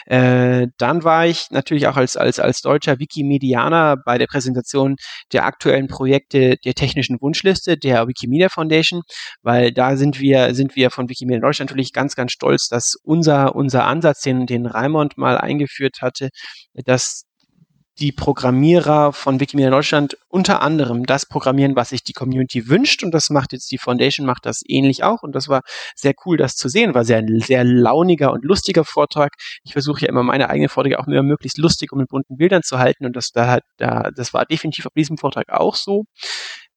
[0.07, 4.97] Äh, dann war ich natürlich auch als, als, als deutscher Wikimedianer bei der Präsentation
[5.33, 9.03] der aktuellen Projekte der technischen Wunschliste der Wikimedia Foundation,
[9.43, 13.55] weil da sind wir, sind wir von Wikimedia Deutschland natürlich ganz, ganz stolz, dass unser,
[13.55, 16.31] unser Ansatz, den, den Raimond mal mal eingeführt hatte,
[16.75, 17.25] dass
[18.01, 23.03] die Programmierer von Wikimedia Deutschland unter anderem das programmieren, was sich die Community wünscht.
[23.03, 25.23] Und das macht jetzt die Foundation, macht das ähnlich auch.
[25.23, 25.61] Und das war
[25.95, 26.95] sehr cool, das zu sehen.
[26.95, 29.35] War sehr, sehr launiger und lustiger Vortrag.
[29.65, 32.63] Ich versuche ja immer meine eigenen Vorträge auch immer möglichst lustig und mit bunten Bildern
[32.63, 33.05] zu halten.
[33.05, 36.05] Und das, da, da, das war definitiv auf diesem Vortrag auch so.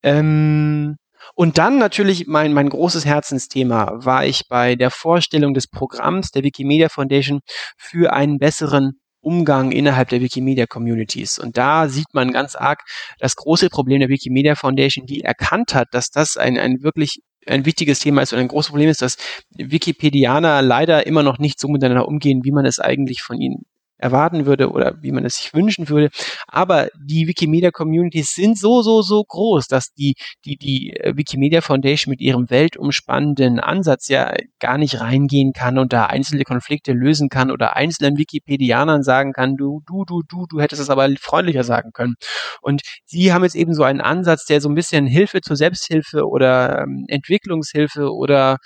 [0.04, 0.98] Ähm,
[1.36, 6.44] und dann natürlich mein, mein großes Herzensthema war ich bei der Vorstellung des Programms der
[6.44, 7.42] Wikimedia Foundation
[7.78, 11.40] für einen besseren Umgang innerhalb der Wikimedia Communities.
[11.40, 12.82] Und da sieht man ganz arg
[13.20, 17.66] das große Problem der Wikimedia Foundation, die erkannt hat, dass das ein, ein wirklich ein
[17.66, 19.18] wichtiges Thema ist und ein großes Problem ist, dass
[19.58, 23.64] Wikipedianer leider immer noch nicht so miteinander umgehen, wie man es eigentlich von ihnen
[24.04, 26.10] erwarten würde oder wie man es sich wünschen würde.
[26.48, 30.16] Aber die Wikimedia-Communities sind so, so, so groß, dass die,
[30.46, 35.94] die, die äh, Wikimedia Foundation mit ihrem weltumspannenden Ansatz ja gar nicht reingehen kann und
[35.94, 40.60] da einzelne Konflikte lösen kann oder einzelnen Wikipedianern sagen kann, du, du, du, du, du
[40.60, 42.16] hättest es aber freundlicher sagen können.
[42.62, 46.28] Und sie haben jetzt eben so einen Ansatz, der so ein bisschen Hilfe zur Selbsthilfe
[46.28, 48.58] oder ähm, Entwicklungshilfe oder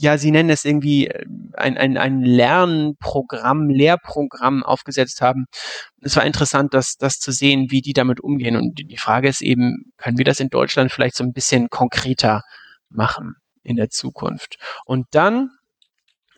[0.00, 1.24] ja, sie nennen es irgendwie äh,
[1.54, 5.46] ein, ein, ein Lernprogramm, Lehrprogramm aufgesetzt haben.
[6.00, 8.56] Es war interessant, das, das zu sehen, wie die damit umgehen.
[8.56, 12.42] Und die Frage ist eben, können wir das in Deutschland vielleicht so ein bisschen konkreter
[12.88, 14.56] machen in der Zukunft?
[14.86, 15.50] Und dann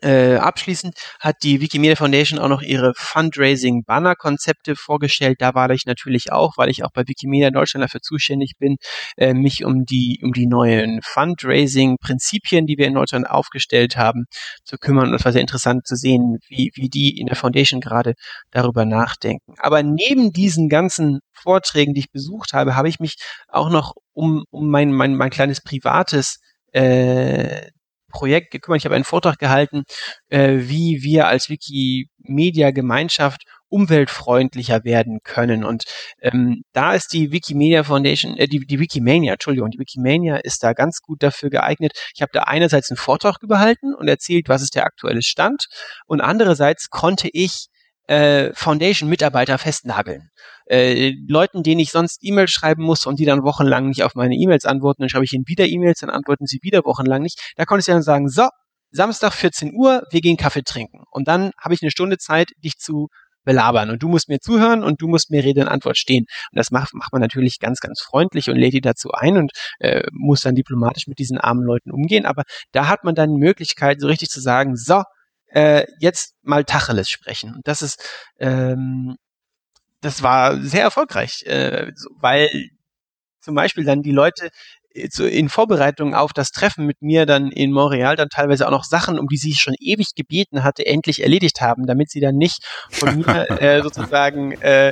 [0.03, 5.37] äh, abschließend hat die Wikimedia Foundation auch noch ihre Fundraising-Banner-Konzepte vorgestellt.
[5.39, 8.77] Da war ich natürlich auch, weil ich auch bei Wikimedia Deutschland dafür zuständig bin,
[9.17, 14.25] äh, mich um die, um die neuen Fundraising-Prinzipien, die wir in Deutschland aufgestellt haben,
[14.63, 15.09] zu kümmern.
[15.09, 18.13] Und es war sehr interessant zu sehen, wie, wie die in der Foundation gerade
[18.51, 19.55] darüber nachdenken.
[19.59, 23.15] Aber neben diesen ganzen Vorträgen, die ich besucht habe, habe ich mich
[23.47, 26.39] auch noch um, um mein, mein, mein kleines privates
[26.73, 27.69] äh,
[28.13, 28.79] Projekt gekümmert.
[28.79, 29.83] Ich habe einen Vortrag gehalten,
[30.29, 33.41] äh, wie wir als Wikimedia-Gemeinschaft
[33.73, 35.63] umweltfreundlicher werden können.
[35.65, 35.85] Und
[36.21, 40.73] ähm, da ist die Wikimedia Foundation, äh, die, die Wikimania, Entschuldigung, die Wikimania ist da
[40.73, 41.93] ganz gut dafür geeignet.
[42.15, 45.65] Ich habe da einerseits einen Vortrag gehalten und erzählt, was ist der aktuelle Stand.
[46.05, 47.67] Und andererseits konnte ich
[48.07, 50.29] äh, Foundation-Mitarbeiter festnageln.
[50.65, 54.35] Äh, Leuten, denen ich sonst E-Mails schreiben muss und die dann wochenlang nicht auf meine
[54.35, 57.39] E-Mails antworten, dann schreibe ich ihnen wieder E-Mails, dann antworten sie wieder wochenlang nicht.
[57.55, 58.47] Da konnte ich dann sagen, so,
[58.91, 61.03] Samstag 14 Uhr, wir gehen Kaffee trinken.
[61.09, 63.07] Und dann habe ich eine Stunde Zeit, dich zu
[63.43, 66.25] belabern und du musst mir zuhören und du musst mir Rede und Antwort stehen.
[66.51, 69.51] Und das macht, macht man natürlich ganz, ganz freundlich und lädt die dazu ein und
[69.79, 72.25] äh, muss dann diplomatisch mit diesen armen Leuten umgehen.
[72.25, 75.03] Aber da hat man dann die Möglichkeit, so richtig zu sagen, so,
[75.47, 77.53] äh, jetzt mal Tacheles sprechen.
[77.53, 78.03] Und das ist,
[78.39, 79.15] ähm,
[80.03, 82.49] das war sehr erfolgreich, äh, weil
[83.41, 84.49] zum Beispiel dann die Leute
[84.93, 89.17] in Vorbereitung auf das Treffen mit mir dann in Montreal dann teilweise auch noch Sachen,
[89.17, 93.17] um die sie schon ewig gebeten hatte, endlich erledigt haben, damit sie dann nicht von
[93.17, 94.89] mir äh, sozusagen äh,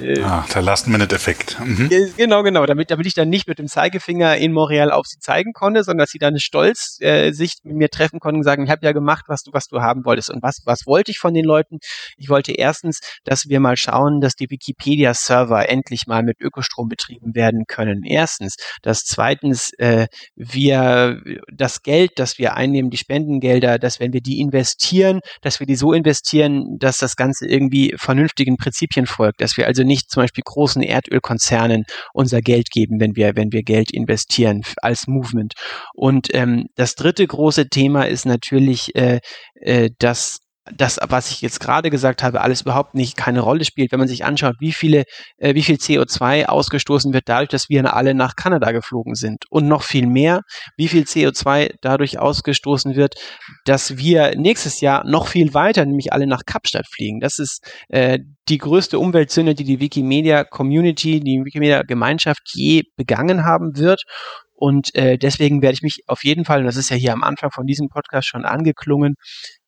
[0.00, 1.58] äh, ah, der Last-Minute-Effekt.
[1.60, 1.90] Mhm.
[2.16, 5.52] Genau, genau, damit, damit ich dann nicht mit dem Zeigefinger in Montreal auf sie zeigen
[5.52, 8.70] konnte, sondern dass sie dann stolz äh, sich mit mir treffen konnten und sagen, ich
[8.70, 10.30] habe ja gemacht, was du, was du haben wolltest.
[10.30, 11.78] Und was, was wollte ich von den Leuten?
[12.16, 17.34] Ich wollte erstens, dass wir mal schauen, dass die Wikipedia-Server endlich mal mit Ökostrom betrieben
[17.34, 18.02] werden können.
[18.04, 18.56] Erstens.
[18.80, 21.20] Das zweite zweitens, äh, wir
[21.52, 25.76] das Geld, das wir einnehmen, die Spendengelder, dass wenn wir die investieren, dass wir die
[25.76, 30.42] so investieren, dass das Ganze irgendwie vernünftigen Prinzipien folgt, dass wir also nicht zum Beispiel
[30.44, 35.54] großen Erdölkonzernen unser Geld geben, wenn wir, wenn wir Geld investieren als Movement.
[35.94, 39.20] Und ähm, das dritte große Thema ist natürlich, äh,
[39.54, 40.38] äh, dass
[40.70, 44.06] das, was ich jetzt gerade gesagt habe, alles überhaupt nicht keine Rolle spielt, wenn man
[44.06, 45.04] sich anschaut, wie viele,
[45.38, 49.66] äh, wie viel CO2 ausgestoßen wird dadurch, dass wir alle nach Kanada geflogen sind und
[49.66, 50.42] noch viel mehr,
[50.76, 53.14] wie viel CO2 dadurch ausgestoßen wird,
[53.64, 57.18] dass wir nächstes Jahr noch viel weiter, nämlich alle nach Kapstadt fliegen.
[57.18, 63.44] Das ist äh, die größte Umweltsünde, die die Wikimedia Community, die Wikimedia Gemeinschaft je begangen
[63.44, 64.02] haben wird.
[64.54, 67.24] Und äh, deswegen werde ich mich auf jeden Fall, und das ist ja hier am
[67.24, 69.16] Anfang von diesem Podcast schon angeklungen,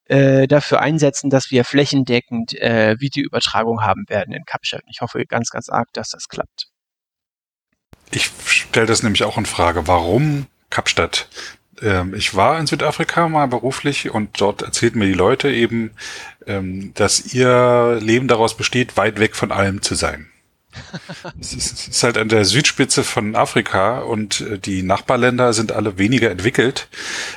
[0.07, 4.83] äh, dafür einsetzen, dass wir flächendeckend äh, Videoübertragung haben werden in Kapstadt.
[4.91, 6.69] Ich hoffe ganz, ganz arg, dass das klappt.
[8.11, 9.87] Ich stelle das nämlich auch in Frage.
[9.87, 11.29] Warum Kapstadt?
[11.81, 15.91] Ähm, ich war in Südafrika mal beruflich und dort erzählten mir die Leute eben,
[16.47, 20.31] ähm, dass ihr Leben daraus besteht, weit weg von allem zu sein
[21.41, 25.99] es, ist, es halt an der Südspitze von Afrika und äh, die Nachbarländer sind alle
[25.99, 26.89] weniger entwickelt.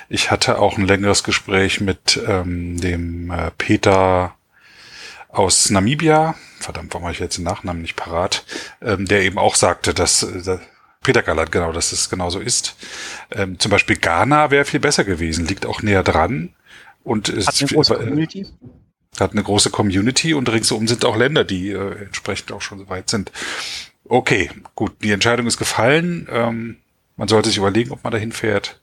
[0.10, 4.36] Ich hatte auch ein längeres Gespräch mit ähm, dem äh, Peter
[5.30, 8.44] aus Namibia, verdammt, warum habe ich jetzt den Nachnamen nicht parat,
[8.82, 10.58] ähm, der eben auch sagte, dass äh,
[11.04, 12.76] Peter Gallert, genau, dass es genauso ist.
[13.32, 16.54] Ähm, zum Beispiel Ghana wäre viel besser gewesen, liegt auch näher dran
[17.04, 18.48] und ist Hat eine große äh, Community
[19.22, 22.90] hat eine große Community und ringsum sind auch Länder, die äh, entsprechend auch schon so
[22.90, 23.32] weit sind.
[24.06, 26.28] Okay, gut, die Entscheidung ist gefallen.
[26.32, 26.78] Ähm,
[27.16, 28.80] man sollte sich überlegen, ob man dahin fährt.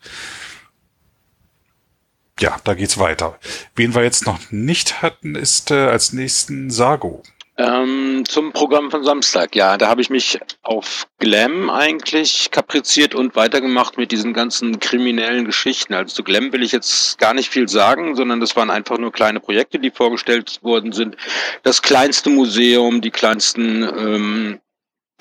[2.41, 3.39] Ja, da geht's weiter.
[3.77, 7.23] Wen wir jetzt noch nicht hatten, ist äh, als nächsten Sago.
[7.57, 13.37] Ähm, zum Programm von Samstag, ja, da habe ich mich auf Glam eigentlich kapriziert und
[13.37, 15.95] weitergemacht mit diesen ganzen kriminellen Geschichten.
[15.95, 19.13] Also zu Glam will ich jetzt gar nicht viel sagen, sondern das waren einfach nur
[19.13, 21.17] kleine Projekte, die vorgestellt worden sind.
[21.63, 24.61] Das kleinste Museum, die kleinsten ähm,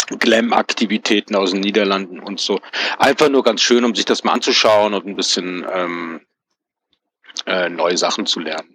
[0.07, 2.59] Glam-Aktivitäten aus den Niederlanden und so.
[2.97, 6.21] Einfach nur ganz schön, um sich das mal anzuschauen und ein bisschen ähm,
[7.45, 8.72] äh, neue Sachen zu lernen.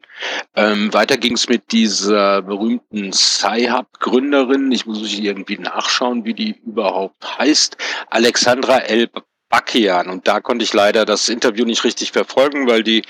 [0.54, 4.72] Ähm, weiter ging es mit dieser berühmten Sci-Hub-Gründerin.
[4.72, 7.76] Ich muss irgendwie nachschauen, wie die überhaupt heißt.
[8.10, 9.08] Alexandra L.
[9.48, 10.08] Bakian.
[10.08, 13.02] Und da konnte ich leider das Interview nicht richtig verfolgen, weil die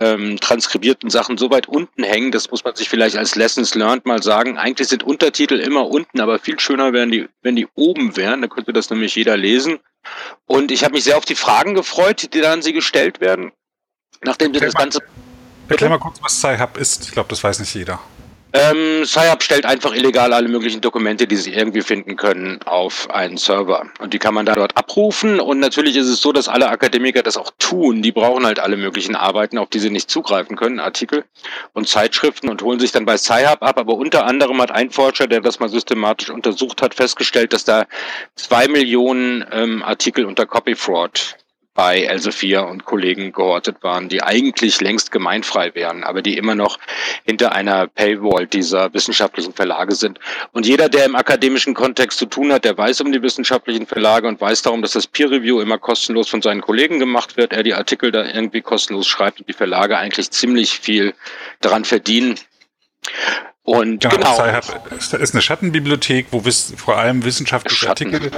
[0.00, 4.06] ähm, transkribierten Sachen so weit unten hängen, das muss man sich vielleicht als Lessons Learned
[4.06, 4.56] mal sagen.
[4.56, 8.40] Eigentlich sind Untertitel immer unten, aber viel schöner wären die, wenn die oben wären.
[8.40, 9.78] Da könnte das nämlich jeder lesen.
[10.46, 13.52] Und ich habe mich sehr auf die Fragen gefreut, die da an sie gestellt werden.
[14.22, 15.00] Nachdem sie das Ganze
[15.70, 17.04] Erklär mal kurz, was Sci-Hub ist.
[17.04, 18.00] Ich glaube, das weiß nicht jeder.
[18.52, 23.36] Ähm, Sci-Hub stellt einfach illegal alle möglichen Dokumente, die sie irgendwie finden können, auf einen
[23.36, 23.86] Server.
[24.00, 25.38] Und die kann man da dort abrufen.
[25.38, 28.02] Und natürlich ist es so, dass alle Akademiker das auch tun.
[28.02, 31.24] Die brauchen halt alle möglichen Arbeiten, auf die sie nicht zugreifen können, Artikel
[31.72, 33.78] und Zeitschriften und holen sich dann bei Sci-Hub ab.
[33.78, 37.86] Aber unter anderem hat ein Forscher, der das mal systematisch untersucht hat, festgestellt, dass da
[38.34, 41.36] zwei Millionen ähm, Artikel unter Copy Fraud
[41.74, 46.78] bei Elsevier und Kollegen gehortet waren, die eigentlich längst gemeinfrei wären, aber die immer noch
[47.24, 50.18] hinter einer Paywall dieser wissenschaftlichen Verlage sind.
[50.52, 54.26] Und jeder, der im akademischen Kontext zu tun hat, der weiß um die wissenschaftlichen Verlage
[54.26, 57.62] und weiß darum, dass das Peer Review immer kostenlos von seinen Kollegen gemacht wird, er
[57.62, 61.14] die Artikel da irgendwie kostenlos schreibt und die Verlage eigentlich ziemlich viel
[61.60, 62.34] daran verdienen,
[63.62, 64.60] Und Genau, genau.
[64.96, 68.30] es ist eine Schattenbibliothek, wo wiss, vor allem wissenschaftliche Artikel,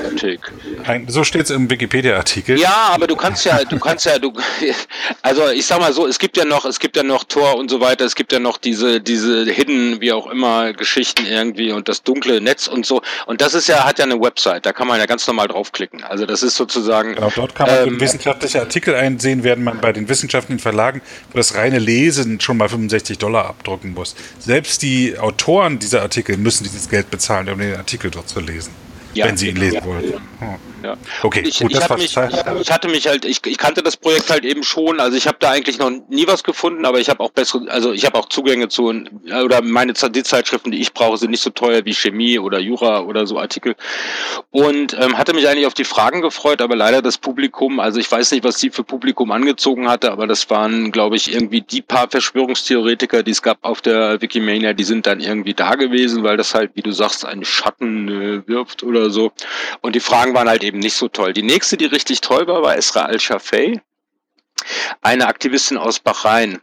[0.85, 2.59] ein, so steht es im Wikipedia-Artikel.
[2.59, 4.33] Ja, aber du kannst ja, du kannst ja, du,
[5.23, 7.71] also ich sag mal so, es gibt ja noch, es gibt ja noch Tor und
[7.71, 11.89] so weiter, es gibt ja noch diese, diese Hidden, wie auch immer, Geschichten irgendwie und
[11.89, 13.01] das dunkle Netz und so.
[13.27, 16.03] Und das ist ja, hat ja eine Website, da kann man ja ganz normal draufklicken.
[16.03, 17.15] Also das ist sozusagen.
[17.15, 21.01] Genau, dort kann man Ähm, wissenschaftliche Artikel einsehen, während man bei den wissenschaftlichen Verlagen
[21.31, 24.17] für das reine Lesen schon mal 65 Dollar abdrucken muss.
[24.41, 28.73] Selbst die Autoren dieser Artikel müssen dieses Geld bezahlen, um den Artikel dort zu lesen,
[29.15, 29.85] Ja, wenn sie ihn lesen Ja.
[29.85, 30.21] wollen.
[30.39, 30.59] Hm.
[30.83, 30.97] Ja.
[31.23, 32.17] Okay, ich, gut, ich, das hab war mich,
[32.61, 35.37] ich hatte mich halt, ich, ich kannte das Projekt halt eben schon, also ich habe
[35.39, 38.29] da eigentlich noch nie was gefunden, aber ich habe auch bessere, also ich habe auch
[38.29, 38.93] Zugänge zu,
[39.45, 43.03] oder meine die Zeitschriften, die ich brauche, sind nicht so teuer wie Chemie oder Jura
[43.03, 43.77] oder so Artikel
[44.51, 48.11] und ähm, hatte mich eigentlich auf die Fragen gefreut, aber leider das Publikum, also ich
[48.11, 51.83] weiß nicht, was sie für Publikum angezogen hatte, aber das waren, glaube ich, irgendwie die
[51.83, 56.37] paar Verschwörungstheoretiker, die es gab auf der Wikimania, die sind dann irgendwie da gewesen, weil
[56.37, 59.33] das halt, wie du sagst, einen Schatten äh, wirft oder so.
[59.81, 61.33] Und die Fragen waren halt eben nicht so toll.
[61.33, 63.81] Die nächste, die richtig toll war, war Esra Al-Shafei,
[65.01, 66.61] eine Aktivistin aus Bahrain.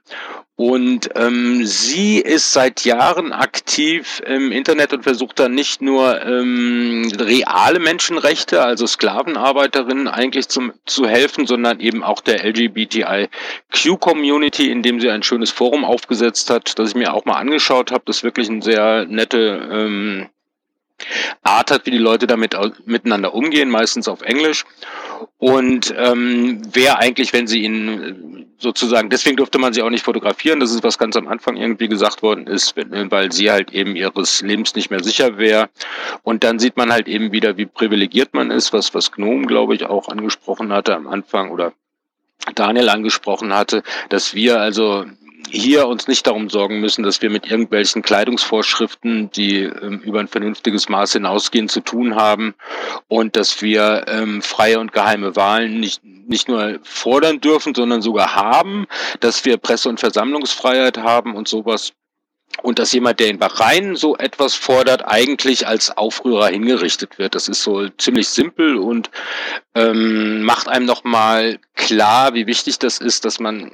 [0.60, 7.10] Und ähm, sie ist seit Jahren aktiv im Internet und versucht dann nicht nur ähm,
[7.18, 15.10] reale Menschenrechte, also Sklavenarbeiterinnen eigentlich zum, zu helfen, sondern eben auch der LGBTIQ-Community, indem sie
[15.10, 18.04] ein schönes Forum aufgesetzt hat, das ich mir auch mal angeschaut habe.
[18.06, 20.28] Das ist wirklich eine sehr nette ähm,
[21.44, 22.56] Art hat, wie die Leute damit
[22.86, 24.66] miteinander umgehen, meistens auf Englisch.
[25.38, 30.04] Und ähm, wer eigentlich, wenn sie ihn äh, sozusagen, deswegen durfte man sie auch nicht
[30.04, 33.72] fotografieren, das ist was ganz am Anfang irgendwie gesagt worden ist, äh, weil sie halt
[33.72, 35.70] eben ihres Lebens nicht mehr sicher wäre.
[36.24, 39.76] Und dann sieht man halt eben wieder, wie privilegiert man ist, was, was Gnome, glaube
[39.76, 41.74] ich, auch angesprochen hatte am Anfang oder
[42.56, 45.06] Daniel angesprochen hatte, dass wir also
[45.52, 50.28] hier uns nicht darum sorgen müssen, dass wir mit irgendwelchen Kleidungsvorschriften, die ähm, über ein
[50.28, 52.56] vernünftiges Maß hinausgehen, zu tun haben
[53.08, 58.36] und dass wir ähm, freie und geheime Wahlen nicht, nicht nur fordern dürfen, sondern sogar
[58.36, 58.88] haben,
[59.20, 61.94] dass wir Presse- und Versammlungsfreiheit haben und sowas.
[62.62, 67.36] Und dass jemand, der in Bahrain so etwas fordert, eigentlich als Aufrührer hingerichtet wird.
[67.36, 69.10] Das ist so ziemlich simpel und
[69.76, 73.72] ähm, macht einem nochmal klar, wie wichtig das ist, dass man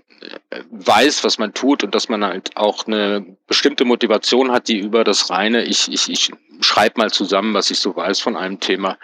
[0.52, 4.80] äh, weiß, was man tut und dass man halt auch eine bestimmte Motivation hat, die
[4.80, 6.32] über das reine, ich, ich, ich
[6.62, 8.98] schreibe mal zusammen, was ich so weiß von einem Thema,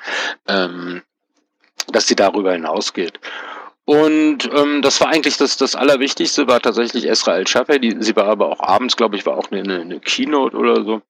[0.47, 1.01] ähm,
[1.87, 3.19] dass die darüber hinausgeht.
[3.91, 7.77] Und ähm, das war eigentlich das, das Allerwichtigste, war tatsächlich Esra El-Shafei.
[7.77, 11.01] Die- Sie war aber auch abends, glaube ich, war auch eine, eine Keynote oder so.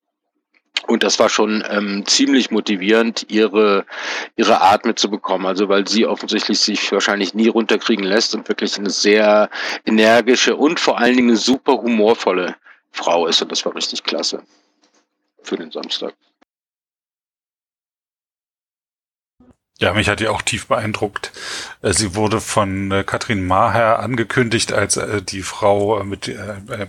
[0.88, 3.86] Und das war schon ähm, ziemlich motivierend, ihre,
[4.34, 5.46] ihre Art mitzubekommen.
[5.46, 9.48] Also weil sie offensichtlich sich wahrscheinlich nie runterkriegen lässt und wirklich eine sehr
[9.86, 12.56] energische und vor allen Dingen eine super humorvolle
[12.90, 13.40] Frau ist.
[13.42, 14.42] Und das war richtig klasse
[15.44, 16.14] für den Samstag.
[19.82, 21.32] Ja, mich hat die auch tief beeindruckt.
[21.82, 26.36] Äh, Sie wurde von äh, Katrin Maher angekündigt als äh, die Frau mit äh,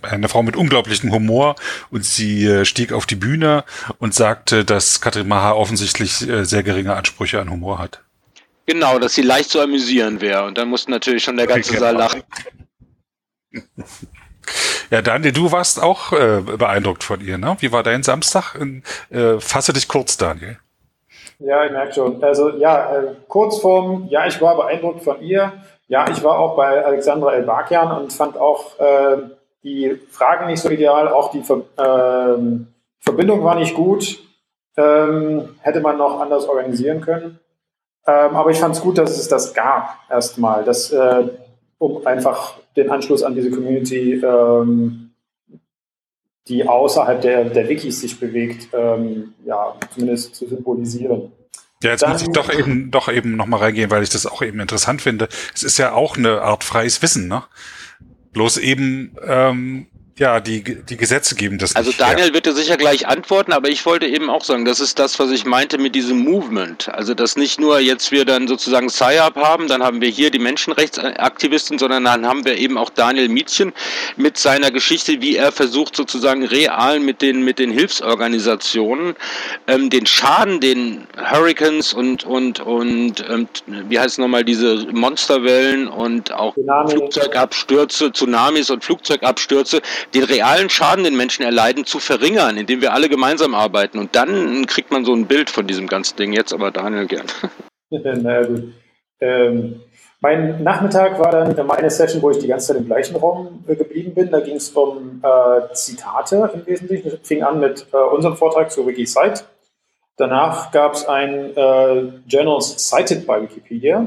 [0.04, 1.56] eine Frau mit unglaublichem Humor
[1.90, 3.64] und sie stieg auf die Bühne
[3.98, 8.04] und sagte, dass Katrin Maher offensichtlich sehr geringe Ansprüche an Humor hat.
[8.68, 10.46] Genau, dass sie leicht zu amüsieren wäre.
[10.46, 12.06] Und dann musste natürlich schon der ganze Okay, Saal genau.
[12.06, 12.24] lachen.
[14.90, 17.56] Ja, Daniel, du warst auch beeindruckt von ihr, ne?
[17.62, 18.56] Wie war dein Samstag?
[19.40, 20.60] Fasse dich kurz, Daniel.
[21.40, 22.24] Ja, ich merke schon.
[22.24, 25.52] Also ja, äh, Kurzform, ja, ich war beeindruckt von ihr.
[25.88, 29.18] Ja, ich war auch bei Alexandra Elbakian und fand auch äh,
[29.64, 32.68] die Fragen nicht so ideal, auch die Ver ähm,
[33.00, 34.20] Verbindung war nicht gut.
[34.76, 37.40] Ähm, hätte man noch anders organisieren können.
[38.08, 41.30] Ähm, aber ich fand es gut, dass es das gab erstmal, äh,
[41.78, 45.13] um einfach den Anschluss an diese Community, ähm,
[46.48, 51.32] die außerhalb der, der Wikis sich bewegt, ähm, ja, zumindest zu symbolisieren.
[51.82, 54.42] Ja, jetzt Dann- muss ich doch eben, doch eben nochmal reingehen, weil ich das auch
[54.42, 55.28] eben interessant finde.
[55.54, 57.44] Es ist ja auch eine Art freies Wissen, ne?
[58.32, 62.00] Bloß eben, ähm, ja, die, die Gesetze geben das Also nicht.
[62.00, 65.18] Daniel wird dir sicher gleich antworten, aber ich wollte eben auch sagen, das ist das,
[65.18, 66.90] was ich meinte mit diesem Movement.
[66.90, 70.38] Also dass nicht nur jetzt wir dann sozusagen SciUp haben, dann haben wir hier die
[70.38, 73.74] Menschenrechtsaktivisten, sondern dann haben wir eben auch Daniel Mietchen
[74.16, 79.16] mit seiner Geschichte, wie er versucht sozusagen real mit den mit den Hilfsorganisationen
[79.66, 85.88] ähm, den Schaden, den Hurricanes und und und ähm, wie heißt es nochmal diese Monsterwellen
[85.88, 86.92] und auch Tsunami.
[86.92, 89.82] Flugzeugabstürze, Tsunamis und Flugzeugabstürze,
[90.14, 94.00] den realen Schaden, den Menschen erleiden, zu verringern, indem wir alle gemeinsam arbeiten.
[94.00, 96.34] Und dann kriegt man so ein Bild von diesem ganzen Ding.
[96.34, 97.26] Jetzt aber Daniel gern.
[97.90, 98.74] naja, gut.
[99.20, 99.82] Ähm,
[100.24, 103.76] mein Nachmittag war dann eine Session, wo ich die ganze Zeit im gleichen Raum äh,
[103.76, 104.32] geblieben bin.
[104.32, 107.08] Da ging es um äh, Zitate im Wesentlichen.
[107.10, 109.44] Ich fing an mit äh, unserem Vortrag zu Wikisite.
[110.16, 113.98] Danach gab es ein äh, Journals Cited by Wikipedia,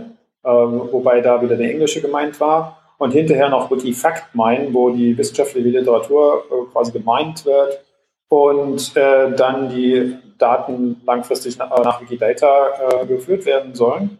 [0.44, 2.85] ähm, wobei da wieder der englische gemeint war.
[2.98, 7.80] Und hinterher noch WikiFactMine, wo die wissenschaftliche Literatur äh, quasi gemeint wird.
[8.28, 14.18] Und äh, dann die Daten langfristig nach, nach Wikidata geführt werden sollen.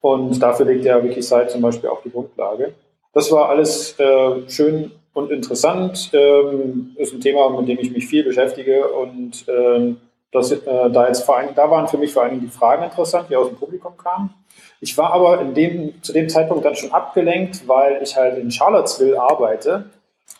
[0.00, 2.74] Und dafür legt ja Wikisite zum Beispiel auch die Grundlage.
[3.14, 6.10] Das war alles äh, schön und interessant.
[6.12, 8.88] Ähm, ist ein Thema, mit dem ich mich viel beschäftige.
[8.88, 9.96] Und ähm,
[10.30, 13.30] das, äh, da, jetzt vor allem, da waren für mich vor allem die Fragen interessant,
[13.30, 14.34] die aus dem Publikum kamen.
[14.80, 18.50] Ich war aber in dem, zu dem Zeitpunkt dann schon abgelenkt, weil ich halt in
[18.50, 19.84] Charlottesville arbeite.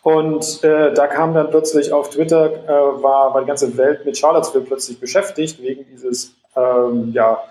[0.03, 4.17] Und äh, da kam dann plötzlich auf Twitter, äh, war, war die ganze Welt mit
[4.17, 7.41] Charlottesville plötzlich beschäftigt, wegen dieses ähm, ja,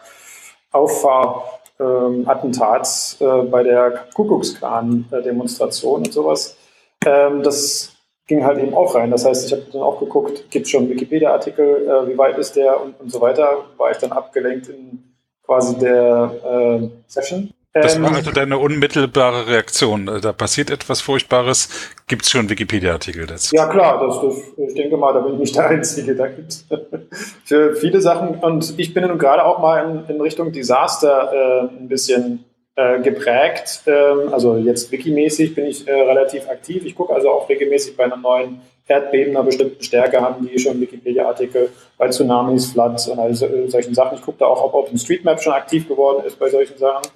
[0.71, 6.57] Auffahr ähm, äh, bei der Kuckucksklan-Demonstration und sowas.
[7.05, 7.93] Ähm, das
[8.27, 9.11] ging halt eben auch rein.
[9.11, 12.57] Das heißt, ich habe dann auch geguckt, gibt es schon Wikipedia-Artikel, äh, wie weit ist
[12.57, 13.65] der und, und so weiter.
[13.77, 15.14] War ich dann abgelenkt in
[15.47, 17.53] quasi der äh, Session.
[17.73, 20.07] Das war ähm, also deine unmittelbare Reaktion.
[20.07, 21.69] Da passiert etwas Furchtbares.
[22.07, 23.55] Gibt es schon Wikipedia-Artikel dazu?
[23.55, 26.15] Ja klar, das, das, ich denke mal, da bin ich nicht der Einzige.
[26.15, 26.67] Da gibt es
[27.45, 28.37] für viele Sachen.
[28.37, 32.45] Und ich bin gerade auch mal in, in Richtung Desaster äh, ein bisschen
[32.77, 33.83] äh, geprägt.
[33.87, 36.85] Ähm, also jetzt wikimäßig bin ich äh, relativ aktiv.
[36.85, 40.81] Ich gucke also auch regelmäßig bei einem neuen Erdbeben einer bestimmten Stärke haben die schon
[40.81, 44.19] Wikipedia-Artikel bei Tsunamis, Floods und all solchen Sachen.
[44.19, 47.09] Ich gucke da auch, ob OpenStreetMap schon aktiv geworden ist bei solchen Sachen.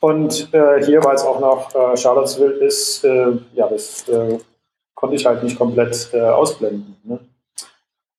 [0.00, 4.38] Und äh, hier, weil es auch noch äh, Charlottesville ist, äh, ja, das äh,
[4.94, 6.96] konnte ich halt nicht komplett äh, ausblenden.
[7.04, 7.20] Ne?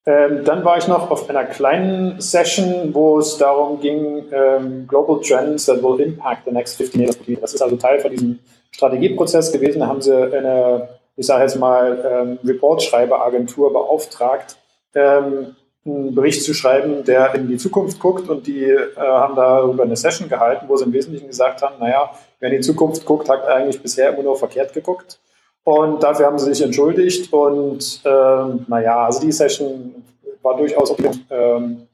[0.07, 5.19] Ähm, dann war ich noch auf einer kleinen Session, wo es darum ging, ähm, Global
[5.19, 7.17] Trends that will impact the next 15 years.
[7.41, 8.39] Das ist also Teil von diesem
[8.71, 9.79] Strategieprozess gewesen.
[9.79, 14.57] Da haben sie eine, ich sage jetzt mal, ähm, Reportschreiberagentur beauftragt,
[14.93, 15.55] ähm,
[15.85, 19.95] einen Bericht zu schreiben, der in die Zukunft guckt und die äh, haben darüber eine
[19.95, 22.09] Session gehalten, wo sie im Wesentlichen gesagt haben, naja,
[22.39, 25.19] wer in die Zukunft guckt, hat eigentlich bisher immer nur verkehrt geguckt.
[25.63, 30.03] Und dafür haben sie sich entschuldigt und ähm, naja, also die Session
[30.41, 30.95] war durchaus,
[31.29, 31.87] ähm,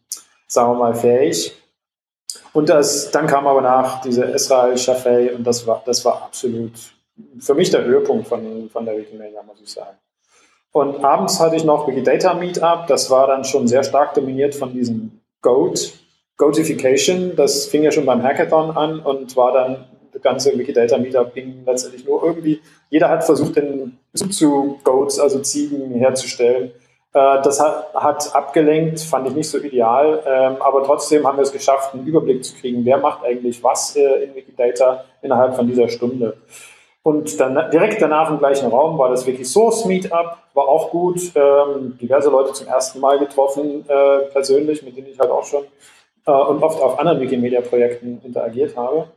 [0.47, 1.53] sagen wir mal, fähig.
[2.53, 6.73] Und das, dann kam aber nach diese Israel Shafei und das war, das war absolut
[7.39, 9.97] für mich der Höhepunkt von, von der Wikimedia, muss ich sagen.
[10.71, 12.87] Und abends hatte ich noch Wikidata Meetup.
[12.87, 15.93] Das war dann schon sehr stark dominiert von diesem Goat,
[16.37, 17.35] Goatification.
[17.35, 21.63] Das fing ja schon beim Hackathon an und war dann das ganze Wikidata Meetup ging
[21.65, 26.71] letztendlich nur irgendwie, jeder hat versucht, den Bezug zu Goats, also Ziegen, herzustellen.
[27.13, 31.43] Äh, das hat, hat, abgelenkt, fand ich nicht so ideal, ähm, aber trotzdem haben wir
[31.43, 35.67] es geschafft, einen Überblick zu kriegen, wer macht eigentlich was äh, in Wikidata innerhalb von
[35.67, 36.37] dieser Stunde.
[37.03, 41.19] Und dann direkt danach im gleichen Raum war das Wikisource Meetup, war auch gut.
[41.33, 45.63] Ähm, diverse Leute zum ersten Mal getroffen, äh, persönlich, mit denen ich halt auch schon
[46.27, 49.07] äh, und oft auf anderen Wikimedia-Projekten interagiert habe.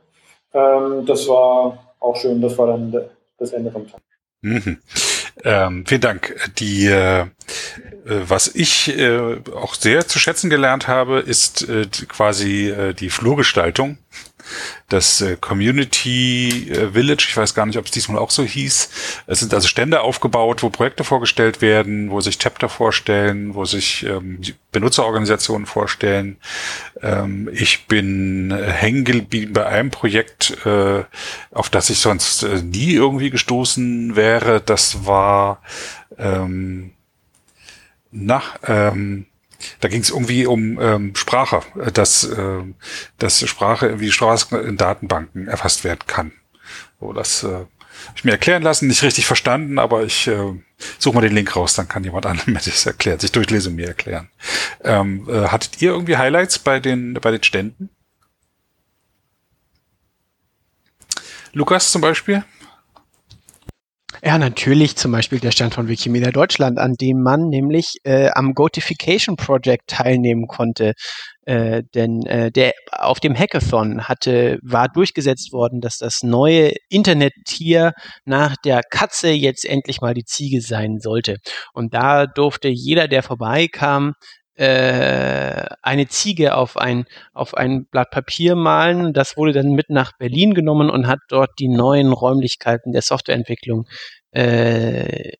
[0.53, 4.01] Ähm, das war auch schön, das war dann das Ende vom Tag.
[4.41, 4.79] Mhm.
[5.43, 6.35] Ähm, vielen Dank.
[6.57, 7.25] Die, äh,
[8.05, 13.97] was ich äh, auch sehr zu schätzen gelernt habe, ist äh, quasi äh, die Flurgestaltung
[14.89, 18.89] das äh, Community äh, Village, ich weiß gar nicht, ob es diesmal auch so hieß.
[19.27, 24.05] Es sind also Stände aufgebaut, wo Projekte vorgestellt werden, wo sich Chapter vorstellen, wo sich
[24.05, 24.39] ähm,
[24.71, 26.37] Benutzerorganisationen vorstellen.
[27.01, 31.03] Ähm, ich bin äh, hängen geblieben bei einem Projekt, äh,
[31.51, 34.61] auf das ich sonst äh, nie irgendwie gestoßen wäre.
[34.61, 35.61] Das war
[36.17, 36.91] ähm,
[38.11, 39.25] na, ähm,
[39.79, 41.61] da ging es irgendwie um ähm, Sprache,
[41.93, 42.63] dass, äh,
[43.17, 46.31] dass Sprache wie Sprache in Datenbanken erfasst werden kann.
[46.99, 47.65] So, das äh,
[48.15, 50.53] ich mir erklären lassen, nicht richtig verstanden, aber ich äh,
[50.99, 53.75] suche mal den Link raus, dann kann jemand anderem mir das erklären, sich durchlesen und
[53.77, 54.29] mir erklären.
[54.83, 57.89] Ähm, äh, hattet ihr irgendwie Highlights bei den bei den Ständen?
[61.53, 62.43] Lukas zum Beispiel?
[64.23, 68.53] Ja, natürlich zum Beispiel der Stand von Wikimedia Deutschland, an dem man nämlich äh, am
[68.53, 70.93] Gotification Project teilnehmen konnte.
[71.45, 77.93] Äh, denn äh, der auf dem Hackathon hatte war durchgesetzt worden, dass das neue Internettier
[78.25, 81.37] nach der Katze jetzt endlich mal die Ziege sein sollte.
[81.73, 84.13] Und da durfte jeder, der vorbeikam,
[84.55, 89.13] äh, eine Ziege auf ein, auf ein Blatt Papier malen.
[89.13, 93.87] Das wurde dann mit nach Berlin genommen und hat dort die neuen Räumlichkeiten der Softwareentwicklung
[94.31, 95.33] äh,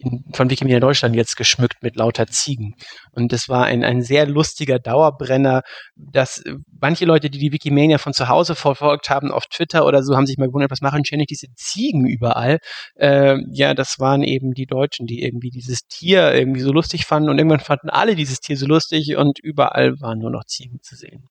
[0.00, 2.74] in, von Wikimedia Deutschland jetzt geschmückt mit lauter Ziegen.
[3.12, 5.62] Und das war ein, ein sehr lustiger Dauerbrenner,
[5.96, 10.02] dass äh, manche Leute, die die Wikimania von zu Hause verfolgt haben auf Twitter oder
[10.02, 12.58] so, haben sich mal gewundert, was machen ständig diese Ziegen überall.
[12.96, 17.30] Äh, ja, das waren eben die Deutschen, die irgendwie dieses Tier irgendwie so lustig fanden
[17.30, 20.96] und irgendwann fanden alle dieses Tier so lustig und überall waren nur noch Ziegen zu
[20.96, 21.28] sehen.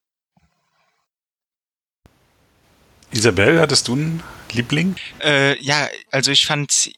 [3.12, 4.96] Isabel, hattest du einen Liebling?
[5.24, 6.92] Äh, ja, also ich fand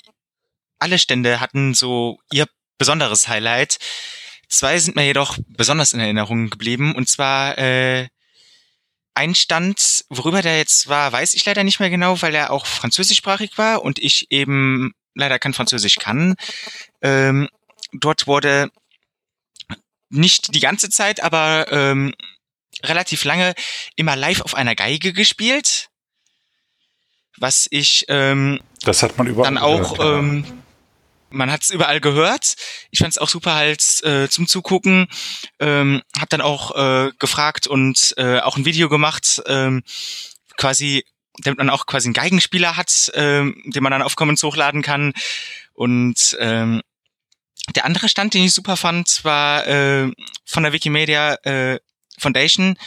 [0.80, 2.48] alle Stände hatten so ihr
[2.78, 3.78] besonderes Highlight.
[4.48, 6.96] Zwei sind mir jedoch besonders in Erinnerung geblieben.
[6.96, 8.08] Und zwar äh,
[9.14, 12.66] ein Stand, worüber der jetzt war, weiß ich leider nicht mehr genau, weil er auch
[12.66, 16.36] französischsprachig war und ich eben leider kein Französisch kann.
[17.02, 17.50] Ähm,
[17.92, 18.72] dort wurde
[20.10, 22.16] nicht die ganze Zeit, aber ähm,
[22.84, 23.54] relativ lange
[23.96, 25.90] immer live auf einer Geige gespielt.
[27.38, 30.64] Was ich ähm, das hat man überall dann auch gehört, ähm,
[31.32, 32.56] man hat es überall gehört.
[32.92, 35.08] Ich fand es auch super halt äh, zum Zugucken.
[35.60, 39.84] Ähm, hab dann auch äh, gefragt und äh, auch ein Video gemacht, ähm,
[40.58, 41.06] quasi,
[41.40, 45.14] damit man auch quasi einen Geigenspieler hat, ähm, den man dann auf Commons hochladen kann.
[45.74, 46.82] Und ähm,
[47.76, 50.12] der andere Stand, den ich super fand, war äh,
[50.46, 51.80] von der Wikimedia äh,
[52.18, 52.78] Foundation,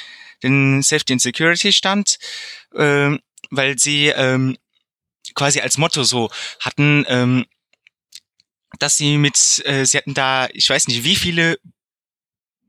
[0.42, 2.18] den Safety and Security Stand,
[2.74, 3.16] äh,
[3.50, 4.56] weil sie ähm,
[5.34, 7.46] quasi als Motto so hatten, ähm,
[8.78, 11.58] dass sie mit, äh, sie hatten da, ich weiß nicht, wie viele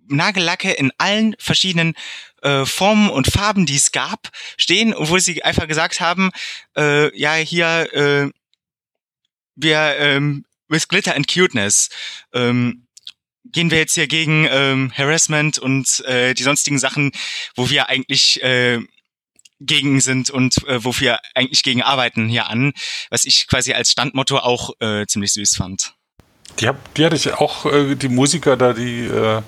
[0.07, 1.95] Nagellacke in allen verschiedenen
[2.41, 6.31] äh, Formen und Farben, die es gab, stehen, obwohl sie einfach gesagt haben,
[6.75, 8.30] äh, ja, hier, äh,
[9.55, 11.89] wir, ähm, with Glitter and Cuteness,
[12.34, 12.88] ähm,
[13.45, 17.11] gehen wir jetzt hier gegen ähm, Harassment und äh, die sonstigen Sachen,
[17.55, 18.80] wo wir eigentlich äh,
[19.65, 22.73] gegen sind und äh, wofür eigentlich gegen arbeiten hier an,
[23.10, 25.94] was ich quasi als Standmotto auch äh, ziemlich süß fand.
[26.60, 29.41] Die, hab, die hatte ich auch, äh, die Musiker da, die, äh,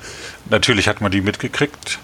[0.49, 1.99] natürlich hat man die mitgekriegt,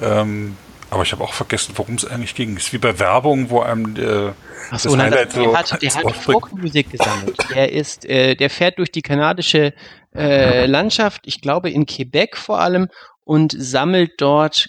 [0.00, 0.56] ähm,
[0.90, 2.56] aber ich habe auch vergessen, worum es eigentlich ging.
[2.56, 4.32] Es ist wie bei Werbung, wo einem äh,
[4.70, 7.36] Ach so, nein, der, so hat, der hat Folkmusik gesammelt.
[7.54, 9.74] Der ist, äh, der fährt durch die kanadische
[10.14, 12.88] äh, Landschaft, ich glaube in Quebec vor allem,
[13.24, 14.68] und sammelt dort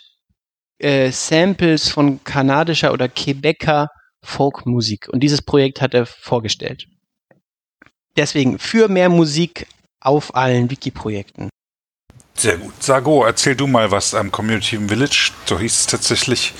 [0.79, 3.89] äh, Samples von kanadischer oder Quebecer
[4.23, 5.07] Folkmusik.
[5.09, 6.87] Und dieses Projekt hat er vorgestellt.
[8.17, 9.67] Deswegen für mehr Musik
[10.01, 11.49] auf allen Wiki-Projekten.
[12.35, 12.81] Sehr gut.
[12.81, 15.31] Sago, erzähl du mal was am Community Village.
[15.45, 16.53] So hieß es tatsächlich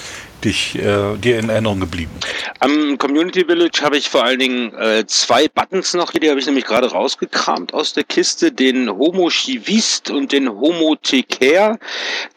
[0.43, 2.11] dich, äh, dir in Erinnerung geblieben?
[2.59, 6.39] Am Community Village habe ich vor allen Dingen äh, zwei Buttons noch hier, die habe
[6.39, 11.79] ich nämlich gerade rausgekramt aus der Kiste, den Homo Chivist und den Homo Teker.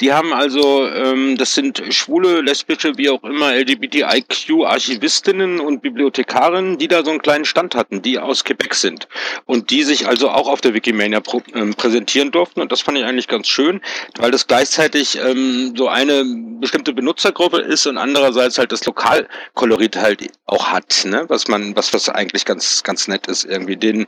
[0.00, 6.88] Die haben also, ähm, das sind schwule, lesbische, wie auch immer, LGBTIQ-Archivistinnen und Bibliothekarinnen, die
[6.88, 9.08] da so einen kleinen Stand hatten, die aus Quebec sind
[9.46, 13.04] und die sich also auch auf der Wikimania äh, präsentieren durften und das fand ich
[13.04, 13.80] eigentlich ganz schön,
[14.18, 16.24] weil das gleichzeitig ähm, so eine
[16.60, 21.24] bestimmte Benutzergruppe ist und andererseits halt das Lokalkolorit halt auch hat, ne?
[21.28, 24.06] Was man, was was eigentlich ganz ganz nett ist irgendwie den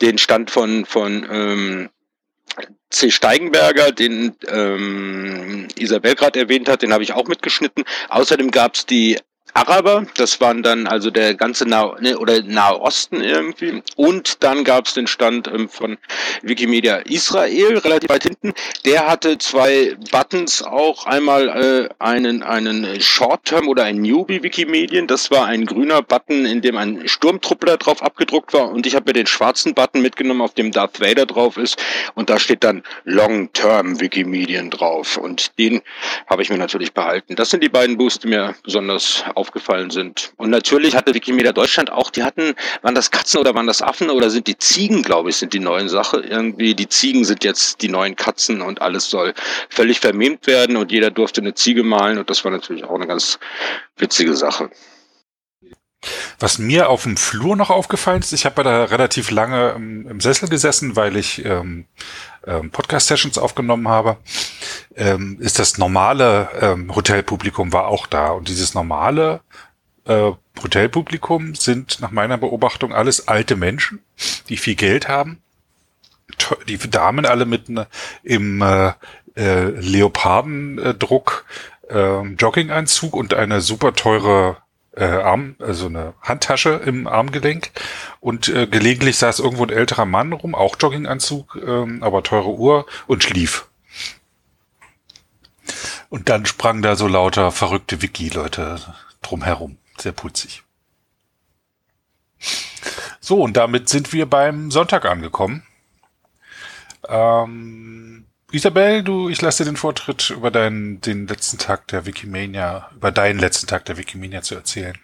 [0.00, 1.90] den Stand von von ähm,
[2.90, 3.10] C.
[3.10, 7.84] Steigenberger, den ähm, Isabel gerade erwähnt hat, den habe ich auch mitgeschnitten.
[8.08, 9.18] Außerdem gab es die
[9.56, 13.82] Araber, das waren dann also der ganze Nah ne, oder Nahe Osten irgendwie.
[13.94, 15.96] Und dann gab es den Stand ähm, von
[16.42, 18.52] Wikimedia Israel, relativ weit hinten.
[18.84, 25.06] Der hatte zwei Buttons auch, einmal äh, einen, einen Short-Term oder ein Newbie Wikimedien.
[25.06, 28.72] Das war ein grüner Button, in dem ein Sturmtruppler drauf abgedruckt war.
[28.72, 31.80] Und ich habe mir den schwarzen Button mitgenommen, auf dem Darth Vader drauf ist.
[32.16, 35.16] Und da steht dann Long-Term Wikimedien drauf.
[35.16, 35.80] Und den
[36.26, 37.36] habe ich mir natürlich behalten.
[37.36, 40.32] Das sind die beiden Boosts, die mir besonders auf aufgefallen sind.
[40.36, 44.08] Und natürlich hatte Wikimedia Deutschland auch, die hatten, waren das Katzen oder waren das Affen
[44.08, 46.20] oder sind die Ziegen, glaube ich, sind die neuen Sache.
[46.20, 49.34] Irgendwie, die Ziegen sind jetzt die neuen Katzen und alles soll
[49.68, 53.06] völlig vermemt werden und jeder durfte eine Ziege malen und das war natürlich auch eine
[53.06, 53.38] ganz
[53.98, 54.70] witzige Sache.
[56.38, 60.20] Was mir auf dem Flur noch aufgefallen ist, ich habe da relativ lange im, im,
[60.20, 61.86] Sessel gesessen, weil ich ähm,
[62.46, 64.16] ähm, Podcast-Sessions aufgenommen habe,
[64.96, 68.30] ähm, ist das normale ähm, Hotelpublikum war auch da.
[68.30, 69.40] Und dieses normale
[70.06, 74.00] äh, Hotelpublikum sind nach meiner Beobachtung alles alte Menschen,
[74.48, 75.40] die viel Geld haben.
[76.68, 77.86] Die Damen alle mit ne,
[78.22, 78.92] im äh,
[79.36, 81.44] äh, Leopardendruck
[81.88, 84.56] äh, Jogginganzug und eine super teure
[84.96, 87.70] äh, Arm, also eine Handtasche im Armgelenk
[88.20, 92.86] und äh, gelegentlich saß irgendwo ein älterer Mann rum, auch Jogginganzug, ähm, aber teure Uhr
[93.06, 93.66] und schlief.
[96.08, 98.80] Und dann sprang da so lauter verrückte Wiki-Leute
[99.22, 99.78] drumherum.
[99.98, 100.62] Sehr putzig.
[103.20, 105.66] So, und damit sind wir beim Sonntag angekommen.
[107.08, 108.23] Ähm,
[108.54, 113.10] Isabel, du, ich lasse dir den Vortritt über deinen, den letzten Tag der Wikimania, über
[113.10, 114.96] deinen letzten Tag der Wikimania zu erzählen.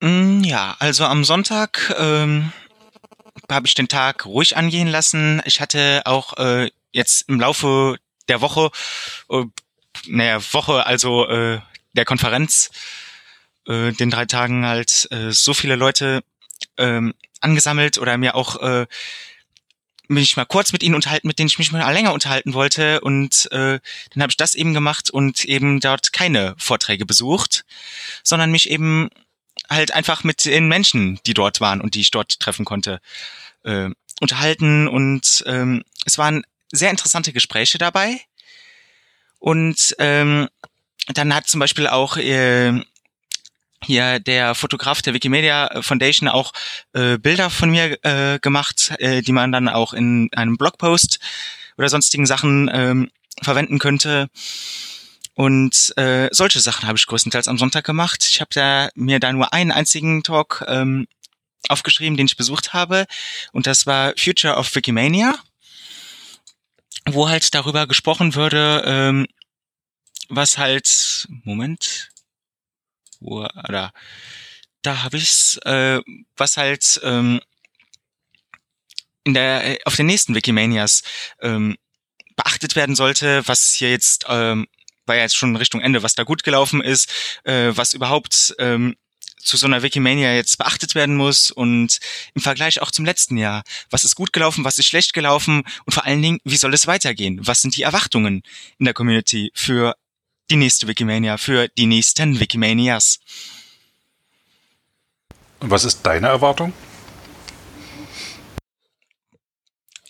[0.00, 2.52] Mm, ja, also am Sonntag ähm,
[3.50, 5.40] habe ich den Tag ruhig angehen lassen.
[5.46, 7.96] Ich hatte auch äh, jetzt im Laufe
[8.28, 8.70] der Woche,
[9.30, 9.44] äh,
[10.06, 11.58] naja, Woche, also äh,
[11.94, 12.70] der Konferenz,
[13.66, 16.22] äh, den drei Tagen halt äh, so viele Leute
[16.76, 18.86] ähm, angesammelt oder mir auch äh,
[20.08, 23.00] mich mal kurz mit ihnen unterhalten, mit denen ich mich mal länger unterhalten wollte.
[23.00, 23.78] Und äh,
[24.12, 27.64] dann habe ich das eben gemacht und eben dort keine Vorträge besucht,
[28.22, 29.10] sondern mich eben
[29.68, 33.00] halt einfach mit den Menschen, die dort waren und die ich dort treffen konnte,
[33.64, 33.90] äh,
[34.20, 34.88] unterhalten.
[34.88, 38.20] Und ähm, es waren sehr interessante Gespräche dabei.
[39.38, 40.48] Und ähm,
[41.08, 42.72] dann hat zum Beispiel auch äh,
[43.84, 46.52] hier der Fotograf der Wikimedia Foundation auch
[46.92, 51.18] äh, Bilder von mir äh, gemacht, äh, die man dann auch in einem Blogpost
[51.76, 53.10] oder sonstigen Sachen ähm,
[53.42, 54.28] verwenden könnte.
[55.34, 58.26] Und äh, solche Sachen habe ich größtenteils am Sonntag gemacht.
[58.28, 61.06] Ich habe da mir da nur einen einzigen Talk ähm,
[61.68, 63.06] aufgeschrieben, den ich besucht habe.
[63.52, 65.36] Und das war Future of Wikimania,
[67.06, 69.26] wo halt darüber gesprochen würde, ähm,
[70.28, 72.10] was halt, Moment,
[73.20, 73.92] wo, da,
[74.82, 76.00] da habe ich's, äh,
[76.36, 77.40] was halt ähm,
[79.24, 81.02] in der, auf den nächsten Wikimanias
[81.40, 81.76] ähm,
[82.36, 84.66] beachtet werden sollte, was hier jetzt, ähm,
[85.06, 87.12] war ja jetzt schon Richtung Ende, was da gut gelaufen ist,
[87.44, 88.96] äh, was überhaupt ähm,
[89.36, 91.98] zu so einer Wikimania jetzt beachtet werden muss und
[92.34, 93.62] im Vergleich auch zum letzten Jahr.
[93.90, 96.86] Was ist gut gelaufen, was ist schlecht gelaufen und vor allen Dingen, wie soll es
[96.86, 97.40] weitergehen?
[97.42, 98.42] Was sind die Erwartungen
[98.78, 99.96] in der Community für
[100.50, 103.20] die nächste Wikimania, für die nächsten Wikimanias.
[105.60, 106.72] Und was ist deine Erwartung?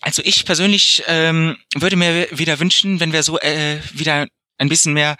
[0.00, 4.26] Also ich persönlich ähm, würde mir wieder wünschen, wenn wir so äh, wieder
[4.58, 5.16] ein bisschen mehr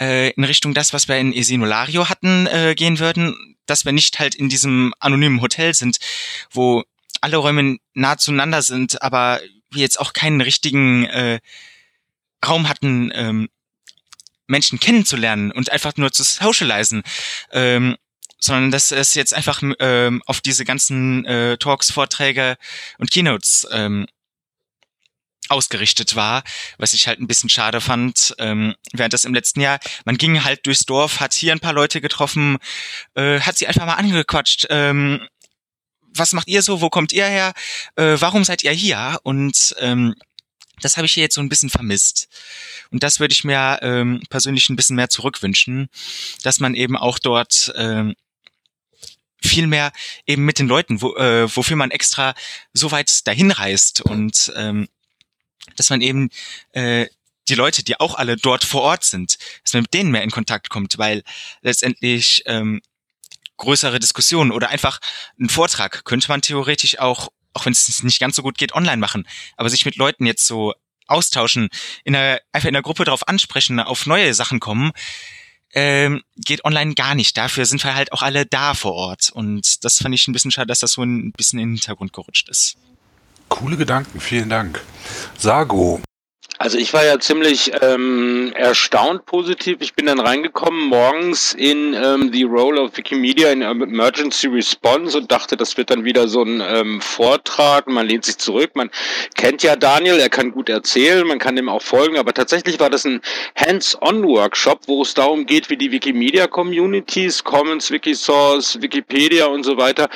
[0.00, 4.18] äh, in Richtung das, was wir in Esinolario hatten, äh, gehen würden, dass wir nicht
[4.18, 5.98] halt in diesem anonymen Hotel sind,
[6.50, 6.84] wo
[7.20, 11.40] alle Räume nah zueinander sind, aber wir jetzt auch keinen richtigen äh,
[12.44, 13.48] Raum hatten, ähm,
[14.46, 17.02] Menschen kennenzulernen und einfach nur zu socialisen.
[17.52, 17.96] Ähm,
[18.38, 22.56] sondern dass es jetzt einfach ähm, auf diese ganzen äh, Talks, Vorträge
[22.98, 24.06] und Keynotes ähm,
[25.48, 26.42] ausgerichtet war,
[26.78, 30.42] was ich halt ein bisschen schade fand, ähm, während das im letzten Jahr, man ging
[30.42, 32.58] halt durchs Dorf, hat hier ein paar Leute getroffen,
[33.14, 35.20] äh, hat sie einfach mal angequatscht, ähm,
[36.14, 37.52] was macht ihr so, wo kommt ihr her,
[37.96, 40.14] äh, warum seid ihr hier und ähm,
[40.80, 42.28] das habe ich hier jetzt so ein bisschen vermisst.
[42.90, 45.88] Und das würde ich mir ähm, persönlich ein bisschen mehr zurückwünschen,
[46.42, 48.14] dass man eben auch dort ähm,
[49.44, 49.92] viel mehr
[50.26, 52.34] eben mit den Leuten, wo, äh, wofür man extra
[52.72, 54.88] so weit dahin reist und ähm,
[55.76, 56.30] dass man eben
[56.72, 57.06] äh,
[57.48, 60.30] die Leute, die auch alle dort vor Ort sind, dass man mit denen mehr in
[60.30, 61.22] Kontakt kommt, weil
[61.60, 62.80] letztendlich ähm,
[63.56, 65.00] größere Diskussionen oder einfach
[65.38, 68.98] einen Vortrag könnte man theoretisch auch, auch wenn es nicht ganz so gut geht, online
[68.98, 69.26] machen,
[69.56, 70.74] aber sich mit Leuten jetzt so
[71.06, 71.68] austauschen,
[72.04, 74.92] in der, einfach in der Gruppe darauf ansprechen, auf neue Sachen kommen,
[75.74, 77.36] ähm, geht online gar nicht.
[77.36, 79.30] Dafür sind wir halt auch alle da vor Ort.
[79.30, 82.12] Und das fand ich ein bisschen schade, dass das so ein bisschen in den Hintergrund
[82.12, 82.76] gerutscht ist.
[83.48, 84.82] Coole Gedanken, vielen Dank.
[85.36, 86.00] Sago,
[86.62, 89.78] also ich war ja ziemlich ähm, erstaunt positiv.
[89.80, 95.32] Ich bin dann reingekommen morgens in ähm, the Role of Wikimedia in Emergency Response und
[95.32, 97.88] dachte, das wird dann wieder so ein ähm, Vortrag.
[97.88, 98.76] Man lehnt sich zurück.
[98.76, 98.90] Man
[99.34, 102.16] kennt ja Daniel, er kann gut erzählen, man kann dem auch folgen.
[102.16, 103.22] Aber tatsächlich war das ein
[103.56, 110.08] Hands-on-Workshop, wo es darum geht, wie die Wikimedia-Communities, Commons, Wikisource, Wikipedia und so weiter,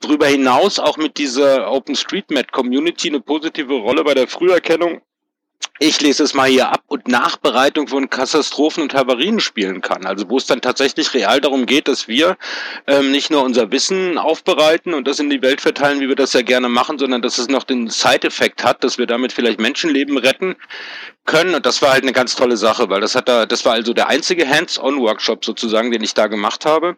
[0.00, 5.00] darüber hinaus auch mit dieser OpenStreetMap-Community eine positive Rolle bei der Früherkennung
[5.82, 10.06] ich lese es mal hier ab und Nachbereitung von Katastrophen und Havarien spielen kann.
[10.06, 12.36] Also wo es dann tatsächlich real darum geht, dass wir
[12.86, 16.34] ähm, nicht nur unser Wissen aufbereiten und das in die Welt verteilen, wie wir das
[16.34, 20.18] ja gerne machen, sondern dass es noch den Side-Effekt hat, dass wir damit vielleicht Menschenleben
[20.18, 20.54] retten
[21.24, 21.56] können.
[21.56, 23.92] Und das war halt eine ganz tolle Sache, weil das hat da, das war also
[23.92, 26.96] der einzige Hands-on-Workshop sozusagen, den ich da gemacht habe.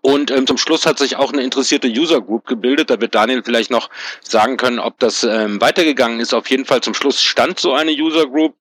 [0.00, 2.90] Und ähm, zum Schluss hat sich auch eine interessierte User Group gebildet.
[2.90, 3.90] Da wird Daniel vielleicht noch
[4.20, 6.34] sagen können, ob das ähm, weitergegangen ist.
[6.34, 8.54] Auf jeden Fall zum Schluss stand so eine User Group.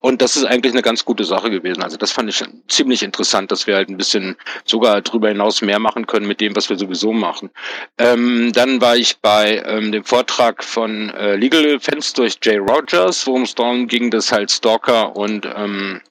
[0.00, 1.82] Und das ist eigentlich eine ganz gute Sache gewesen.
[1.82, 5.78] Also das fand ich ziemlich interessant, dass wir halt ein bisschen sogar darüber hinaus mehr
[5.78, 7.50] machen können mit dem, was wir sowieso machen.
[7.96, 13.26] Ähm, dann war ich bei ähm, dem Vortrag von äh, Legal Defense durch Jay Rogers,
[13.26, 16.02] worum es darum ging, dass halt Stalker und ähm,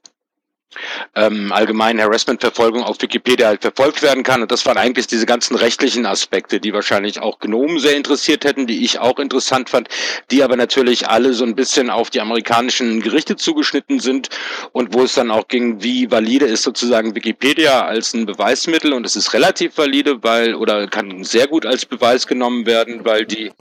[1.16, 4.42] ähm, allgemeinen Harassment-Verfolgung auf Wikipedia halt verfolgt werden kann.
[4.42, 8.68] Und das waren eigentlich diese ganzen rechtlichen Aspekte, die wahrscheinlich auch Gnomen sehr interessiert hätten,
[8.68, 9.90] die ich auch interessant fand,
[10.32, 14.30] die aber natürlich alle so ein bisschen auf die amerikanischen Gerichte zugeschnitten sind
[14.72, 19.06] und wo es dann auch ging, wie valide ist sozusagen Wikipedia als ein Beweismittel und
[19.06, 23.52] es ist relativ valide, weil oder kann sehr gut als Beweis genommen werden, weil die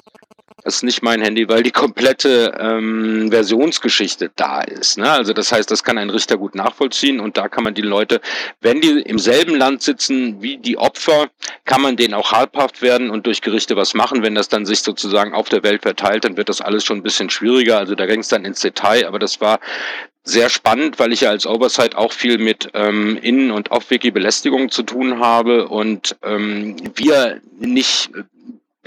[0.71, 4.99] das ist nicht mein Handy, weil die komplette ähm, Versionsgeschichte da ist.
[4.99, 5.11] Ne?
[5.11, 8.21] Also das heißt, das kann ein Richter gut nachvollziehen und da kann man die Leute,
[8.61, 11.27] wenn die im selben Land sitzen wie die Opfer,
[11.65, 14.23] kann man denen auch halbhaft werden und durch Gerichte was machen.
[14.23, 17.03] Wenn das dann sich sozusagen auf der Welt verteilt, dann wird das alles schon ein
[17.03, 17.79] bisschen schwieriger.
[17.79, 19.59] Also da ging es dann ins Detail, aber das war
[20.23, 24.85] sehr spannend, weil ich ja als Oversight auch viel mit ähm, Innen- und Off-Wiki-Belästigung zu
[24.85, 28.11] tun habe und ähm, wir nicht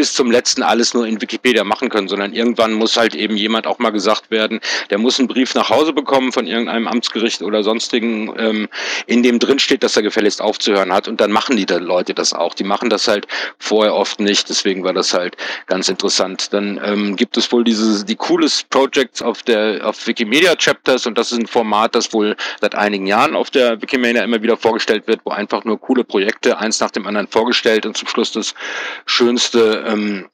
[0.04, 3.66] bis zum letzten alles nur in Wikipedia machen können, sondern irgendwann muss halt eben jemand
[3.66, 4.60] auch mal gesagt werden,
[4.90, 8.68] der muss einen Brief nach Hause bekommen von irgendeinem Amtsgericht oder sonstigen, ähm,
[9.08, 12.34] in dem drin steht, dass er gefälligst aufzuhören hat und dann machen die Leute das
[12.34, 12.54] auch.
[12.54, 13.28] Die machen das halt
[13.60, 16.52] vorher oft nicht, deswegen war das halt ganz interessant.
[16.52, 21.18] Dann ähm, gibt es wohl diese die coolest Projects auf der auf Wikimedia Chapters und
[21.18, 25.08] das ist ein Format, das wohl seit einigen Jahren auf der Wikimedia immer wieder vorgestellt
[25.08, 28.54] wird, wo einfach nur coole Projekte eins nach dem anderen vorgestellt und zum Schluss das
[29.06, 30.30] schönste ähm,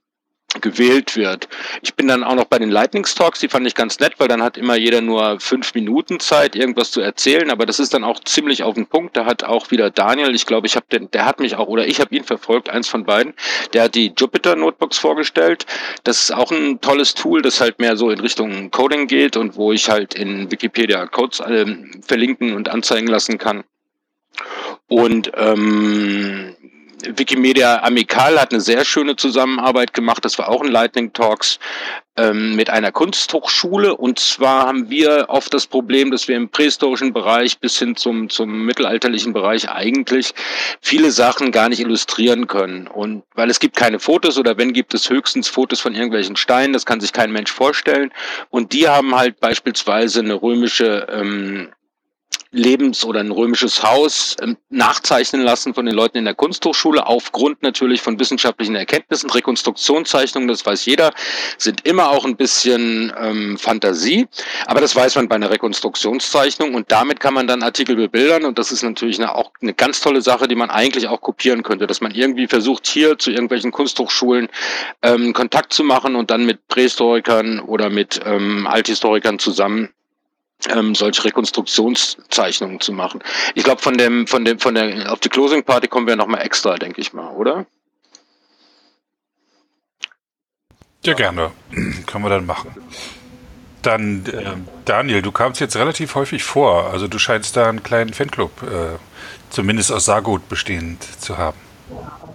[0.61, 1.47] gewählt wird.
[1.83, 4.27] Ich bin dann auch noch bei den Lightnings Talks, die fand ich ganz nett, weil
[4.27, 8.03] dann hat immer jeder nur fünf Minuten Zeit, irgendwas zu erzählen, aber das ist dann
[8.03, 9.15] auch ziemlich auf den Punkt.
[9.15, 11.87] Da hat auch wieder Daniel, ich glaube, ich habe den, der hat mich auch, oder
[11.87, 13.35] ich habe ihn verfolgt, eins von beiden,
[13.73, 15.67] der hat die Jupyter Notebooks vorgestellt.
[16.03, 19.55] Das ist auch ein tolles Tool, das halt mehr so in Richtung Coding geht und
[19.55, 21.65] wo ich halt in Wikipedia Codes äh,
[22.01, 23.63] verlinken und anzeigen lassen kann.
[24.87, 26.55] Und ähm,
[27.05, 30.25] Wikimedia Amical hat eine sehr schöne Zusammenarbeit gemacht.
[30.25, 31.59] Das war auch ein Lightning Talks
[32.17, 33.95] ähm, mit einer Kunsthochschule.
[33.95, 38.29] Und zwar haben wir oft das Problem, dass wir im prähistorischen Bereich bis hin zum,
[38.29, 40.33] zum mittelalterlichen Bereich eigentlich
[40.81, 42.87] viele Sachen gar nicht illustrieren können.
[42.87, 46.73] Und weil es gibt keine Fotos oder wenn gibt es höchstens Fotos von irgendwelchen Steinen,
[46.73, 48.11] das kann sich kein Mensch vorstellen.
[48.49, 51.69] Und die haben halt beispielsweise eine römische ähm,
[52.51, 57.61] Lebens- oder ein römisches Haus ähm, nachzeichnen lassen von den Leuten in der Kunsthochschule, aufgrund
[57.61, 59.29] natürlich von wissenschaftlichen Erkenntnissen.
[59.29, 61.11] Rekonstruktionszeichnungen, das weiß jeder,
[61.57, 64.27] sind immer auch ein bisschen ähm, Fantasie,
[64.65, 68.57] aber das weiß man bei einer Rekonstruktionszeichnung und damit kann man dann Artikel bebildern und
[68.57, 71.85] das ist natürlich eine, auch eine ganz tolle Sache, die man eigentlich auch kopieren könnte,
[71.85, 74.47] dass man irgendwie versucht, hier zu irgendwelchen Kunsthochschulen
[75.03, 79.89] ähm, Kontakt zu machen und dann mit Prähistorikern oder mit ähm, Althistorikern zusammen
[80.67, 83.21] ähm, solche Rekonstruktionszeichnungen zu machen.
[83.55, 86.41] Ich glaube, von dem, von dem, von der, auf die Closing Party kommen wir nochmal
[86.41, 87.65] extra, denke ich mal, oder?
[91.05, 91.51] Ja, gerne.
[92.05, 92.75] Können wir dann machen.
[93.81, 96.91] Dann, äh, Daniel, du kamst jetzt relativ häufig vor.
[96.91, 98.97] Also du scheinst da einen kleinen Fanclub, äh,
[99.49, 101.57] zumindest aus Saargut bestehend zu haben.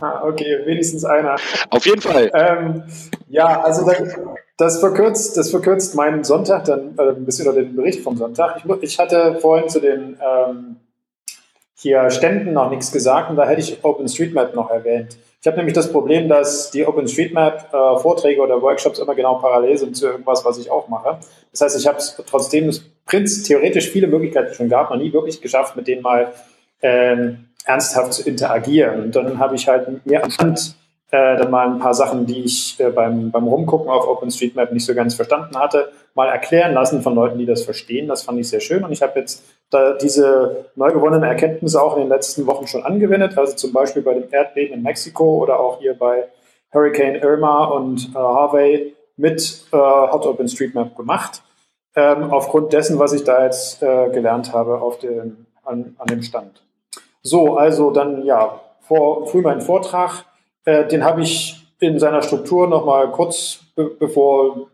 [0.01, 1.37] Ah, okay, wenigstens einer.
[1.71, 2.31] Auf jeden Fall.
[2.35, 2.83] Ähm,
[3.29, 3.93] ja, also da,
[4.57, 8.57] das verkürzt, das verkürzt meinen Sonntag dann äh, ein bisschen oder den Bericht vom Sonntag.
[8.59, 10.77] Ich, ich hatte vorhin zu den ähm,
[11.77, 15.17] hier Ständen noch nichts gesagt und da hätte ich OpenStreetMap noch erwähnt.
[15.41, 19.97] Ich habe nämlich das Problem, dass die OpenStreetMap-Vorträge äh, oder Workshops immer genau parallel sind
[19.97, 21.19] zu irgendwas, was ich auch mache.
[21.51, 22.73] Das heißt, ich habe es trotzdem
[23.05, 26.33] Prinz theoretisch viele Möglichkeiten schon gab, noch nie wirklich geschafft, mit denen mal
[26.81, 29.03] ähm, ernsthaft zu interagieren.
[29.03, 30.77] Und dann habe ich halt mir anhand
[31.15, 34.85] äh, dann mal ein paar Sachen, die ich äh, beim, beim Rumgucken auf OpenStreetMap nicht
[34.85, 38.09] so ganz verstanden hatte, mal erklären lassen von Leuten, die das verstehen.
[38.09, 39.45] Das fand ich sehr schön und ich habe jetzt
[40.03, 44.15] diese neu gewonnenen Erkenntnisse auch in den letzten Wochen schon angewendet, also zum Beispiel bei
[44.15, 46.28] dem Erdbeben in Mexiko oder auch hier bei
[46.73, 51.43] Hurricane Irma und äh, Harvey mit äh, Hot OpenStreetMap gemacht,
[51.97, 56.23] ähm, aufgrund dessen, was ich da jetzt äh, gelernt habe auf dem, an, an dem
[56.23, 56.62] Stand.
[57.23, 60.24] So, also dann ja, vor, früh mein Vortrag
[60.65, 64.69] äh, den habe ich in seiner Struktur nochmal kurz be bevor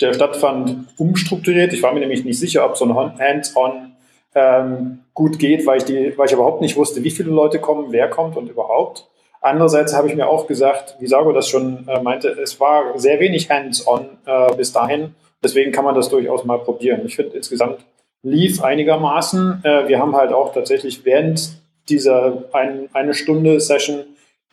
[0.00, 1.72] der stattfand umstrukturiert.
[1.72, 3.92] Ich war mir nämlich nicht sicher, ob so ein Hands-on
[4.34, 7.92] ähm, gut geht, weil ich, die, weil ich überhaupt nicht wusste, wie viele Leute kommen,
[7.92, 9.08] wer kommt und überhaupt.
[9.40, 13.20] Andererseits habe ich mir auch gesagt, wie Sago das schon äh, meinte, es war sehr
[13.20, 15.14] wenig Hands-on äh, bis dahin.
[15.42, 17.02] Deswegen kann man das durchaus mal probieren.
[17.04, 17.84] Ich finde insgesamt
[18.22, 19.60] lief einigermaßen.
[19.62, 21.52] Äh, wir haben halt auch tatsächlich während
[21.88, 24.04] dieser ein, eine Stunde Session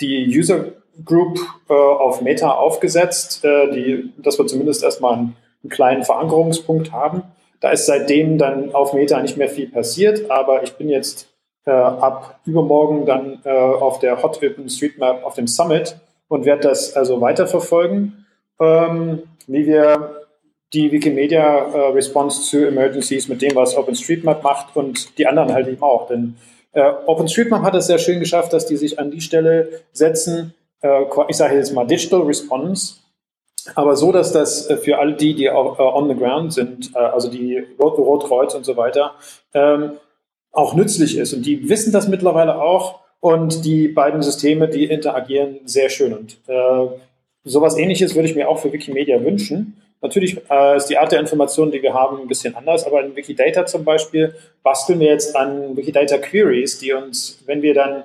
[0.02, 0.66] die User
[1.06, 1.40] Group
[1.70, 7.24] äh, auf Meta aufgesetzt, äh, die, dass wir zumindest erstmal einen, einen, kleinen Verankerungspunkt haben.
[7.60, 11.30] Da ist seitdem dann auf Meta nicht mehr viel passiert, aber ich bin jetzt
[11.66, 15.98] äh, ab übermorgen dann äh, auf der Hot Open Street Map auf dem Summit
[16.28, 18.26] und werde das also weiterverfolgen,
[18.60, 20.22] ähm, wie wir
[20.74, 26.08] die Wikimedia-Response zu Emergencies mit dem, was OpenStreetMap macht und die anderen halt eben auch.
[26.08, 26.38] Denn
[26.72, 30.61] äh, OpenStreetMap hat es sehr schön geschafft, dass die sich an die Stelle setzen, äh,
[31.28, 32.96] ich sage jetzt mal Digital Response,
[33.76, 37.00] aber so, dass das äh, für all die, die äh, on the ground sind, äh,
[37.00, 39.14] also die Rot Rotkreuz und so weiter,
[39.54, 39.94] ähm,
[40.52, 41.34] auch nützlich ist.
[41.34, 46.14] Und die wissen das mittlerweile auch und die beiden Systeme, die interagieren sehr schön.
[46.14, 46.88] Und äh,
[47.44, 49.82] sowas ähnliches würde ich mir auch für Wikimedia wünschen.
[50.02, 53.16] Natürlich äh, ist die Art der Information, die wir haben, ein bisschen anders, aber in
[53.16, 54.34] Wikidata zum Beispiel
[54.64, 58.04] basteln wir jetzt an Wikidata Queries, die uns, wenn wir dann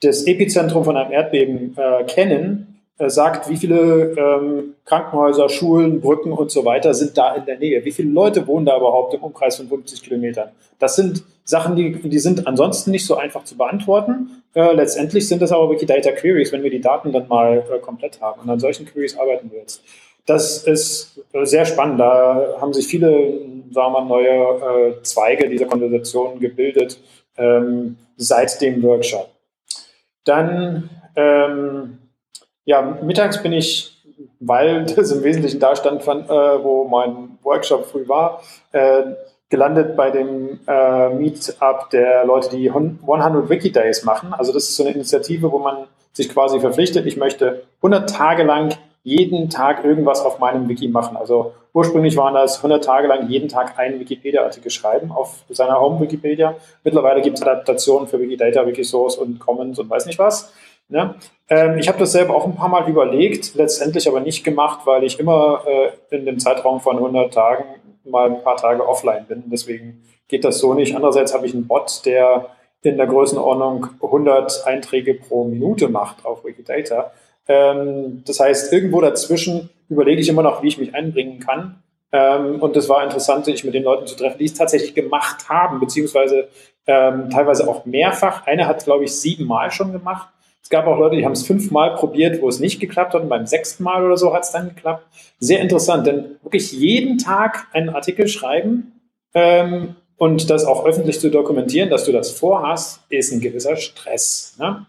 [0.00, 6.32] das Epizentrum von einem Erdbeben äh, kennen, äh, sagt, wie viele ähm, Krankenhäuser, Schulen, Brücken
[6.32, 7.84] und so weiter sind da in der Nähe.
[7.84, 10.50] Wie viele Leute wohnen da überhaupt im Umkreis von 50 Kilometern?
[10.78, 14.42] Das sind Sachen, die, die sind ansonsten nicht so einfach zu beantworten.
[14.54, 18.20] Äh, letztendlich sind das aber Wikidata Queries, wenn wir die Daten dann mal äh, komplett
[18.20, 18.40] haben.
[18.42, 19.82] Und an solchen Queries arbeiten wir jetzt.
[20.26, 22.00] Das ist äh, sehr spannend.
[22.00, 26.98] Da haben sich viele, sagen wir mal, neue äh, Zweige dieser Konversation gebildet
[27.36, 29.37] ähm, seit dem Workshop.
[30.28, 31.98] Dann ähm,
[32.64, 33.96] ja, mittags bin ich,
[34.40, 38.42] weil das im Wesentlichen da stand, äh, wo mein Workshop früh war,
[38.72, 39.02] äh,
[39.48, 44.34] gelandet bei dem äh, Meetup der Leute, die 100 Wiki Days machen.
[44.34, 48.42] Also das ist so eine Initiative, wo man sich quasi verpflichtet, ich möchte 100 Tage
[48.42, 48.74] lang
[49.04, 51.16] jeden Tag irgendwas auf meinem Wiki machen.
[51.16, 56.56] Also ursprünglich waren das 100 Tage lang jeden Tag einen Wikipedia-Artikel schreiben auf seiner Home-Wikipedia.
[56.82, 60.52] Mittlerweile gibt es Adaptationen für Wikidata, Wikisource und Commons und weiß nicht was.
[60.88, 61.14] Ne?
[61.48, 65.04] Ähm, ich habe das selber auch ein paar Mal überlegt, letztendlich aber nicht gemacht, weil
[65.04, 67.64] ich immer äh, in dem Zeitraum von 100 Tagen
[68.04, 69.44] mal ein paar Tage offline bin.
[69.46, 70.96] Deswegen geht das so nicht.
[70.96, 72.46] Andererseits habe ich einen Bot, der
[72.82, 77.12] in der Größenordnung 100 Einträge pro Minute macht auf Wikidata.
[77.48, 81.82] Ähm, das heißt, irgendwo dazwischen überlege ich immer noch, wie ich mich einbringen kann.
[82.12, 85.48] Ähm, und das war interessant, sich mit den Leuten zu treffen, die es tatsächlich gemacht
[85.48, 86.48] haben, beziehungsweise
[86.86, 88.46] ähm, teilweise auch mehrfach.
[88.46, 90.28] Eine hat, glaube ich, siebenmal schon gemacht.
[90.62, 93.28] Es gab auch Leute, die haben es fünfmal probiert, wo es nicht geklappt hat und
[93.28, 95.06] beim sechsten Mal oder so hat es dann geklappt.
[95.38, 98.92] Sehr interessant, denn wirklich jeden Tag einen Artikel schreiben
[99.34, 104.56] ähm, und das auch öffentlich zu dokumentieren, dass du das vorhast, ist ein gewisser Stress.
[104.58, 104.86] Ne?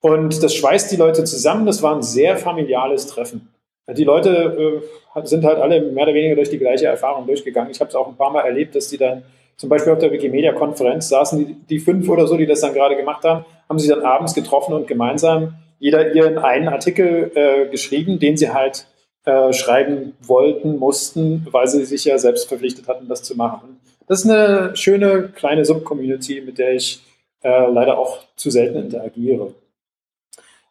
[0.00, 1.66] Und das schweißt die Leute zusammen.
[1.66, 3.48] Das war ein sehr familiales Treffen.
[3.88, 4.82] Die Leute
[5.14, 7.70] äh, sind halt alle mehr oder weniger durch die gleiche Erfahrung durchgegangen.
[7.70, 9.24] Ich habe es auch ein paar Mal erlebt, dass die dann
[9.56, 12.96] zum Beispiel auf der Wikimedia-Konferenz saßen die, die fünf oder so, die das dann gerade
[12.96, 18.18] gemacht haben, haben sich dann abends getroffen und gemeinsam jeder ihren einen Artikel äh, geschrieben,
[18.18, 18.86] den sie halt
[19.24, 23.80] äh, schreiben wollten, mussten, weil sie sich ja selbst verpflichtet hatten, das zu machen.
[24.06, 27.02] Das ist eine schöne kleine Subcommunity, mit der ich
[27.42, 29.54] äh, leider auch zu selten interagiere.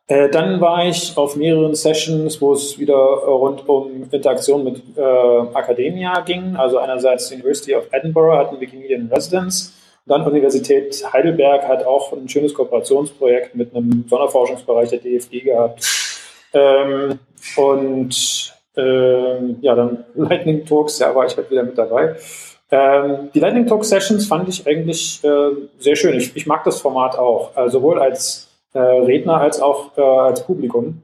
[0.09, 5.01] Äh, dann war ich auf mehreren Sessions, wo es wieder rund um Interaktion mit äh,
[5.01, 6.55] Academia ging.
[6.55, 9.71] Also einerseits die University of Edinburgh hat Wikimedia in Residence,
[10.07, 15.87] dann Universität Heidelberg hat auch ein schönes Kooperationsprojekt mit einem Sonderforschungsbereich der DFG gehabt.
[16.53, 17.19] Ähm,
[17.55, 22.15] und ähm, ja, dann Lightning Talks, ja, war ich halt wieder mit dabei.
[22.71, 26.17] Ähm, die Lightning Talk Sessions fand ich eigentlich äh, sehr schön.
[26.17, 30.45] Ich, ich, mag das Format auch, äh, sowohl als äh, Redner als auch äh, als
[30.45, 31.01] Publikum.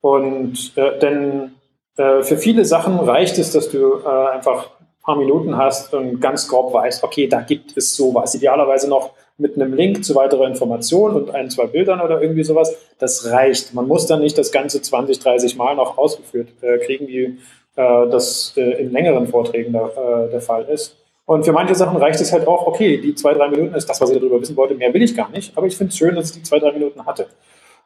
[0.00, 1.52] Und äh, denn
[1.96, 6.20] äh, für viele Sachen reicht es, dass du äh, einfach ein paar Minuten hast und
[6.20, 8.34] ganz grob weißt, okay, da gibt es sowas.
[8.34, 12.74] Idealerweise noch mit einem Link zu weiterer Information und ein, zwei Bildern oder irgendwie sowas.
[12.98, 13.74] Das reicht.
[13.74, 17.38] Man muss dann nicht das Ganze 20, 30 Mal noch ausgeführt äh, kriegen, wie
[17.78, 20.96] das in längeren Vorträgen der, der Fall ist.
[21.26, 24.00] Und für manche Sachen reicht es halt auch, okay, die zwei, drei Minuten ist das,
[24.00, 26.14] was ich darüber wissen wollte, mehr will ich gar nicht, aber ich finde es schön,
[26.14, 27.28] dass ich die zwei, drei Minuten hatte.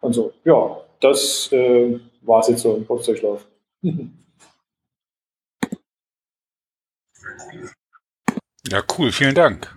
[0.00, 3.46] Und so, ja, das äh, war es jetzt so im Kurzdurchlauf.
[8.68, 9.74] Ja, cool, vielen Dank.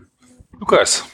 [0.59, 1.05] Lukas.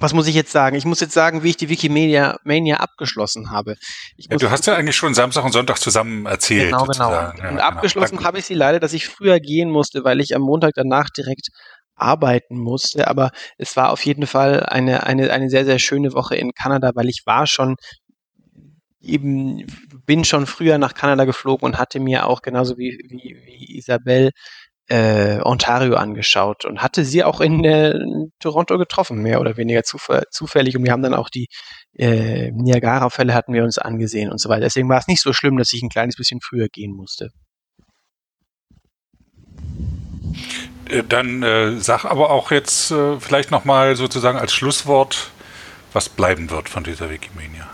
[0.00, 0.76] Was muss ich jetzt sagen?
[0.76, 3.76] Ich muss jetzt sagen, wie ich die Wikimedia Mania abgeschlossen habe.
[4.16, 6.72] Ja, du hast ja eigentlich schon Samstag und Sonntag zusammen erzählt.
[6.72, 7.10] Genau, genau.
[7.10, 7.62] Ja, und genau.
[7.62, 11.08] abgeschlossen habe ich sie leider, dass ich früher gehen musste, weil ich am Montag danach
[11.10, 11.48] direkt
[11.94, 13.08] arbeiten musste.
[13.08, 16.92] Aber es war auf jeden Fall eine, eine, eine sehr, sehr schöne Woche in Kanada,
[16.94, 17.76] weil ich war schon
[19.00, 19.66] eben,
[20.04, 24.30] bin schon früher nach Kanada geflogen und hatte mir auch genauso wie, wie, wie Isabel
[24.88, 27.94] äh, Ontario angeschaut und hatte sie auch in äh,
[28.40, 30.76] Toronto getroffen, mehr oder weniger zufällig.
[30.76, 31.48] Und wir haben dann auch die
[31.94, 34.62] äh, Niagara-Fälle hatten wir uns angesehen und so weiter.
[34.62, 37.30] Deswegen war es nicht so schlimm, dass ich ein kleines bisschen früher gehen musste.
[40.88, 45.30] Äh, dann äh, sag aber auch jetzt äh, vielleicht nochmal sozusagen als Schlusswort,
[45.92, 47.70] was bleiben wird von dieser Wikimania.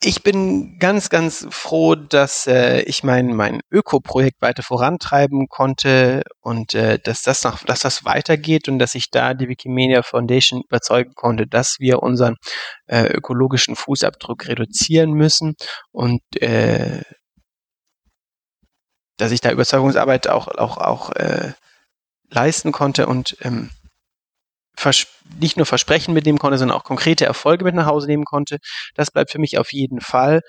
[0.00, 6.74] Ich bin ganz, ganz froh, dass äh, ich mein, mein Öko-Projekt weiter vorantreiben konnte und
[6.74, 11.14] äh, dass das noch, dass das weitergeht und dass ich da die Wikimedia Foundation überzeugen
[11.14, 12.36] konnte, dass wir unseren
[12.86, 15.56] äh, ökologischen Fußabdruck reduzieren müssen
[15.90, 17.02] und äh,
[19.16, 21.54] dass ich da Überzeugungsarbeit auch, auch, auch äh,
[22.30, 23.70] leisten konnte und ähm,
[25.40, 28.58] nicht nur Versprechen mitnehmen konnte, sondern auch konkrete Erfolge mit nach Hause nehmen konnte.
[28.94, 30.40] Das bleibt für mich auf jeden Fall.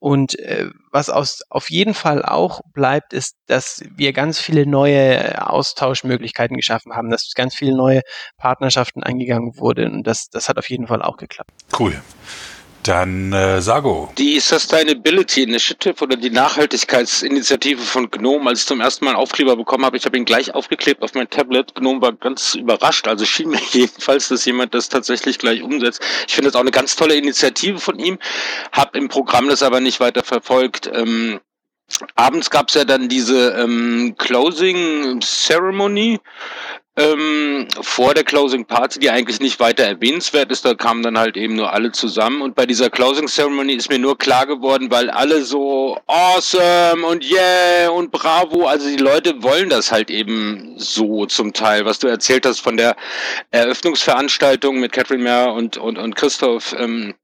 [0.00, 5.44] Und äh, was aus, auf jeden Fall auch bleibt, ist, dass wir ganz viele neue
[5.50, 8.02] Austauschmöglichkeiten geschaffen haben, dass ganz viele neue
[8.36, 9.92] Partnerschaften eingegangen wurden.
[9.92, 11.50] Und das, das hat auf jeden Fall auch geklappt.
[11.76, 12.00] Cool.
[12.88, 14.10] Dann äh, Sago.
[14.16, 19.56] Die Sustainability Initiative oder die Nachhaltigkeitsinitiative von GNOME, als ich zum ersten Mal einen Aufkleber
[19.56, 21.74] bekommen habe, ich habe ihn gleich aufgeklebt auf mein Tablet.
[21.74, 26.00] GNOME war ganz überrascht, also schien mir jedenfalls, dass jemand das tatsächlich gleich umsetzt.
[26.26, 28.18] Ich finde das auch eine ganz tolle Initiative von ihm,
[28.72, 30.90] habe im Programm das aber nicht weiter verfolgt.
[30.90, 31.40] Ähm,
[32.14, 36.20] abends gab es ja dann diese ähm, Closing Ceremony
[36.98, 40.64] ähm, vor der Closing Party, die eigentlich nicht weiter erwähnenswert ist.
[40.64, 42.42] Da kamen dann halt eben nur alle zusammen.
[42.42, 47.24] Und bei dieser Closing Ceremony ist mir nur klar geworden, weil alle so awesome und
[47.24, 51.84] yeah und bravo, also die Leute wollen das halt eben so zum Teil.
[51.84, 52.96] Was du erzählt hast von der
[53.50, 56.74] Eröffnungsveranstaltung mit Catherine Mayer und, und, und Christoph.
[56.76, 57.14] Ähm,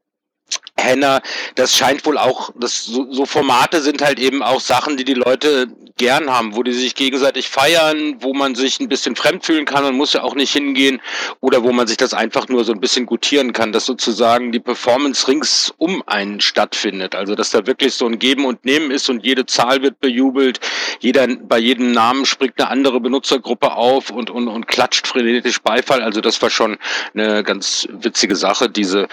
[0.76, 1.22] Henna,
[1.54, 5.14] das scheint wohl auch, das, so, so Formate sind halt eben auch Sachen, die die
[5.14, 9.64] Leute gern haben, wo die sich gegenseitig feiern, wo man sich ein bisschen fremd fühlen
[9.64, 11.00] kann, man muss ja auch nicht hingehen,
[11.40, 14.58] oder wo man sich das einfach nur so ein bisschen gutieren kann, dass sozusagen die
[14.58, 17.14] Performance rings um einen stattfindet.
[17.14, 20.58] Also dass da wirklich so ein Geben und Nehmen ist und jede Zahl wird bejubelt,
[20.98, 26.02] jeder bei jedem Namen springt eine andere Benutzergruppe auf und, und, und klatscht frenetisch Beifall.
[26.02, 26.78] Also das war schon
[27.14, 29.06] eine ganz witzige Sache, diese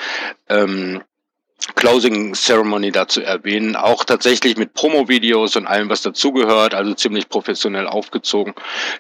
[0.50, 1.02] ähm,
[1.76, 3.76] Closing Ceremony dazu erwähnen.
[3.76, 8.54] Auch tatsächlich mit Promo-Videos und allem, was dazugehört, also ziemlich professionell aufgezogen.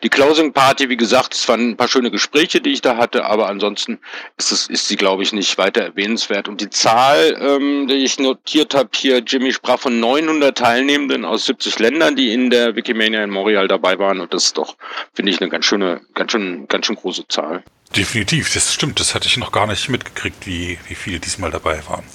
[0.04, 3.26] Die Closing Party, wie gesagt, es waren ein paar schöne Gespräche, die ich da hatte,
[3.26, 4.00] aber ansonsten
[4.38, 6.48] ist, es, ist sie, glaube ich, nicht weiter erwähnenswert.
[6.48, 11.46] Und die Zahl, ähm, die ich notiert habe hier, Jimmy sprach von 900 Teilnehmenden aus
[11.46, 14.20] 70 Ländern, die in der Wikimania in Montreal dabei waren.
[14.20, 14.76] Und das ist doch,
[15.14, 17.64] finde ich, eine ganz schöne, ganz schön, ganz schön große Zahl.
[17.96, 19.00] Definitiv, das stimmt.
[19.00, 22.06] Das hatte ich noch gar nicht mitgekriegt, wie, wie viele diesmal dabei waren.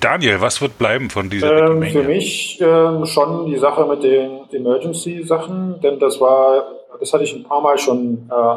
[0.00, 4.40] Daniel, was wird bleiben von dieser ähm, Für mich ähm, schon die Sache mit den
[4.52, 6.66] Emergency-Sachen, denn das war,
[7.00, 8.56] das hatte ich ein paar Mal schon äh,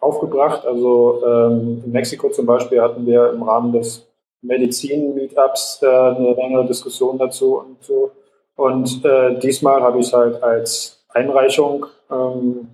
[0.00, 0.66] aufgebracht.
[0.66, 4.06] Also ähm, in Mexiko zum Beispiel hatten wir im Rahmen des
[4.42, 8.10] Medizin-Meetups äh, eine längere Diskussion dazu und so.
[8.56, 12.68] Und äh, diesmal habe ich es halt als Einreichung ähm,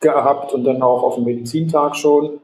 [0.00, 2.40] gehabt und dann auch auf dem Medizintag schon.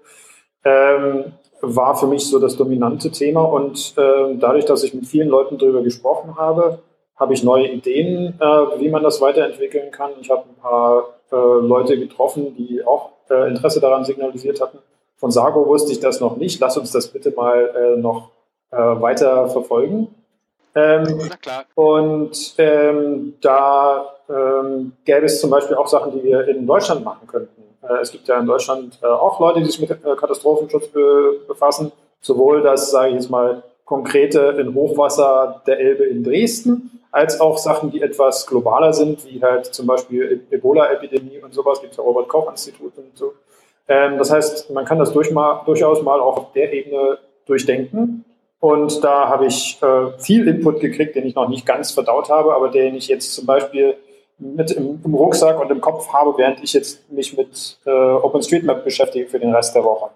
[0.64, 5.28] Ähm, war für mich so das dominante Thema und äh, dadurch, dass ich mit vielen
[5.28, 6.80] Leuten darüber gesprochen habe,
[7.16, 8.44] habe ich neue Ideen, äh,
[8.78, 10.10] wie man das weiterentwickeln kann.
[10.20, 14.78] Ich habe ein paar äh, Leute getroffen, die auch äh, Interesse daran signalisiert hatten.
[15.16, 16.60] Von Sago wusste ich das noch nicht.
[16.60, 18.30] Lass uns das bitte mal äh, noch
[18.70, 20.08] äh, weiter verfolgen.
[20.74, 21.64] Ähm, Na klar.
[21.74, 27.26] Und ähm, da ähm, gäbe es zum Beispiel auch Sachen, die wir in Deutschland machen
[27.26, 27.62] könnten.
[27.88, 30.88] Äh, es gibt ja in Deutschland äh, auch Leute, die sich mit äh, Katastrophenschutz
[31.46, 31.92] befassen.
[32.20, 37.56] Sowohl das, sage ich jetzt mal, konkrete in Hochwasser der Elbe in Dresden, als auch
[37.56, 41.98] Sachen, die etwas globaler sind, wie halt zum Beispiel e- Ebola-Epidemie und sowas, gibt es
[41.98, 43.32] ja Robert-Koch-Institut und so.
[43.88, 48.24] Ähm, das heißt, man kann das durchaus mal auch auf der Ebene durchdenken.
[48.58, 49.78] Und da habe ich
[50.18, 53.46] viel Input gekriegt, den ich noch nicht ganz verdaut habe, aber den ich jetzt zum
[53.46, 53.94] Beispiel
[54.38, 58.84] mit im, im, Rucksack und im Kopf habe, während ich jetzt mich mit äh, OpenStreetMap
[58.84, 60.10] beschäftige für den Rest der Woche.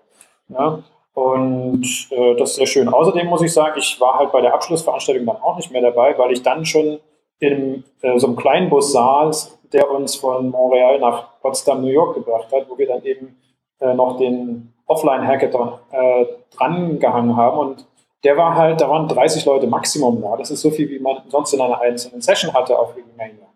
[0.48, 0.82] Ja?
[1.14, 2.88] Und äh, das ist sehr schön.
[2.88, 6.16] Außerdem muss ich sagen, ich war halt bei der Abschlussveranstaltung dann auch nicht mehr dabei,
[6.18, 7.00] weil ich dann schon
[7.40, 12.14] in äh, so einem kleinen Bus saß, der uns von Montreal nach Potsdam, New York
[12.14, 13.36] gebracht hat, wo wir dann eben
[13.80, 16.26] äh, noch den Offline-Hackathon äh,
[16.56, 17.58] drangehangen haben.
[17.58, 17.86] Und
[18.24, 20.36] der war halt, da waren 30 Leute Maximum da.
[20.36, 23.49] Das ist so viel, wie man sonst in einer einzelnen Session hatte auf Wikimania.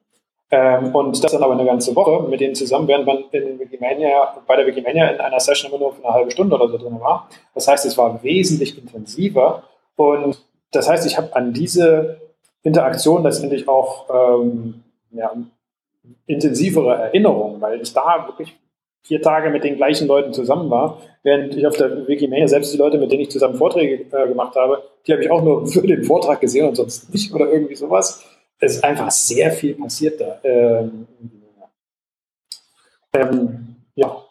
[0.51, 2.29] Ähm, und das dann aber eine ganze Woche.
[2.29, 5.93] Mit denen zusammen, während man in Wikimania, bei der Wikimania in einer Session immer nur
[5.93, 7.29] für eine halbe Stunde oder so drin war.
[7.55, 9.65] Das heißt, es war wesentlich intensiver.
[9.97, 10.39] Und
[10.71, 12.21] das heißt, ich habe an diese
[12.63, 15.33] Interaktion letztendlich auch ähm, ja,
[16.27, 18.57] intensivere Erinnerungen, weil ich da wirklich
[19.03, 22.79] vier Tage mit den gleichen Leuten zusammen war, während ich auf der Wikimania selbst die
[22.79, 25.87] Leute, mit denen ich zusammen Vorträge äh, gemacht habe, die habe ich auch nur für
[25.87, 28.25] den Vortrag gesehen und sonst nicht oder irgendwie sowas
[28.59, 30.39] es ist einfach sehr viel passiert da.
[30.43, 31.07] Ähm,
[33.13, 34.25] ähm, ja.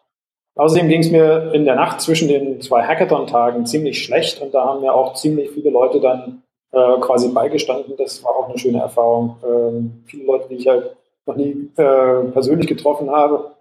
[0.56, 4.66] Außerdem ging es mir in der Nacht zwischen den zwei Hackathon-Tagen ziemlich schlecht und da
[4.66, 7.96] haben mir auch ziemlich viele Leute dann äh, quasi beigestanden.
[7.98, 9.38] Das war auch eine schöne Erfahrung.
[9.44, 10.96] Ähm, viele Leute, die ich halt
[11.26, 13.54] noch nie äh, persönlich getroffen habe.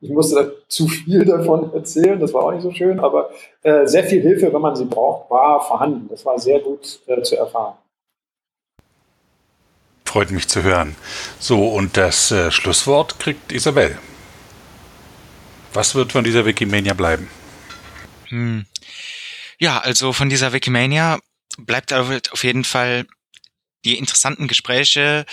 [0.00, 3.30] Ich musste zu viel davon erzählen, das war auch nicht so schön, aber
[3.62, 6.06] äh, sehr viel Hilfe, wenn man sie braucht, war vorhanden.
[6.10, 7.74] Das war sehr gut äh, zu erfahren.
[10.16, 10.96] Freut mich zu hören.
[11.38, 13.98] So, und das äh, Schlusswort kriegt Isabel.
[15.74, 17.28] Was wird von dieser Wikimania bleiben?
[18.28, 18.64] Hm.
[19.58, 21.18] Ja, also von dieser Wikimania
[21.58, 23.06] bleibt auf jeden Fall
[23.84, 25.26] die interessanten Gespräche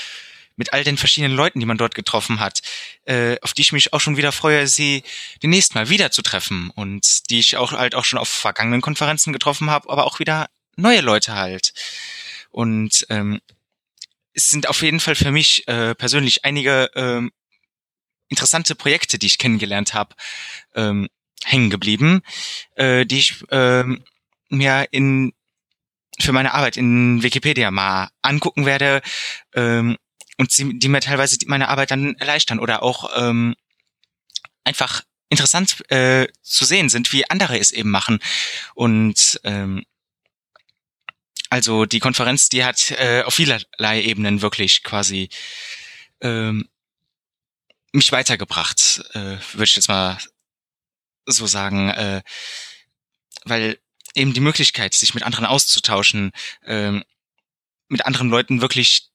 [0.58, 2.62] mit all den verschiedenen Leuten, die man dort getroffen hat,
[3.06, 5.04] äh, auf die ich mich auch schon wieder freue, sie
[5.42, 9.32] demnächst mal wieder zu treffen und die ich auch halt auch schon auf vergangenen Konferenzen
[9.32, 11.74] getroffen habe, aber auch wieder neue Leute halt.
[12.52, 13.40] Und ähm,
[14.34, 17.32] es sind auf jeden Fall für mich äh, persönlich einige ähm,
[18.30, 20.16] interessante Projekte, die ich kennengelernt habe,
[20.76, 21.08] ähm,
[21.44, 22.22] hängen geblieben,
[22.76, 24.04] äh, die ich ähm,
[24.50, 25.34] mir in
[26.20, 29.02] für meine Arbeit in Wikipedia mal angucken werde
[29.56, 29.98] ähm,
[30.38, 33.56] und sie, die mir teilweise meine Arbeit dann erleichtern oder auch ähm,
[34.64, 38.20] einfach interessant äh, zu sehen sind, wie andere es eben machen.
[38.76, 39.84] Und ähm,
[41.54, 45.30] also die Konferenz, die hat äh, auf vielerlei Ebenen wirklich quasi
[46.20, 46.68] ähm,
[47.92, 50.18] mich weitergebracht, äh, würde ich jetzt mal
[51.28, 52.24] so sagen, äh,
[53.46, 53.78] weil
[54.16, 56.32] eben die Möglichkeit, sich mit anderen auszutauschen,
[56.66, 57.04] ähm,
[57.88, 59.10] mit anderen Leuten wirklich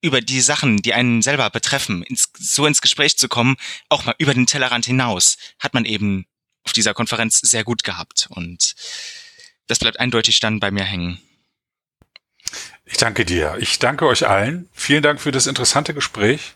[0.00, 3.56] über die Sachen, die einen selber betreffen, ins, so ins Gespräch zu kommen,
[3.88, 6.26] auch mal über den Tellerrand hinaus, hat man eben
[6.62, 8.28] auf dieser Konferenz sehr gut gehabt.
[8.30, 8.76] Und
[9.66, 11.20] das bleibt eindeutig dann bei mir hängen.
[12.86, 13.56] Ich danke dir.
[13.58, 14.68] Ich danke euch allen.
[14.72, 16.54] Vielen Dank für das interessante Gespräch.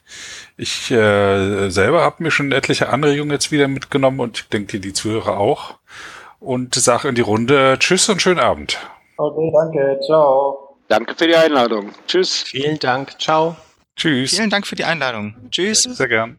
[0.56, 4.92] Ich äh, selber habe mir schon etliche Anregungen jetzt wieder mitgenommen und ich denke die
[4.92, 5.78] Zuhörer auch
[6.38, 8.78] und sage in die Runde Tschüss und schönen Abend.
[9.16, 10.00] Okay, danke.
[10.04, 10.76] Ciao.
[10.88, 11.92] Danke für die Einladung.
[12.06, 12.42] Tschüss.
[12.42, 13.20] Vielen Dank.
[13.20, 13.56] Ciao.
[13.96, 14.30] Tschüss.
[14.30, 15.34] Vielen Dank für die Einladung.
[15.50, 15.82] Tschüss.
[15.82, 16.38] Sehr gern.